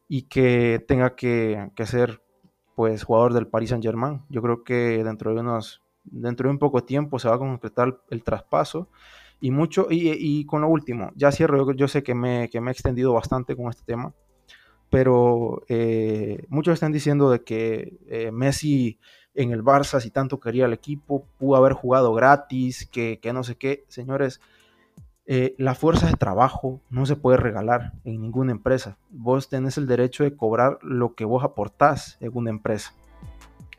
y 0.08 0.22
que 0.22 0.84
tenga 0.88 1.14
que, 1.14 1.70
ser 1.84 2.20
pues 2.76 3.02
jugador 3.02 3.32
del 3.32 3.48
Paris 3.48 3.70
Saint 3.70 3.82
Germain. 3.82 4.22
Yo 4.28 4.42
creo 4.42 4.62
que 4.62 5.02
dentro 5.02 5.34
de 5.34 5.40
unos, 5.40 5.82
dentro 6.04 6.48
de 6.48 6.52
un 6.52 6.58
poco 6.60 6.84
tiempo 6.84 7.18
se 7.18 7.28
va 7.28 7.34
a 7.34 7.38
concretar 7.38 7.98
el 8.10 8.22
traspaso 8.22 8.88
y 9.40 9.50
mucho, 9.50 9.88
y, 9.90 10.44
con 10.46 10.60
lo 10.60 10.68
último, 10.68 11.10
ya 11.14 11.32
cierro, 11.32 11.72
yo, 11.72 11.88
sé 11.88 12.02
que 12.02 12.14
me, 12.14 12.48
que 12.50 12.60
me, 12.60 12.70
he 12.70 12.72
extendido 12.72 13.12
bastante 13.12 13.56
con 13.56 13.68
este 13.68 13.82
tema, 13.84 14.14
pero 14.90 15.62
eh, 15.68 16.44
muchos 16.48 16.74
están 16.74 16.92
diciendo 16.92 17.30
de 17.30 17.42
que 17.44 17.98
eh, 18.08 18.30
Messi 18.30 18.98
en 19.34 19.52
el 19.52 19.62
Barça, 19.62 20.00
si 20.00 20.10
tanto 20.10 20.38
quería 20.38 20.66
el 20.66 20.72
equipo, 20.72 21.26
pudo 21.38 21.56
haber 21.56 21.72
jugado 21.72 22.14
gratis, 22.14 22.88
que, 22.90 23.20
que 23.20 23.32
no 23.32 23.42
sé 23.42 23.56
qué. 23.56 23.84
Señores, 23.88 24.40
eh, 25.26 25.54
la 25.58 25.74
fuerza 25.74 26.06
de 26.06 26.14
trabajo 26.14 26.80
no 26.90 27.04
se 27.04 27.16
puede 27.16 27.36
regalar 27.36 27.92
en 28.04 28.20
ninguna 28.20 28.52
empresa. 28.52 28.96
Vos 29.10 29.48
tenés 29.48 29.76
el 29.76 29.86
derecho 29.86 30.24
de 30.24 30.36
cobrar 30.36 30.78
lo 30.82 31.14
que 31.14 31.24
vos 31.24 31.42
aportás 31.44 32.16
en 32.20 32.30
una 32.34 32.50
empresa. 32.50 32.94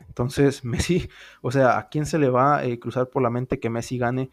Entonces, 0.08 0.64
Messi, 0.64 1.08
o 1.40 1.50
sea, 1.50 1.78
¿a 1.78 1.88
quién 1.88 2.06
se 2.06 2.18
le 2.18 2.28
va 2.28 2.58
a 2.58 2.76
cruzar 2.78 3.08
por 3.08 3.22
la 3.22 3.30
mente 3.30 3.58
que 3.58 3.70
Messi 3.70 3.98
gane 3.98 4.30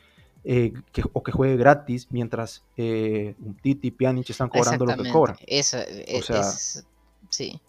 eh, 0.47 0.73
o 1.11 1.23
que 1.23 1.31
juegue 1.31 1.57
gratis 1.57 2.07
mientras 2.11 2.63
eh, 2.77 3.33
un 3.43 3.55
Titi 3.55 3.87
y 3.87 3.91
Pjanic 3.91 4.29
están 4.29 4.47
cobrando 4.47 4.85
lo 4.85 4.95
que 4.95 5.09
cobran. 5.09 5.37
O 5.37 6.21
sea, 6.21 6.43
sí. 7.29 7.59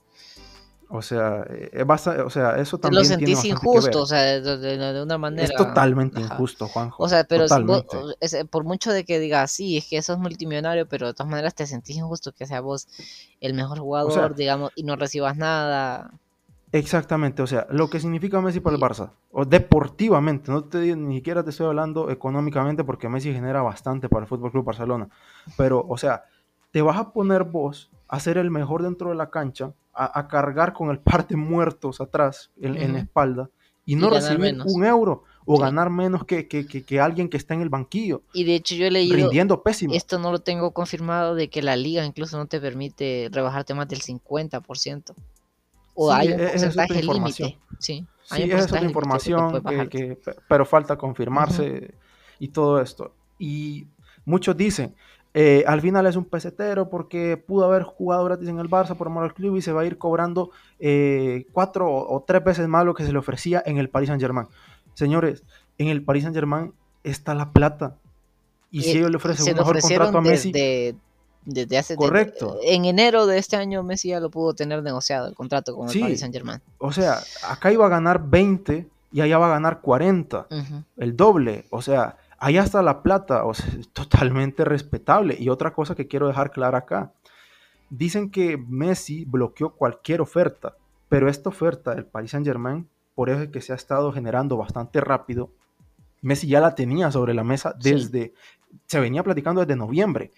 O 0.88 1.03
sea, 1.03 1.44
eh, 1.49 1.85
o 1.85 2.31
sea, 2.31 2.59
eso 2.59 2.79
también. 2.79 3.03
Lo 3.03 3.09
sentís 3.09 3.44
injusto, 3.44 4.03
o 4.03 4.07
sea, 4.07 4.40
de, 4.40 5.03
una 5.03 5.18
manera. 5.18 5.44
Es 5.44 5.55
totalmente 5.55 6.20
injusto, 6.20 6.68
Juanjo. 6.68 7.03
O 7.03 7.09
sea, 7.09 7.25
pero 7.25 7.46
por 8.51 8.64
mucho 8.64 8.92
de 8.92 9.05
que 9.05 9.18
digas, 9.18 9.51
sí, 9.51 9.77
es 9.77 9.87
que 9.87 9.96
eso 9.96 10.12
es 10.12 10.18
multimillonario, 10.18 10.87
pero 10.87 11.09
de 11.09 11.14
todas 11.14 11.31
maneras 11.31 11.55
te 11.55 11.66
sentís 11.66 11.96
injusto 11.96 12.33
que 12.33 12.46
sea 12.46 12.61
vos 12.61 12.87
el 13.40 13.55
mejor 13.55 13.81
jugador, 13.81 14.37
digamos, 14.37 14.70
y 14.77 14.85
no 14.85 14.96
recibas 14.96 15.37
nada. 15.37 16.12
Exactamente, 16.72 17.42
o 17.42 17.46
sea, 17.46 17.66
lo 17.70 17.88
que 17.88 18.01
significa 18.01 18.40
Messi 18.40 18.61
para 18.61 18.77
el 18.77 18.83
Barça, 18.83 19.11
o 19.33 19.44
deportivamente, 19.44 20.51
no 20.51 20.64
te 20.64 20.94
ni 20.96 21.16
siquiera 21.16 21.42
te 21.42 21.51
estoy 21.51 21.66
hablando 21.66 22.11
económicamente 22.11 22.85
porque 22.85 23.09
Messi 23.09 23.33
genera 23.33 23.62
bastante 23.62 24.09
para 24.09 24.22
el 24.22 24.29
Fútbol 24.29 24.51
Club 24.51 24.64
Barcelona, 24.64 25.09
pero 25.57 25.87
o 25.88 25.96
sea, 25.96 26.25
te 26.72 26.83
vas 26.83 26.99
a 26.99 27.12
poner 27.12 27.44
vos 27.44 27.90
a 28.08 28.20
ser 28.20 28.38
el 28.38 28.50
mejor 28.50 28.82
dentro 28.82 29.10
de 29.10 29.16
la 29.16 29.30
cancha, 29.30 29.72
a, 29.92 30.28
cargar 30.28 30.72
con 30.72 30.90
el 30.90 30.98
par 30.98 31.26
de 31.26 31.36
muertos 31.36 32.00
atrás 32.00 32.50
en, 32.60 32.92
la 32.92 32.98
espalda 32.98 33.50
y 33.84 33.96
no 33.96 34.10
recibir 34.10 34.58
un 34.64 34.84
euro 34.84 35.24
o 35.46 35.58
ganar 35.58 35.90
menos 35.90 36.24
que, 36.24 36.48
que, 36.48 37.00
alguien 37.00 37.28
que 37.28 37.36
está 37.36 37.54
en 37.54 37.62
el 37.62 37.68
banquillo. 37.68 38.22
Y 38.32 38.44
de 38.44 38.57
hecho 38.57 38.74
yo 38.74 38.86
he 38.86 38.90
leído, 38.90 39.14
rindiendo 39.14 39.62
pésimo. 39.62 39.94
esto 39.94 40.18
no 40.18 40.32
lo 40.32 40.40
tengo 40.40 40.72
confirmado, 40.72 41.36
de 41.36 41.48
que 41.48 41.62
la 41.62 41.76
liga 41.76 42.04
incluso 42.04 42.36
no 42.36 42.46
te 42.46 42.61
permite 42.61 43.28
rebajarte 43.30 43.72
más 43.72 43.86
del 43.88 44.02
50%. 44.02 45.14
O 45.94 46.12
hay 46.12 46.28
un 46.32 46.40
e-, 46.40 46.48
porcentaje 46.48 47.02
límite. 47.02 47.59
Sí, 47.78 48.04
hay 48.28 48.42
esa 48.50 48.59
es 48.59 48.72
otra 48.72 48.82
información, 48.82 49.62
que, 49.88 50.18
pero 50.48 50.66
falta 50.66 50.98
confirmarse 50.98 51.94
y 52.40 52.48
todo 52.48 52.80
esto. 52.80 53.14
Y 53.38 53.86
muchos 54.24 54.57
dicen, 54.57 54.96
eh, 55.39 55.64
al 55.66 55.82
final 55.82 56.07
es 56.07 56.16
un 56.16 56.24
pesetero 56.24 56.89
porque 56.89 57.37
pudo 57.37 57.66
haber 57.66 57.82
jugado 57.82 58.24
gratis 58.24 58.49
en 58.49 58.59
el 58.59 58.70
Barça 58.70 58.97
por 58.97 59.09
amor 59.09 59.24
al 59.24 59.34
club 59.34 59.57
y 59.57 59.61
se 59.61 59.70
va 59.70 59.82
a 59.82 59.84
ir 59.84 59.99
cobrando 59.99 60.51
eh, 60.78 61.45
cuatro 61.53 61.95
o, 61.95 62.24
tres 62.26 62.43
veces 62.43 62.66
más 62.68 62.87
lo 62.87 62.95
que 62.95 63.05
se 63.05 63.12
le 63.12 63.18
ofrecía 63.18 63.62
en 63.66 63.76
el 63.76 63.91
Paris 63.91 64.07
Saint 64.07 64.22
Germain. 64.22 64.47
Señores, 64.95 65.43
en 65.76 65.89
el 65.89 66.03
Paris 66.03 66.22
Saint 66.22 66.34
Germain 66.34 66.72
está 67.05 67.34
la 67.34 67.53
plata. 67.53 67.99
Y 68.70 68.80
si 68.80 68.93
ellos 68.93 69.11
le 69.11 69.18
ofrecen 69.18 69.47
un 69.53 69.59
mejor 69.59 69.78
contrato 69.78 70.16
a 70.16 70.20
Messi 70.22 70.53
desde 71.45 71.76
hace 71.76 71.97
Correcto. 71.97 72.59
en 72.62 72.87
enero 72.87 73.26
de 73.26 73.37
este 73.37 73.57
año 73.57 73.82
Messi 73.82 74.09
ya 74.09 74.20
lo 74.20 74.30
pudo 74.30 74.55
tener 74.55 74.82
negociado 74.82 75.28
el 75.28 75.34
contrato 75.34 75.76
con 75.76 75.91
el 75.91 76.01
Paris 76.01 76.20
Saint 76.20 76.34
Germain. 76.34 76.62
O 76.78 76.93
sea, 76.93 77.18
acá 77.47 77.70
iba 77.70 77.84
a 77.84 77.91
ganar 77.91 78.26
20 78.26 78.89
y 79.12 79.20
allá 79.20 79.37
va 79.37 79.49
a 79.49 79.51
ganar 79.51 79.82
40, 79.82 80.47
el 80.97 81.14
doble. 81.14 81.66
O 81.68 81.82
sea, 81.82 82.16
allá 82.39 82.62
está 82.62 82.82
la 82.82 83.03
plata, 83.03 83.45
o 83.45 83.55
sea, 83.55 83.72
totalmente 83.93 84.64
respetable. 84.64 85.37
Y 85.39 85.49
otra 85.49 85.72
cosa 85.72 85.95
que 85.95 86.07
quiero 86.07 86.28
dejar 86.28 86.51
clara 86.51 86.78
acá, 86.78 87.12
Dicen 87.91 88.30
que 88.30 88.57
Messi 88.57 89.24
bloqueó 89.24 89.74
cualquier 89.74 90.20
oferta, 90.20 90.76
pero 91.09 91.28
esta 91.28 91.51
oferta 91.51 91.95
del 91.95 92.05
Paris 92.05 92.32
Saint 92.32 92.47
Germain, 92.47 92.89
por 93.14 93.30
eso 93.30 93.43
es 93.43 93.49
que 93.51 93.61
se 93.61 93.72
ha 93.72 93.76
estado 93.76 94.12
generando 94.12 94.57
bastante 94.57 95.01
rápido, 95.01 95.51
Messi 96.20 96.49
ya 96.49 96.61
la 96.61 96.74
tenía 96.74 97.12
sobre 97.12 97.32
la 97.32 97.45
mesa 97.45 97.74
desde, 97.80 98.34
se 98.87 98.99
venía 98.99 99.22
platicando 99.22 99.61
desde 99.61 99.76
noviembre, 99.76 100.32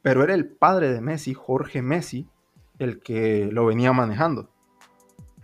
pero 0.00 0.24
era 0.24 0.32
el 0.32 0.48
padre 0.48 0.92
de 0.92 1.00
Messi, 1.02 1.34
Jorge 1.34 1.82
Messi, 1.82 2.26
el 2.78 3.00
que 3.00 3.50
lo 3.52 3.66
venía 3.66 3.92
manejando. 3.92 4.48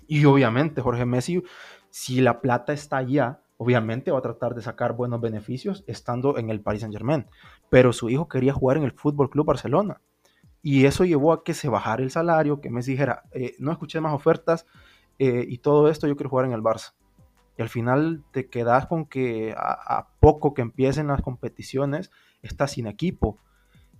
Y 0.06 0.24
obviamente 0.24 0.80
Jorge 0.80 1.04
Messi, 1.04 1.42
si 1.90 2.22
la 2.22 2.40
plata 2.40 2.72
está 2.72 2.96
allá, 2.98 3.41
obviamente 3.62 4.10
va 4.10 4.18
a 4.18 4.22
tratar 4.22 4.56
de 4.56 4.62
sacar 4.62 4.94
buenos 4.94 5.20
beneficios 5.20 5.84
estando 5.86 6.36
en 6.36 6.50
el 6.50 6.60
Paris 6.60 6.80
Saint 6.80 6.92
Germain. 6.92 7.26
Pero 7.70 7.92
su 7.92 8.10
hijo 8.10 8.28
quería 8.28 8.52
jugar 8.52 8.76
en 8.76 8.82
el 8.82 8.90
Fútbol 8.90 9.30
Club 9.30 9.46
Barcelona. 9.46 10.00
Y 10.62 10.86
eso 10.86 11.04
llevó 11.04 11.32
a 11.32 11.44
que 11.44 11.54
se 11.54 11.68
bajara 11.68 12.02
el 12.02 12.10
salario, 12.10 12.60
que 12.60 12.70
Messi 12.70 12.92
dijera, 12.92 13.22
eh, 13.30 13.54
no 13.60 13.70
escuché 13.70 14.00
más 14.00 14.14
ofertas 14.14 14.66
eh, 15.20 15.44
y 15.46 15.58
todo 15.58 15.88
esto, 15.88 16.08
yo 16.08 16.16
quiero 16.16 16.30
jugar 16.30 16.46
en 16.46 16.52
el 16.52 16.60
Barça. 16.60 16.94
Y 17.56 17.62
al 17.62 17.68
final 17.68 18.24
te 18.32 18.48
quedas 18.48 18.86
con 18.86 19.06
que 19.06 19.54
a, 19.56 20.08
poco 20.18 20.54
que 20.54 20.62
empiecen 20.62 21.06
las 21.06 21.22
competiciones, 21.22 22.10
estás 22.42 22.72
sin 22.72 22.88
equipo. 22.88 23.38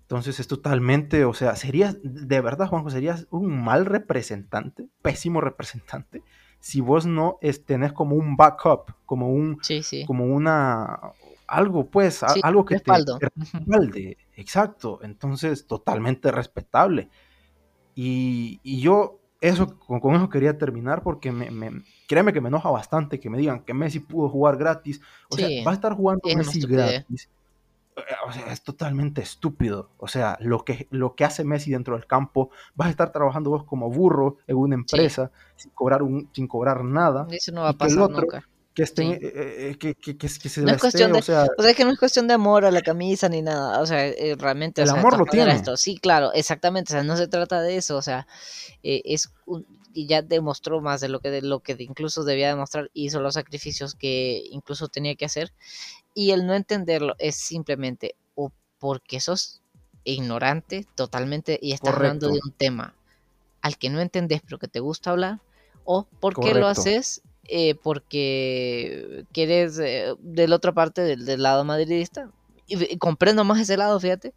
Entonces 0.01 0.41
es 0.41 0.49
totalmente, 0.49 1.25
o 1.25 1.35
sea, 1.35 1.55
serías, 1.55 1.99
de 2.03 2.41
verdad, 2.41 2.67
Juanjo, 2.67 2.91
serías 2.91 3.29
un 3.31 3.63
mal 3.63 3.87
representante, 3.87 4.89
pésimo 5.03 5.41
representante, 5.41 6.23
si 6.63 6.81
vos 6.81 7.07
no 7.07 7.41
tenés 7.67 7.93
como 7.93 8.15
un 8.15 8.37
backup, 8.37 8.93
como 9.05 9.31
un, 9.31 9.59
como 10.07 10.27
una, 10.27 10.97
algo 11.49 11.91
pues, 11.91 12.23
algo 12.23 12.65
que 12.65 12.79
te 12.79 12.93
respalde, 13.19 14.17
exacto, 14.37 15.01
entonces 15.03 15.67
totalmente 15.67 16.31
respetable. 16.31 17.11
Y, 17.97 18.61
yo 18.81 19.19
eso, 19.41 19.77
con, 19.77 20.15
eso 20.15 20.29
quería 20.29 20.57
terminar 20.57 21.03
porque 21.03 21.33
me, 21.33 21.83
créeme 22.07 22.33
que 22.33 22.41
me 22.41 22.49
enoja 22.49 22.71
bastante 22.71 23.19
que 23.19 23.29
me 23.29 23.39
digan 23.39 23.65
que 23.65 23.75
Messi 23.75 23.99
pudo 23.99 24.29
jugar 24.29 24.57
gratis, 24.57 25.01
o 25.31 25.37
sea, 25.37 25.49
va 25.67 25.73
a 25.73 25.75
estar 25.75 25.95
jugando 25.95 26.29
Messi 26.33 26.61
gratis 26.61 27.29
o 28.27 28.33
sea, 28.33 28.53
es 28.53 28.63
totalmente 28.63 29.23
estúpido. 29.23 29.91
O 29.99 30.09
sea, 30.09 30.37
lo 30.41 30.65
que, 30.65 30.89
lo 30.91 31.15
que 31.15 31.25
hace 31.25 31.45
Messi 31.45 31.71
dentro 31.71 31.95
del 31.95 32.07
campo, 32.07 32.51
vas 32.75 32.89
a 32.89 32.91
estar 32.91 33.13
trabajando 33.13 33.51
vos 33.51 33.65
como 33.65 33.91
burro 33.91 34.39
en 34.47 34.57
una 34.57 34.75
empresa 34.75 35.31
sin, 35.57 35.71
cobrar 35.73 36.03
un, 36.03 36.29
sin 36.33 36.47
cobrar 36.47 36.85
nada. 36.85 37.27
Eso 37.31 37.53
no 37.53 37.63
va 37.63 37.71
a 37.71 37.73
pasar 37.75 38.11
nunca. 38.11 38.49
Que, 38.75 38.85
estén, 38.85 39.13
eh, 39.13 39.21
eh, 39.23 39.77
que, 39.79 39.95
que, 39.95 40.17
que, 40.17 40.29
se 40.29 40.63
no 40.63 40.71
es 40.73 40.81
cuestión 40.81 41.13
de, 41.13 41.19
o 41.19 41.23
sea, 41.23 41.47
o 41.59 41.63
sea, 41.63 41.75
que 41.75 41.85
no 41.85 41.91
es 41.91 41.99
cuestión 41.99 42.27
de 42.27 42.33
amor 42.33 42.65
a 42.65 42.71
la 42.71 42.81
camisa 42.81 43.29
ni 43.29 43.43
nada, 43.43 43.79
o 43.83 43.85
sea, 43.85 44.07
eh, 44.07 44.35
realmente 44.39 44.81
el 44.81 44.89
amor 44.89 45.19
lo 45.19 45.27
tiene. 45.27 45.53
Esto. 45.53 45.77
Sí, 45.77 45.99
claro, 45.99 46.33
exactamente, 46.33 46.95
o 46.95 46.97
sea, 46.97 47.03
no 47.03 47.19
se 47.19 47.29
trata 47.29 47.61
de 47.61 47.77
eso, 47.77 47.99
o 47.99 48.03
sea, 48.03 48.27
es 48.83 49.31
y 49.95 50.07
ya 50.07 50.23
demostró 50.23 50.81
más 50.81 51.01
de 51.01 51.09
lo 51.09 51.21
que 51.21 51.31
de 51.31 51.43
lo 51.43 51.61
que 51.61 51.77
incluso 51.79 52.25
debía 52.25 52.49
demostrar, 52.49 52.91
hizo 52.95 53.21
los 53.21 53.35
sacrificios 53.35 53.95
que 53.95 54.43
incluso 54.51 54.89
tenía 54.89 55.15
que 55.15 55.25
hacer 55.25 55.53
y 56.15 56.31
el 56.31 56.47
no 56.47 56.55
entenderlo 56.55 57.15
es 57.19 57.37
simplemente 57.37 58.15
o 58.35 58.53
porque 58.79 59.21
sos 59.21 59.63
ignorante 60.05 60.87
totalmente 60.95 61.59
y 61.63 61.73
estás 61.73 61.95
hablando 61.95 62.29
de 62.29 62.41
un 62.45 62.53
tema 62.53 62.95
al 63.63 63.79
que 63.79 63.89
no 63.89 64.01
entendés 64.01 64.43
pero 64.43 64.59
que 64.59 64.69
te 64.69 64.81
gusta 64.81 65.11
hablar, 65.11 65.41
o 65.85 66.07
porque 66.21 66.53
lo 66.55 66.67
haces 66.67 67.23
eh, 67.45 67.75
porque 67.75 69.25
quieres 69.33 69.79
eh, 69.79 70.15
de 70.21 70.49
la 70.49 70.57
otra 70.57 70.73
parte 70.73 71.03
del, 71.03 71.43
lado 71.43 71.65
madridista. 71.65 72.31
Y, 72.67 72.97
comprendo 72.99 73.45
más 73.45 73.61
ese 73.61 73.77
lado, 73.77 73.99
fíjate, 73.99 74.33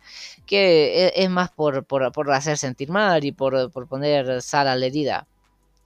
que 0.46 1.08
e, 1.08 1.24
es, 1.24 1.30
más 1.30 1.52
por, 1.52 1.86
por, 1.86 2.32
hacer 2.32 2.58
sentir 2.58 2.90
mal 2.90 3.24
y 3.24 3.32
por, 3.32 3.72
por 3.72 3.88
poner 3.88 4.42
sal 4.42 4.68
a 4.68 4.76
la 4.76 4.86
herida. 4.88 5.28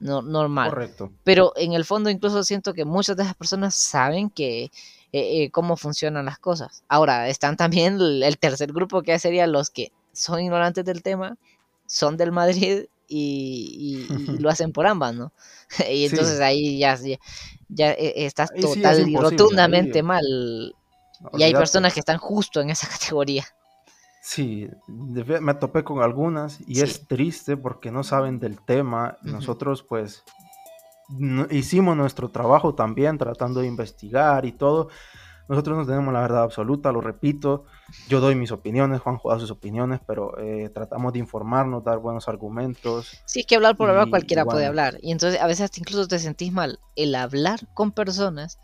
No, 0.00 0.22
normal. 0.22 0.70
Correcto. 0.70 1.12
Pero 1.24 1.52
en 1.56 1.74
el 1.74 1.84
fondo 1.84 2.10
incluso 2.10 2.42
siento 2.42 2.72
que 2.72 2.84
muchas 2.84 3.16
de 3.16 3.22
esas 3.22 3.36
personas 3.36 3.74
saben 3.74 4.30
que 4.30 4.64
eh, 4.64 4.70
eh, 5.42 5.50
cómo 5.50 5.76
funcionan 5.76 6.24
las 6.24 6.38
cosas. 6.38 6.84
Ahora, 6.88 7.28
están 7.28 7.56
también 7.56 7.98
el, 8.00 8.38
tercer 8.38 8.72
grupo 8.72 9.02
que 9.02 9.18
serían 9.18 9.52
los 9.52 9.70
que 9.70 9.92
son 10.12 10.40
ignorantes 10.40 10.84
del 10.84 11.02
tema, 11.02 11.36
son 11.86 12.16
del 12.16 12.32
Madrid 12.32 12.84
y, 13.08 14.06
lo 14.40 14.48
hacen 14.48 14.72
por 14.72 14.86
ambas, 14.86 15.14
¿no? 15.14 15.32
y 15.90 16.06
entonces 16.06 16.40
ahí 16.40 16.78
ya, 16.78 16.96
ya, 17.68 17.92
eh, 17.92 18.24
estás 18.24 18.50
total 18.54 19.08
y 19.08 19.16
rotundamente 19.16 20.02
mal. 20.02 20.74
Y 21.34 21.42
hay 21.42 21.52
personas 21.52 21.92
que 21.92 22.00
están 22.00 22.18
justo 22.18 22.60
en 22.60 22.70
esa 22.70 22.88
categoría. 22.88 23.44
Sí, 24.20 24.68
me 24.86 25.54
topé 25.54 25.82
con 25.82 26.02
algunas 26.02 26.58
y 26.66 26.80
es 26.80 27.06
triste 27.06 27.56
porque 27.56 27.90
no 27.90 28.04
saben 28.04 28.38
del 28.38 28.60
tema. 28.60 29.16
Nosotros 29.22 29.82
pues 29.82 30.24
hicimos 31.50 31.96
nuestro 31.96 32.30
trabajo 32.30 32.74
también 32.74 33.18
tratando 33.18 33.60
de 33.60 33.66
investigar 33.66 34.44
y 34.44 34.52
todo. 34.52 34.88
Nosotros 35.48 35.78
no 35.78 35.84
tenemos 35.84 36.14
la 36.14 36.20
verdad 36.20 36.44
absoluta, 36.44 36.92
lo 36.92 37.00
repito. 37.00 37.64
Yo 38.08 38.20
doy 38.20 38.36
mis 38.36 38.52
opiniones, 38.52 39.00
Juan 39.00 39.18
da 39.24 39.38
sus 39.40 39.50
opiniones, 39.50 39.98
pero 40.06 40.38
eh, 40.38 40.70
tratamos 40.72 41.12
de 41.12 41.18
informarnos, 41.18 41.82
dar 41.82 41.98
buenos 41.98 42.28
argumentos. 42.28 43.20
Sí, 43.24 43.42
que 43.42 43.56
hablar 43.56 43.76
por 43.76 43.90
hablar 43.90 44.10
cualquiera 44.10 44.44
puede 44.44 44.66
hablar. 44.66 44.98
Y 45.02 45.10
entonces 45.10 45.40
a 45.40 45.48
veces 45.48 45.76
incluso 45.76 46.06
te 46.06 46.20
sentís 46.20 46.52
mal. 46.52 46.78
El 46.94 47.16
hablar 47.16 47.58
con 47.74 47.90
personas 47.90 48.60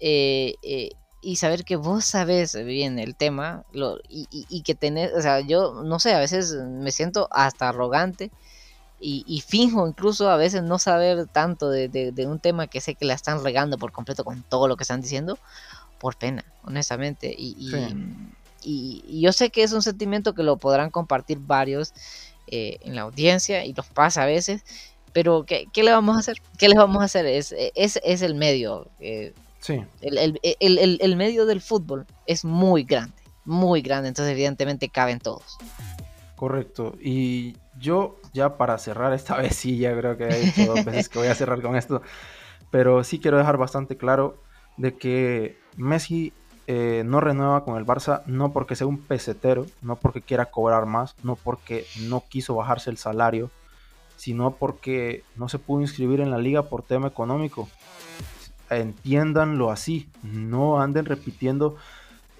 eh, 0.00 0.54
eh, 0.62 0.90
y 1.20 1.36
saber 1.36 1.64
que 1.64 1.76
vos 1.76 2.04
sabes 2.04 2.54
bien 2.64 2.98
el 2.98 3.16
tema 3.16 3.64
y, 4.08 4.28
y, 4.30 4.62
que 4.62 4.74
tenés, 4.74 5.12
o 5.14 5.20
sea, 5.20 5.40
yo 5.40 5.82
no 5.82 5.98
sé, 5.98 6.14
a 6.14 6.20
veces 6.20 6.54
me 6.54 6.92
siento 6.92 7.28
hasta 7.32 7.68
arrogante 7.68 8.30
y, 9.00 9.24
y, 9.26 9.40
finjo 9.40 9.86
incluso 9.86 10.28
a 10.30 10.36
veces 10.36 10.62
no 10.62 10.78
saber 10.78 11.26
tanto 11.26 11.70
de, 11.70 12.12
un 12.26 12.40
tema 12.40 12.66
que 12.66 12.80
sé 12.80 12.94
que 12.94 13.04
la 13.04 13.14
están 13.14 13.42
regando 13.44 13.78
por 13.78 13.92
completo 13.92 14.24
con 14.24 14.42
todo 14.42 14.66
lo 14.68 14.76
que 14.76 14.82
están 14.82 15.00
diciendo, 15.00 15.38
por 15.98 16.16
pena, 16.16 16.44
honestamente. 16.64 17.34
Y, 17.36 17.56
y, 18.62 19.20
yo 19.20 19.32
sé 19.32 19.50
que 19.50 19.62
es 19.62 19.72
un 19.72 19.82
sentimiento 19.82 20.34
que 20.34 20.42
lo 20.42 20.56
podrán 20.56 20.90
compartir 20.90 21.38
varios 21.38 21.92
eh, 22.48 22.78
en 22.82 22.96
la 22.96 23.02
audiencia 23.02 23.64
y 23.64 23.72
nos 23.72 23.86
pasa 23.86 24.24
a 24.24 24.26
veces, 24.26 24.64
pero 25.12 25.44
¿qué, 25.46 25.68
le 25.74 25.92
vamos 25.92 26.16
a 26.16 26.20
hacer? 26.20 26.42
¿Qué 26.58 26.68
le 26.68 26.76
vamos 26.76 27.00
a 27.00 27.04
hacer? 27.04 27.26
Es, 27.26 27.54
es, 27.56 28.00
es 28.02 28.22
el 28.22 28.34
medio. 28.34 28.88
Eh, 28.98 29.32
sí. 29.60 29.84
el, 30.00 30.18
el, 30.18 30.38
el, 30.60 30.98
el 31.00 31.16
medio 31.16 31.46
del 31.46 31.60
fútbol 31.60 32.06
es 32.26 32.44
muy 32.44 32.84
grande, 32.84 33.16
muy 33.44 33.82
grande, 33.82 34.08
entonces 34.08 34.32
evidentemente 34.32 34.88
caben 34.88 35.18
todos. 35.18 35.58
Correcto. 36.38 36.94
Y 37.00 37.56
yo 37.78 38.16
ya 38.32 38.56
para 38.56 38.78
cerrar 38.78 39.12
esta 39.12 39.36
vez, 39.38 39.56
sí, 39.56 39.78
ya 39.78 39.96
creo 39.96 40.16
que 40.16 40.24
hay 40.24 40.66
dos 40.66 40.84
veces 40.84 41.08
que 41.08 41.18
voy 41.18 41.28
a 41.28 41.34
cerrar 41.34 41.60
con 41.60 41.76
esto, 41.76 42.02
pero 42.70 43.02
sí 43.04 43.18
quiero 43.18 43.38
dejar 43.38 43.56
bastante 43.56 43.96
claro 43.96 44.40
de 44.76 44.94
que 44.96 45.58
Messi 45.76 46.32
eh, 46.68 47.02
no 47.04 47.20
renueva 47.20 47.64
con 47.64 47.76
el 47.76 47.86
Barça 47.86 48.22
no 48.26 48.52
porque 48.52 48.76
sea 48.76 48.86
un 48.86 48.98
pesetero, 48.98 49.66
no 49.82 49.96
porque 49.96 50.22
quiera 50.22 50.46
cobrar 50.46 50.86
más, 50.86 51.16
no 51.22 51.34
porque 51.34 51.86
no 52.08 52.22
quiso 52.28 52.54
bajarse 52.54 52.90
el 52.90 52.98
salario, 52.98 53.50
sino 54.16 54.52
porque 54.52 55.24
no 55.34 55.48
se 55.48 55.58
pudo 55.58 55.80
inscribir 55.80 56.20
en 56.20 56.30
la 56.30 56.38
liga 56.38 56.62
por 56.62 56.82
tema 56.82 57.08
económico. 57.08 57.68
Entiéndanlo 58.70 59.70
así, 59.70 60.08
no 60.22 60.80
anden 60.80 61.04
repitiendo 61.04 61.76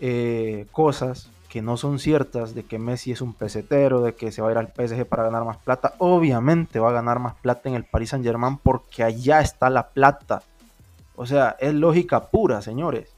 eh, 0.00 0.66
cosas 0.72 1.30
que 1.48 1.62
no 1.62 1.76
son 1.76 1.98
ciertas, 1.98 2.54
de 2.54 2.64
que 2.64 2.78
Messi 2.78 3.12
es 3.12 3.22
un 3.22 3.32
pesetero, 3.32 4.02
de 4.02 4.14
que 4.14 4.30
se 4.32 4.42
va 4.42 4.48
a 4.48 4.52
ir 4.52 4.58
al 4.58 4.68
PSG 4.68 5.06
para 5.06 5.24
ganar 5.24 5.44
más 5.44 5.56
plata. 5.56 5.94
Obviamente 5.98 6.78
va 6.78 6.90
a 6.90 6.92
ganar 6.92 7.18
más 7.18 7.34
plata 7.36 7.68
en 7.68 7.74
el 7.74 7.84
Paris 7.84 8.10
Saint 8.10 8.24
Germain 8.24 8.58
porque 8.58 9.02
allá 9.02 9.40
está 9.40 9.70
la 9.70 9.88
plata. 9.88 10.42
O 11.16 11.26
sea, 11.26 11.56
es 11.58 11.72
lógica 11.72 12.26
pura, 12.26 12.60
señores. 12.60 13.14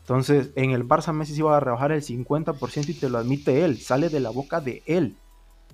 Entonces, 0.00 0.50
en 0.56 0.72
el 0.72 0.86
Barça 0.86 1.12
Messi 1.12 1.36
se 1.36 1.42
va 1.44 1.56
a 1.56 1.60
rebajar 1.60 1.92
el 1.92 2.02
50% 2.02 2.88
y 2.88 2.94
te 2.94 3.08
lo 3.08 3.18
admite 3.18 3.64
él, 3.64 3.80
sale 3.80 4.08
de 4.08 4.18
la 4.18 4.30
boca 4.30 4.60
de 4.60 4.82
él. 4.86 5.16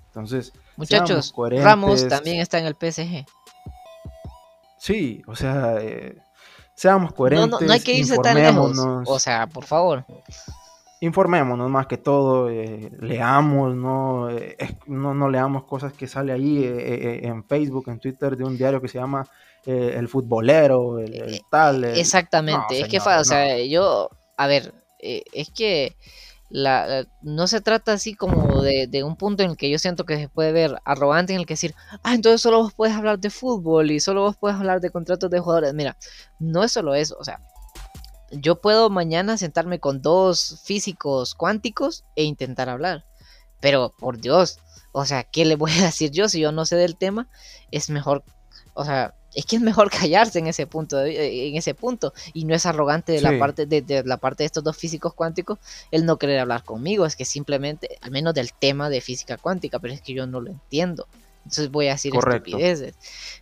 Entonces, 0.08 0.52
muchachos, 0.76 1.34
Ramos 1.50 2.06
también 2.08 2.40
está 2.40 2.58
en 2.58 2.66
el 2.66 2.74
PSG. 2.74 3.24
Sí, 4.78 5.22
o 5.26 5.34
sea, 5.34 5.78
eh, 5.80 6.18
seamos 6.78 7.12
coherentes. 7.12 7.50
No, 7.50 7.60
no, 7.60 7.66
no 7.66 7.72
hay 7.72 7.80
que 7.80 7.92
irse 7.92 8.16
tan 8.18 8.36
lejos. 8.36 8.78
O 9.06 9.18
sea, 9.18 9.46
por 9.48 9.64
favor 9.64 10.04
informémonos 11.00 11.70
más 11.70 11.86
que 11.86 11.96
todo, 11.96 12.50
eh, 12.50 12.90
leamos, 13.00 13.74
no, 13.74 14.30
eh, 14.30 14.56
no, 14.86 15.14
no, 15.14 15.30
leamos 15.30 15.64
cosas 15.64 15.92
que 15.92 16.08
sale 16.08 16.32
ahí 16.32 16.64
eh, 16.64 17.20
en 17.22 17.44
Facebook, 17.44 17.88
en 17.88 18.00
Twitter 18.00 18.36
de 18.36 18.44
un 18.44 18.56
diario 18.56 18.80
que 18.80 18.88
se 18.88 18.98
llama 18.98 19.26
El 19.64 20.08
Futbolero, 20.08 20.98
el, 20.98 21.40
tal. 21.50 21.84
Exactamente, 21.84 22.80
es 22.80 22.88
que, 22.88 22.98
o 22.98 23.24
sea, 23.24 23.62
yo, 23.64 24.10
a 24.36 24.46
ver, 24.46 24.74
es 24.98 25.50
que 25.50 25.96
la, 26.50 27.06
no 27.20 27.46
se 27.46 27.60
trata 27.60 27.92
así 27.92 28.14
como 28.14 28.62
de, 28.62 28.86
de, 28.86 29.04
un 29.04 29.16
punto 29.16 29.42
en 29.42 29.50
el 29.50 29.56
que 29.56 29.70
yo 29.70 29.78
siento 29.78 30.06
que 30.06 30.16
se 30.16 30.28
puede 30.28 30.52
ver 30.52 30.80
arrogante 30.84 31.34
en 31.34 31.40
el 31.40 31.46
que 31.46 31.54
decir, 31.54 31.74
ah, 32.02 32.14
entonces 32.14 32.40
solo 32.40 32.62
vos 32.62 32.72
puedes 32.74 32.96
hablar 32.96 33.18
de 33.18 33.30
fútbol 33.30 33.90
y 33.90 34.00
solo 34.00 34.22
vos 34.22 34.36
puedes 34.36 34.56
hablar 34.56 34.80
de 34.80 34.90
contratos 34.90 35.30
de 35.30 35.40
jugadores. 35.40 35.74
Mira, 35.74 35.96
no 36.38 36.64
es 36.64 36.72
solo 36.72 36.94
eso, 36.94 37.16
o 37.18 37.24
sea, 37.24 37.40
yo 38.30 38.60
puedo 38.60 38.90
mañana 38.90 39.36
sentarme 39.36 39.80
con 39.80 40.02
dos 40.02 40.60
físicos 40.64 41.34
cuánticos 41.34 42.04
e 42.16 42.24
intentar 42.24 42.68
hablar. 42.68 43.04
Pero 43.60 43.92
por 43.98 44.18
Dios, 44.20 44.58
O 44.92 45.04
sea, 45.04 45.24
¿qué 45.24 45.44
le 45.44 45.56
voy 45.56 45.72
a 45.78 45.84
decir 45.84 46.10
yo 46.10 46.28
si 46.28 46.40
yo 46.40 46.52
no 46.52 46.66
sé 46.66 46.76
del 46.76 46.96
tema? 46.96 47.28
Es 47.70 47.90
mejor, 47.90 48.24
o 48.74 48.84
sea, 48.84 49.14
es 49.38 49.46
que 49.46 49.54
es 49.54 49.62
mejor 49.62 49.88
callarse 50.00 50.40
en 50.40 50.48
ese 50.48 50.66
punto, 50.66 51.00
en 51.00 51.56
ese 51.56 51.72
punto, 51.72 52.12
y 52.34 52.44
no 52.44 52.56
es 52.56 52.66
arrogante 52.66 53.12
de 53.12 53.20
la 53.20 53.38
parte 53.38 53.66
de, 53.66 54.02
la 54.04 54.16
parte 54.16 54.42
de 54.42 54.46
estos 54.46 54.64
dos 54.64 54.76
físicos 54.76 55.14
cuánticos 55.14 55.60
el 55.92 56.04
no 56.04 56.18
querer 56.18 56.40
hablar 56.40 56.64
conmigo, 56.64 57.06
es 57.06 57.14
que 57.14 57.24
simplemente, 57.24 57.98
al 58.00 58.10
menos 58.10 58.34
del 58.34 58.52
tema 58.52 58.90
de 58.90 59.00
física 59.00 59.36
cuántica, 59.36 59.78
pero 59.78 59.94
es 59.94 60.02
que 60.02 60.12
yo 60.12 60.26
no 60.26 60.40
lo 60.40 60.50
entiendo. 60.50 61.06
Entonces 61.44 61.70
voy 61.70 61.86
a 61.86 61.92
decir 61.92 62.12
estupideces. 62.16 62.96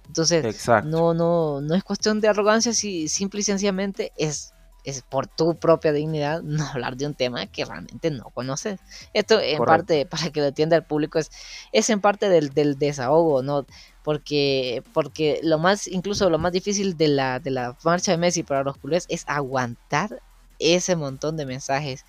Entonces, 0.06 0.68
no, 0.84 1.14
no, 1.14 1.62
no 1.62 1.74
es 1.74 1.82
cuestión 1.82 2.20
de 2.20 2.28
arrogancia, 2.28 2.74
si 2.74 3.08
simple 3.08 3.40
y 3.40 3.44
sencillamente 3.44 4.12
es 4.18 4.52
es 4.86 5.02
por 5.02 5.26
tu 5.26 5.56
propia 5.56 5.92
dignidad 5.92 6.42
no 6.44 6.64
hablar 6.64 6.96
de 6.96 7.06
un 7.06 7.14
tema 7.14 7.46
que 7.46 7.64
realmente 7.64 8.10
no 8.10 8.30
conoces. 8.30 8.80
Esto 9.12 9.40
en 9.40 9.62
parte, 9.62 10.06
para 10.10 10.30
que 10.30 10.40
lo 10.40 10.46
entienda 10.46 10.76
el 10.76 10.84
público, 10.84 11.18
es, 11.18 11.30
es 11.72 11.90
en 11.90 12.00
parte 12.00 12.30
del, 12.30 12.50
del, 12.50 12.78
desahogo, 12.78 13.42
¿no? 13.42 13.66
Porque, 14.06 14.84
porque 14.92 15.40
lo 15.42 15.58
más, 15.58 15.88
incluso 15.88 16.30
lo 16.30 16.38
más 16.38 16.52
difícil 16.52 16.96
de 16.96 17.08
la, 17.08 17.40
de 17.40 17.50
la 17.50 17.76
marcha 17.82 18.12
de 18.12 18.18
Messi 18.18 18.44
para 18.44 18.62
los 18.62 18.76
culés 18.76 19.04
es 19.08 19.24
aguantar 19.26 20.22
ese 20.60 20.94
montón 20.94 21.36
de 21.36 21.44
mensajes 21.44 22.04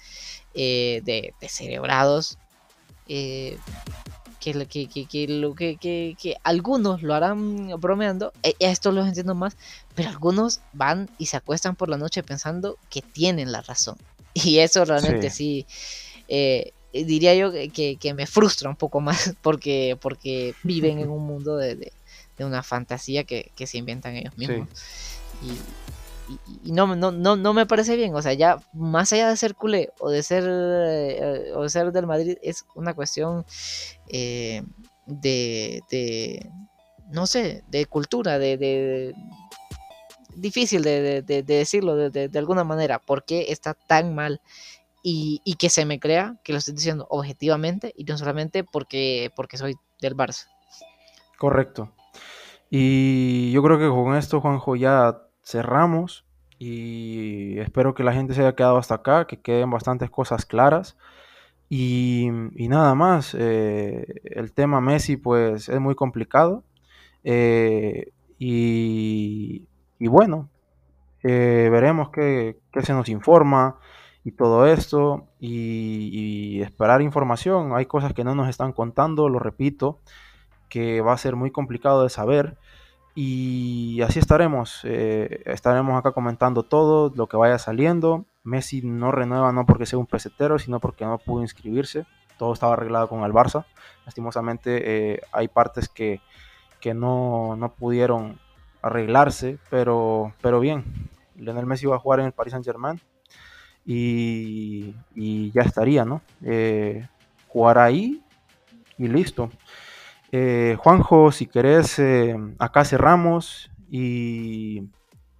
eh, 0.53 1.01
de, 1.05 1.33
de, 1.41 1.49
cerebrados 1.49 2.37
eh, 3.07 3.57
que, 4.39 4.53
que, 4.67 4.87
que, 4.87 6.15
que, 6.15 6.35
algunos 6.43 7.01
lo 7.01 7.15
harán 7.15 7.67
bromeando, 7.79 8.31
e, 8.43 8.55
esto 8.59 8.91
los 8.91 9.07
entiendo 9.07 9.33
más, 9.33 9.57
pero 9.95 10.09
algunos 10.09 10.61
van 10.73 11.09
y 11.17 11.25
se 11.25 11.37
acuestan 11.37 11.75
por 11.75 11.89
la 11.89 11.97
noche 11.97 12.21
pensando 12.21 12.77
que 12.91 13.01
tienen 13.01 13.51
la 13.51 13.61
razón. 13.61 13.97
Y 14.35 14.59
eso 14.59 14.85
realmente 14.85 15.31
sí, 15.31 15.65
eh, 16.27 16.73
diría 16.93 17.35
yo 17.35 17.51
que, 17.51 18.13
me 18.15 18.27
frustra 18.27 18.69
un 18.69 18.75
poco 18.75 19.01
más 19.01 19.33
porque, 19.41 19.97
porque 20.01 20.55
viven 20.63 20.99
en 20.99 21.09
un 21.09 21.25
mundo 21.25 21.57
de, 21.57 21.75
de, 21.75 22.45
una 22.45 22.63
fantasía 22.63 23.23
que, 23.23 23.51
se 23.65 23.77
inventan 23.77 24.15
ellos 24.15 24.38
mismos. 24.38 24.67
Y, 25.41 26.69
y, 26.69 26.71
no, 26.71 26.95
no, 26.95 27.11
no, 27.11 27.35
no, 27.35 27.53
me 27.53 27.65
parece 27.65 27.95
bien. 27.95 28.13
O 28.15 28.21
sea, 28.21 28.33
ya 28.33 28.59
más 28.73 29.11
allá 29.13 29.29
de 29.29 29.38
ser 29.38 29.55
culé 29.55 29.91
o 29.99 30.09
de 30.09 30.23
ser, 30.23 30.43
eh, 30.47 31.51
o 31.55 31.63
de 31.63 31.69
ser 31.69 31.91
del 31.91 32.07
Madrid, 32.07 32.38
es 32.41 32.65
una 32.75 32.93
cuestión 32.93 33.45
eh, 34.07 34.63
de, 35.05 35.81
de, 35.89 36.51
no 37.09 37.27
sé, 37.27 37.63
de 37.69 37.85
cultura, 37.85 38.39
de, 38.39 38.57
de 38.57 39.15
difícil 40.38 40.83
de, 40.83 41.21
de, 41.21 41.43
decirlo 41.43 41.95
de, 41.95 42.29
alguna 42.38 42.63
manera, 42.63 42.99
por 42.99 43.23
qué 43.23 43.47
está 43.49 43.73
tan 43.73 44.13
mal 44.15 44.41
y, 45.10 45.53
que 45.55 45.70
se 45.70 45.86
me 45.86 46.01
crea 46.01 46.36
que 46.43 46.51
lo 46.51 46.58
estoy 46.58 46.74
diciendo 46.74 47.08
objetivamente 47.10 47.93
y 47.95 48.03
no 48.03 48.18
solamente 48.18 48.66
porque, 48.66 49.32
porque 49.38 49.55
soy 49.55 49.76
del 50.01 50.18
Barça. 50.18 50.47
Correcto. 51.38 51.93
Y 52.70 53.51
yo 53.53 53.64
creo 53.64 53.80
que 53.80 53.88
con 53.88 54.18
esto, 54.18 54.41
Juanjo, 54.41 54.76
ya 54.76 55.22
cerramos 55.43 56.26
y 56.60 57.58
espero 57.60 57.93
que 57.93 58.03
la 58.03 58.12
gente 58.12 58.34
se 58.34 58.41
haya 58.41 58.55
quedado 58.55 58.78
hasta 58.78 58.95
acá, 58.95 59.28
que 59.28 59.39
queden 59.39 59.70
bastantes 59.70 60.10
cosas 60.10 60.45
claras. 60.45 60.97
Y, 61.70 62.28
nada 62.30 62.93
más, 62.93 63.34
eh, 63.39 64.22
el 64.26 64.51
tema 64.51 64.82
Messi 64.82 65.16
pues 65.16 65.70
es 65.70 65.80
muy 65.80 65.95
complicado. 65.95 66.66
Eh, 67.24 68.12
y, 68.39 69.68
bueno, 69.99 70.49
eh, 71.24 71.70
veremos 71.72 72.10
qué, 72.10 72.58
se 72.84 72.91
nos 72.91 73.08
informa 73.08 73.80
y 74.28 74.34
todo 74.34 74.67
esto. 74.67 75.25
Y, 75.39 76.09
y, 76.11 76.61
esperar 76.61 77.01
información. 77.01 77.73
Hay 77.73 77.86
cosas 77.86 78.13
que 78.13 78.25
no 78.25 78.36
nos 78.36 78.49
están 78.49 78.73
contando, 78.73 79.30
lo 79.30 79.39
repito, 79.39 79.99
que 80.67 80.99
va 80.99 81.13
a 81.13 81.17
ser 81.17 81.38
muy 81.38 81.49
complicado 81.49 82.03
de 82.03 82.09
saber. 82.09 82.57
Y 83.15 84.01
así 84.01 84.19
estaremos. 84.19 84.82
Eh, 84.84 85.43
estaremos 85.45 85.97
acá 85.97 86.11
comentando 86.11 86.63
todo 86.63 87.09
lo 87.15 87.28
que 87.28 87.38
vaya 87.38 87.57
saliendo. 87.57 88.25
Messi 88.43 88.82
no 88.82 89.13
renueva 89.13 89.53
no 89.53 89.65
porque 89.65 89.86
sea 89.86 89.97
un 89.97 90.07
pesetero, 90.07 90.59
sino 90.59 90.82
porque 90.82 91.05
no 91.05 91.19
pudo 91.19 91.41
inscribirse. 91.41 92.05
Todo 92.38 92.51
estaba 92.51 92.73
arreglado 92.73 93.07
con 93.07 93.23
el 93.23 93.32
Barça. 93.32 93.63
Lastimosamente 94.05 95.13
eh, 95.13 95.21
hay 95.32 95.47
partes 95.47 95.88
que, 95.88 96.19
que 96.82 96.93
no, 96.93 97.55
no, 97.55 97.71
pudieron 97.71 98.39
arreglarse, 98.82 99.57
pero, 99.69 100.34
pero 100.41 100.59
bien. 100.59 100.84
Lionel 101.38 101.65
Messi 101.65 101.86
va 101.86 101.95
a 101.95 101.99
jugar 101.99 102.19
en 102.19 102.25
el 102.25 102.34
Paris 102.34 102.51
Saint 102.51 102.65
Germain 102.65 102.99
y, 103.88 105.51
ya 105.53 105.61
estaría, 105.61 106.03
¿no? 106.03 106.21
Eh, 106.43 107.07
jugar 107.47 107.79
ahí 107.79 108.21
y 108.97 109.07
listo. 109.07 109.49
Eh, 110.31 110.75
Juanjo, 110.79 111.31
si 111.31 111.45
querés, 111.47 111.97
eh, 111.99 112.35
acá 112.59 112.83
cerramos 112.83 113.71
y 113.89 114.83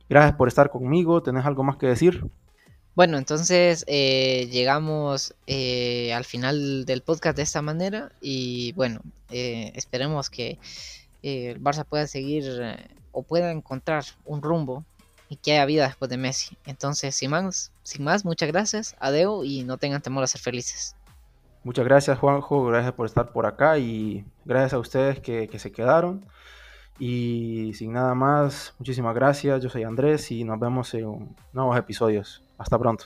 gracias 0.07 0.35
por 0.35 0.47
estar 0.47 0.69
conmigo. 0.69 1.21
¿Tenés 1.21 1.45
algo 1.45 1.63
más 1.63 1.75
que 1.75 1.87
decir? 1.87 2.25
Bueno, 2.95 3.17
entonces 3.17 3.85
llegamos 3.85 5.35
al 5.47 6.25
final 6.25 6.85
del 6.85 7.01
podcast 7.01 7.37
de 7.37 7.43
esta 7.43 7.61
manera 7.61 8.11
y 8.21 8.71
bueno, 8.71 9.01
esperemos 9.29 10.31
que 10.31 10.57
el 11.21 11.61
Barça 11.61 11.85
pueda 11.85 12.07
seguir 12.07 12.45
o 13.11 13.21
pueda 13.21 13.51
encontrar 13.51 14.05
un 14.25 14.41
rumbo 14.41 14.83
y 15.29 15.35
que 15.35 15.51
haya 15.51 15.65
vida 15.65 15.87
después 15.87 16.09
de 16.09 16.17
Messi. 16.17 16.57
Entonces, 16.65 17.15
sin 17.15 17.31
más, 17.31 17.71
sin 17.88 18.03
más 18.03 18.25
muchas 18.25 18.49
gracias, 18.49 18.97
adeo 18.99 19.45
y 19.45 19.63
no 19.63 19.77
tengan 19.77 20.01
temor 20.01 20.21
a 20.21 20.27
ser 20.27 20.41
felices. 20.41 20.93
Muchas 21.63 21.85
gracias 21.85 22.19
Juanjo, 22.19 22.65
gracias 22.65 22.91
por 22.91 23.05
estar 23.05 23.31
por 23.31 23.45
acá 23.45 23.77
y 23.77 24.25
gracias 24.43 24.73
a 24.73 24.79
ustedes 24.79 25.21
que, 25.21 25.49
se 25.57 25.71
quedaron. 25.71 26.25
Y 26.99 27.73
sin 27.75 27.93
nada 27.93 28.13
más, 28.13 28.75
muchísimas 28.77 29.15
gracias. 29.15 29.63
Yo 29.63 29.69
soy 29.69 29.83
Andrés 29.83 30.29
y 30.31 30.43
nos 30.43 30.59
vemos 30.59 30.93
en 30.95 31.33
nuevos 31.53 31.77
episodios. 31.77 32.43
Hasta 32.57 32.77
pronto. 32.77 33.05